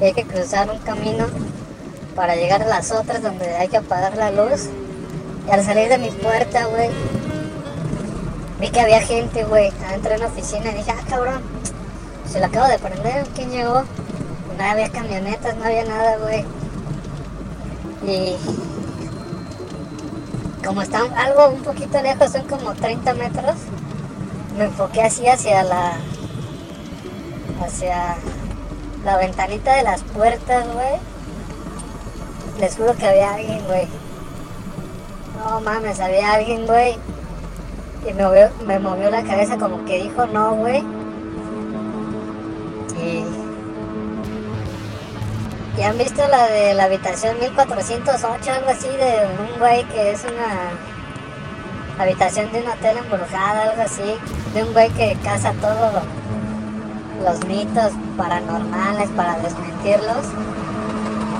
Y 0.00 0.04
hay 0.04 0.12
que 0.12 0.24
cruzar 0.24 0.70
un 0.70 0.78
camino 0.78 1.26
para 2.14 2.36
llegar 2.36 2.62
a 2.62 2.66
las 2.66 2.90
otras 2.92 3.22
donde 3.22 3.56
hay 3.56 3.68
que 3.68 3.76
apagar 3.76 4.16
la 4.16 4.30
luz. 4.30 4.68
Y 5.46 5.50
al 5.50 5.64
salir 5.64 5.88
de 5.88 5.98
mi 5.98 6.10
puerta, 6.10 6.66
güey, 6.66 6.90
vi 8.60 8.70
que 8.70 8.80
había 8.80 9.00
gente, 9.00 9.44
güey, 9.44 9.70
adentro 9.86 10.10
de 10.10 10.16
una 10.16 10.26
oficina 10.26 10.70
y 10.70 10.74
dije, 10.74 10.90
ah, 10.90 11.04
cabrón, 11.08 11.42
se 12.30 12.40
lo 12.40 12.46
acabo 12.46 12.68
de 12.68 12.78
prender, 12.78 13.26
¿quién 13.34 13.50
llegó? 13.50 13.82
No 14.56 14.64
había 14.64 14.88
camionetas, 14.90 15.56
no 15.56 15.64
había 15.64 15.84
nada, 15.84 16.16
güey. 16.18 16.44
Y 18.06 18.36
como 20.64 20.82
están 20.82 21.12
algo 21.14 21.48
un 21.48 21.62
poquito 21.62 22.00
lejos, 22.00 22.32
son 22.32 22.46
como 22.46 22.74
30 22.74 23.14
metros, 23.14 23.56
me 24.56 24.64
enfoqué 24.64 25.02
así 25.02 25.26
hacia 25.26 25.62
la 25.64 25.92
hacia 27.62 28.16
la 29.04 29.16
ventanita 29.16 29.74
de 29.76 29.82
las 29.82 30.02
puertas, 30.02 30.66
güey. 30.72 31.00
Les 32.58 32.76
juro 32.76 32.94
que 32.94 33.06
había 33.06 33.34
alguien, 33.34 33.64
güey. 33.66 33.86
No 35.38 35.60
mames, 35.60 36.00
había 36.00 36.32
alguien, 36.34 36.66
güey. 36.66 36.96
Y 38.08 38.12
me 38.12 38.22
movió, 38.24 38.50
me 38.66 38.78
movió 38.78 39.10
la 39.10 39.22
cabeza 39.22 39.58
como 39.58 39.84
que 39.84 40.02
dijo 40.02 40.26
no, 40.26 40.54
güey. 40.54 40.84
Y 43.02 43.24
¿Y 45.76 45.82
han 45.82 45.98
visto 45.98 46.26
la 46.28 46.46
de 46.46 46.74
la 46.74 46.84
habitación 46.84 47.38
1408, 47.40 48.52
algo 48.52 48.70
así, 48.70 48.86
de 48.86 49.26
un 49.26 49.58
güey 49.58 49.84
que 49.88 50.12
es 50.12 50.22
una 50.24 50.70
habitación 51.98 52.50
de 52.52 52.60
un 52.60 52.68
hotel 52.68 52.98
embrujada, 52.98 53.70
algo 53.70 53.82
así? 53.82 54.16
De 54.54 54.62
un 54.62 54.72
güey 54.72 54.90
que 54.90 55.16
caza 55.22 55.52
todos 55.60 56.02
los 57.24 57.44
mitos 57.46 57.92
paranormales 58.16 59.10
para 59.10 59.38
desmentirlos. 59.38 60.26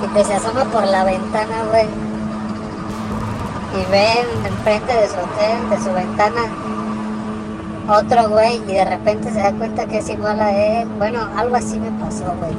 Y 0.03 0.07
que 0.13 0.23
se 0.23 0.33
asoma 0.33 0.65
por 0.65 0.85
la 0.85 1.03
ventana, 1.03 1.63
güey. 1.69 1.87
Y 3.73 3.91
ven 3.91 4.45
enfrente 4.45 4.93
de 4.93 5.07
su 5.07 5.15
hotel, 5.15 5.69
de 5.69 5.77
su 5.83 5.93
ventana, 5.93 6.41
otro 7.87 8.29
güey 8.29 8.55
y 8.67 8.73
de 8.73 8.85
repente 8.85 9.31
se 9.31 9.37
da 9.37 9.51
cuenta 9.51 9.85
que 9.85 9.99
es 9.99 10.09
igual 10.09 10.39
a 10.39 10.51
él. 10.51 10.87
Bueno, 10.97 11.19
algo 11.37 11.55
así 11.55 11.79
me 11.79 11.91
pasó, 11.99 12.23
güey. 12.39 12.51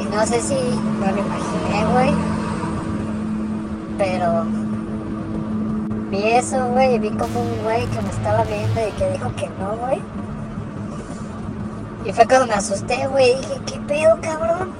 Y 0.00 0.14
no 0.14 0.24
sé 0.24 0.40
si 0.40 0.54
me 0.54 1.10
lo 1.10 1.18
imaginé, 1.18 1.92
güey. 1.92 2.14
Pero 3.98 4.44
vi 6.14 6.28
eso, 6.28 6.68
güey, 6.68 6.98
vi 6.98 7.10
como 7.10 7.40
un 7.40 7.64
güey 7.64 7.86
que 7.86 8.00
me 8.00 8.10
estaba 8.10 8.44
viendo 8.44 8.80
y 8.88 8.92
que 8.92 9.10
dijo 9.10 9.34
que 9.34 9.48
no, 9.58 9.76
güey. 9.76 10.00
Y 12.04 12.12
fue 12.12 12.26
cuando 12.26 12.46
me 12.46 12.54
asusté, 12.54 13.06
güey, 13.08 13.34
dije, 13.36 13.60
¿qué 13.66 13.80
pedo, 13.80 14.18
cabrón? 14.20 14.72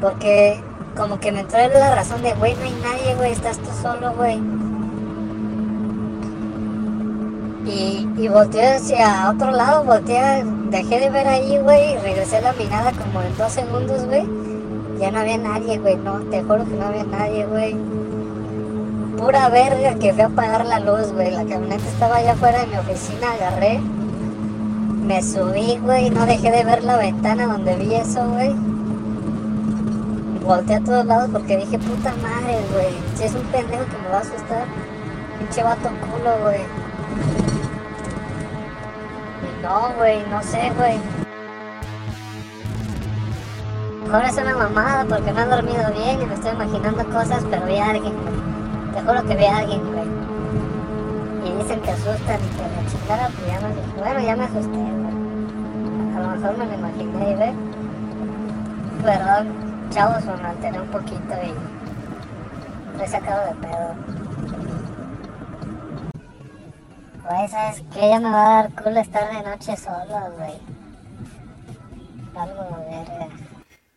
Porque 0.00 0.60
como 0.96 1.20
que 1.20 1.32
me 1.32 1.40
entró 1.40 1.58
la 1.58 1.94
razón 1.94 2.22
de, 2.22 2.32
güey, 2.34 2.54
no 2.54 2.62
hay 2.62 2.76
nadie, 2.82 3.14
güey, 3.16 3.32
estás 3.32 3.58
tú 3.58 3.68
solo, 3.82 4.12
güey. 4.14 4.40
Y, 7.66 8.08
y 8.16 8.28
volteé 8.28 8.76
hacia 8.76 9.30
otro 9.30 9.50
lado, 9.50 9.84
volteé, 9.84 10.44
dejé 10.70 11.00
de 11.00 11.10
ver 11.10 11.26
ahí, 11.26 11.58
güey, 11.58 11.92
y 11.92 11.96
regresé 11.98 12.40
la 12.40 12.52
mirada 12.54 12.92
como 12.92 13.20
en 13.20 13.36
dos 13.36 13.52
segundos, 13.52 14.06
güey. 14.06 14.26
Ya 14.98 15.10
no 15.10 15.18
había 15.18 15.36
nadie, 15.36 15.78
güey, 15.78 15.96
no, 15.96 16.20
te 16.30 16.42
juro 16.42 16.64
que 16.64 16.76
no 16.76 16.86
había 16.86 17.04
nadie, 17.04 17.44
güey. 17.46 17.76
Pura 19.18 19.48
verga 19.48 19.94
que 19.94 20.12
fui 20.12 20.22
a 20.22 20.26
apagar 20.26 20.66
la 20.66 20.80
luz, 20.80 21.12
güey. 21.12 21.30
La 21.30 21.44
camioneta 21.44 21.84
estaba 21.88 22.16
allá 22.16 22.32
afuera 22.32 22.60
de 22.60 22.66
mi 22.66 22.76
oficina, 22.76 23.32
agarré. 23.32 23.80
Me 25.04 25.22
subí, 25.22 25.78
güey, 25.78 26.10
no 26.10 26.26
dejé 26.26 26.50
de 26.50 26.64
ver 26.64 26.82
la 26.82 26.96
ventana 26.96 27.46
donde 27.46 27.76
vi 27.76 27.94
eso, 27.94 28.26
güey. 28.28 28.54
Volteé 30.42 30.76
a 30.76 30.80
todos 30.80 31.06
lados 31.06 31.30
porque 31.32 31.56
dije, 31.56 31.78
puta 31.78 32.12
madre, 32.22 32.58
güey. 32.72 32.94
Si 33.14 33.24
es 33.24 33.34
un 33.34 33.42
pendejo 33.44 33.84
que 33.84 33.98
me 33.98 34.08
va 34.08 34.18
a 34.18 34.20
asustar, 34.20 34.64
pinche 35.38 35.62
vato 35.62 35.88
culo, 35.88 36.38
güey. 36.42 36.60
No, 39.62 39.94
güey, 39.96 40.22
no 40.30 40.42
sé, 40.42 40.72
güey. 40.76 40.98
Ahora 44.12 44.28
es 44.28 44.36
una 44.36 44.54
mamada 44.54 45.04
porque 45.06 45.32
no 45.32 45.40
he 45.40 45.46
dormido 45.46 45.92
bien 45.92 46.20
y 46.20 46.26
me 46.26 46.34
estoy 46.34 46.52
imaginando 46.52 47.04
cosas, 47.06 47.42
pero 47.50 47.64
vi 47.66 47.78
a 47.78 47.90
alguien, 47.90 48.12
güey. 48.12 48.53
Te 48.94 49.00
juro 49.00 49.26
que 49.26 49.34
vi 49.34 49.44
a 49.44 49.58
alguien, 49.58 49.82
güey. 49.92 50.06
Y 51.44 51.56
dicen 51.58 51.80
que 51.80 51.90
asustan 51.90 52.38
y 52.40 52.48
que 52.54 52.62
la 52.62 52.86
chingada, 52.88 53.28
pues 53.28 53.46
ya 53.48 53.60
me 53.60 54.00
Bueno, 54.00 54.20
ya 54.20 54.36
me 54.36 54.44
asusté, 54.44 54.68
güey. 54.68 56.14
A 56.14 56.20
lo 56.20 56.28
mejor 56.28 56.58
me 56.58 56.66
lo 56.66 56.74
imaginé, 56.74 57.34
güey. 57.34 57.52
Perdón, 59.02 59.48
chavos, 59.90 60.24
me 60.24 60.48
alteré 60.48 60.80
un 60.80 60.88
poquito 60.88 61.34
y 61.42 62.96
lo 62.96 63.04
he 63.04 63.08
sacado 63.08 63.46
de 63.46 63.54
pedo. 63.66 63.94
Güey, 67.28 67.48
¿sabes 67.48 67.82
qué? 67.92 68.08
Ya 68.10 68.20
me 68.20 68.30
va 68.30 68.46
a 68.46 68.62
dar 68.62 68.70
culo 68.80 69.00
estar 69.00 69.28
de 69.28 69.42
noche 69.42 69.76
solo, 69.76 70.30
güey. 70.38 70.54
Algo 72.36 72.62
de 72.62 72.96
verga. 72.96 73.28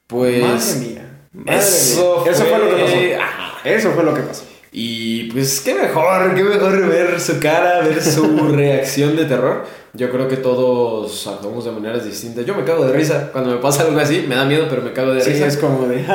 Pues. 0.07 0.43
Madre 0.43 0.87
mía. 0.87 1.19
Madre 1.33 1.57
Eso 1.59 2.21
mía. 2.23 2.31
Eso 2.31 2.45
fue 2.45 2.57
lo 2.57 2.69
que 2.75 2.83
pasó. 2.83 3.23
Ajá. 3.23 3.47
Eso 3.63 3.91
fue 3.91 4.03
lo 4.03 4.13
que 4.15 4.21
pasó. 4.21 4.56
Y 4.79 5.23
pues 5.31 5.61
qué 5.61 5.73
mejor, 5.73 6.35
qué 6.35 6.43
mejor 6.43 6.87
ver 6.87 7.19
su 7.19 7.39
cara, 7.39 7.79
ver 7.81 7.99
su 7.99 8.47
reacción 8.55 9.15
de 9.15 9.25
terror. 9.25 9.63
Yo 9.93 10.11
creo 10.11 10.27
que 10.27 10.37
todos 10.37 11.25
actuamos 11.25 11.65
de 11.65 11.71
maneras 11.71 12.05
distintas. 12.05 12.45
Yo 12.45 12.53
me 12.53 12.63
cago 12.63 12.85
de 12.85 12.93
risa 12.93 13.31
cuando 13.31 13.49
me 13.49 13.57
pasa 13.57 13.81
algo 13.85 13.99
así, 13.99 14.23
me 14.27 14.35
da 14.35 14.45
miedo, 14.45 14.67
pero 14.69 14.83
me 14.83 14.93
cago 14.93 15.13
de 15.13 15.21
Sí, 15.21 15.31
risa. 15.31 15.47
es 15.47 15.57
como 15.57 15.87
de. 15.87 16.05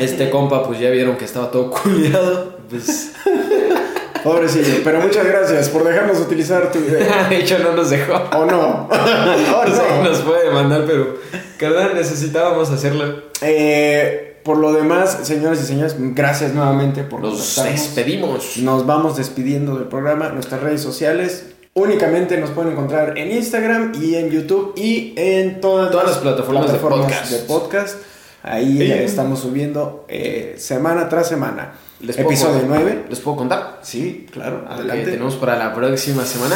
Este 0.00 0.30
compa, 0.30 0.66
pues 0.66 0.80
ya 0.80 0.88
vieron 0.88 1.16
que 1.18 1.26
estaba 1.26 1.50
todo 1.50 1.70
culiado. 1.82 2.56
Pues, 2.70 3.12
Pobrecillo. 4.24 4.80
Pero 4.82 5.00
muchas 5.02 5.26
gracias 5.26 5.68
por 5.68 5.84
dejarnos 5.84 6.18
utilizar 6.20 6.72
tu 6.72 6.78
video. 6.78 7.00
de 7.28 7.36
hecho, 7.36 7.58
no 7.58 7.72
nos 7.72 7.90
dejó. 7.90 8.14
¿O 8.38 8.46
no? 8.46 8.88
¿O 8.90 9.64
No 10.00 10.02
nos 10.02 10.20
puede 10.22 10.50
mandar, 10.50 10.84
pero, 10.86 11.18
carnal, 11.58 11.94
necesitábamos 11.94 12.70
hacerlo. 12.70 13.24
Eh, 13.42 14.33
por 14.44 14.58
lo 14.58 14.72
demás, 14.72 15.20
señores 15.22 15.60
y 15.62 15.66
señores, 15.66 15.96
gracias 15.98 16.52
nuevamente 16.54 17.02
por 17.02 17.20
Nos 17.20 17.56
despedimos. 17.62 18.58
Nos 18.58 18.86
vamos 18.86 19.16
despidiendo 19.16 19.76
del 19.76 19.88
programa. 19.88 20.28
Nuestras 20.30 20.60
redes 20.62 20.82
sociales 20.82 21.46
únicamente 21.74 22.36
nos 22.38 22.50
pueden 22.50 22.72
encontrar 22.72 23.18
en 23.18 23.32
Instagram 23.32 23.92
y 24.00 24.14
en 24.16 24.30
YouTube 24.30 24.74
y 24.76 25.14
en 25.16 25.60
todas, 25.60 25.90
Todas 25.90 26.06
las 26.08 26.18
plataformas 26.18 26.70
de 26.72 26.78
podcast. 26.78 27.30
de 27.30 27.38
podcast. 27.40 27.96
Ahí 28.42 28.76
Sí. 28.78 28.92
estamos 28.92 29.40
subiendo 29.40 30.04
eh, 30.08 30.54
semana 30.58 31.08
tras 31.08 31.28
semana. 31.28 31.72
¿Les 32.00 32.14
puedo 32.16 32.28
Episodio 32.28 32.60
contar? 32.60 32.80
9. 32.82 33.04
¿Les 33.08 33.20
puedo 33.20 33.36
contar? 33.38 33.80
Sí, 33.82 34.26
claro, 34.30 34.64
que 34.66 34.72
adelante. 34.74 35.04
tenemos 35.12 35.34
para 35.36 35.56
la 35.56 35.72
próxima 35.74 36.24
semana. 36.26 36.54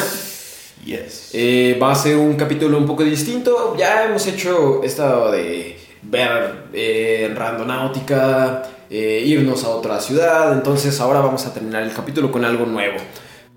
Yes. 0.85 1.31
Eh, 1.33 1.79
va 1.83 1.93
a 1.93 1.95
ser 1.95 2.17
un 2.17 2.35
capítulo 2.37 2.77
un 2.79 2.87
poco 2.87 3.03
distinto. 3.03 3.75
Ya 3.79 4.05
hemos 4.05 4.27
hecho 4.27 4.83
esto 4.85 5.31
de 5.33 5.77
ver 6.03 6.69
eh, 6.73 7.33
randonáutica, 7.35 8.63
eh, 8.91 9.23
irnos 9.27 9.65
a 9.65 9.71
otra 9.71 10.01
ciudad. 10.01 10.53
Entonces 10.53 11.01
ahora 11.01 11.21
vamos 11.21 11.47
a 11.47 11.55
terminar 11.55 11.83
el 11.83 11.93
capítulo 11.93 12.31
con 12.31 12.45
algo 12.45 12.67
nuevo. 12.67 12.97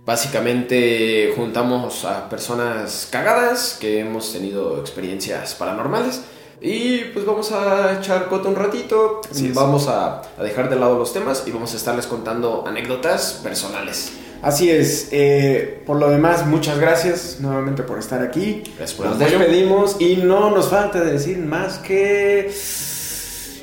Básicamente 0.05 1.33
juntamos 1.35 2.05
a 2.05 2.27
personas 2.27 3.07
cagadas 3.11 3.77
que 3.79 3.99
hemos 3.99 4.33
tenido 4.33 4.79
experiencias 4.79 5.55
paranormales. 5.55 6.23
Y 6.63 7.05
pues 7.05 7.25
vamos 7.25 7.51
a 7.51 7.97
echar 7.99 8.27
coto 8.27 8.47
un 8.49 8.55
ratito. 8.55 9.21
Vamos 9.53 9.87
a, 9.87 10.21
a 10.37 10.43
dejar 10.43 10.69
de 10.69 10.75
lado 10.75 10.97
los 10.97 11.11
temas 11.11 11.43
y 11.47 11.51
vamos 11.51 11.73
a 11.73 11.77
estarles 11.77 12.05
contando 12.05 12.65
anécdotas 12.67 13.39
personales 13.43 14.13
Así 14.41 14.69
es. 14.69 15.09
eh, 15.11 15.81
por 15.85 15.97
lo 15.97 16.09
demás, 16.09 16.45
muchas 16.45 16.79
gracias 16.79 17.37
nuevamente 17.39 17.83
por 17.83 17.99
estar 17.99 18.21
aquí. 18.21 18.63
Por 18.97 19.05
Nos 19.05 19.19
despedimos 19.19 19.97
y 19.99 20.17
no 20.17 20.49
nos 20.51 20.69
falta 20.69 21.03
decir 21.03 21.37
más 21.37 21.77
que 21.77 22.51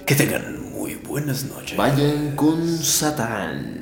que 0.07 0.15
tengan 0.15 0.71
muy 0.73 0.95
buenas 0.95 1.45
noches. 1.45 1.77
Vayan 1.77 2.35
con 2.35 2.67
Satán. 2.79 3.78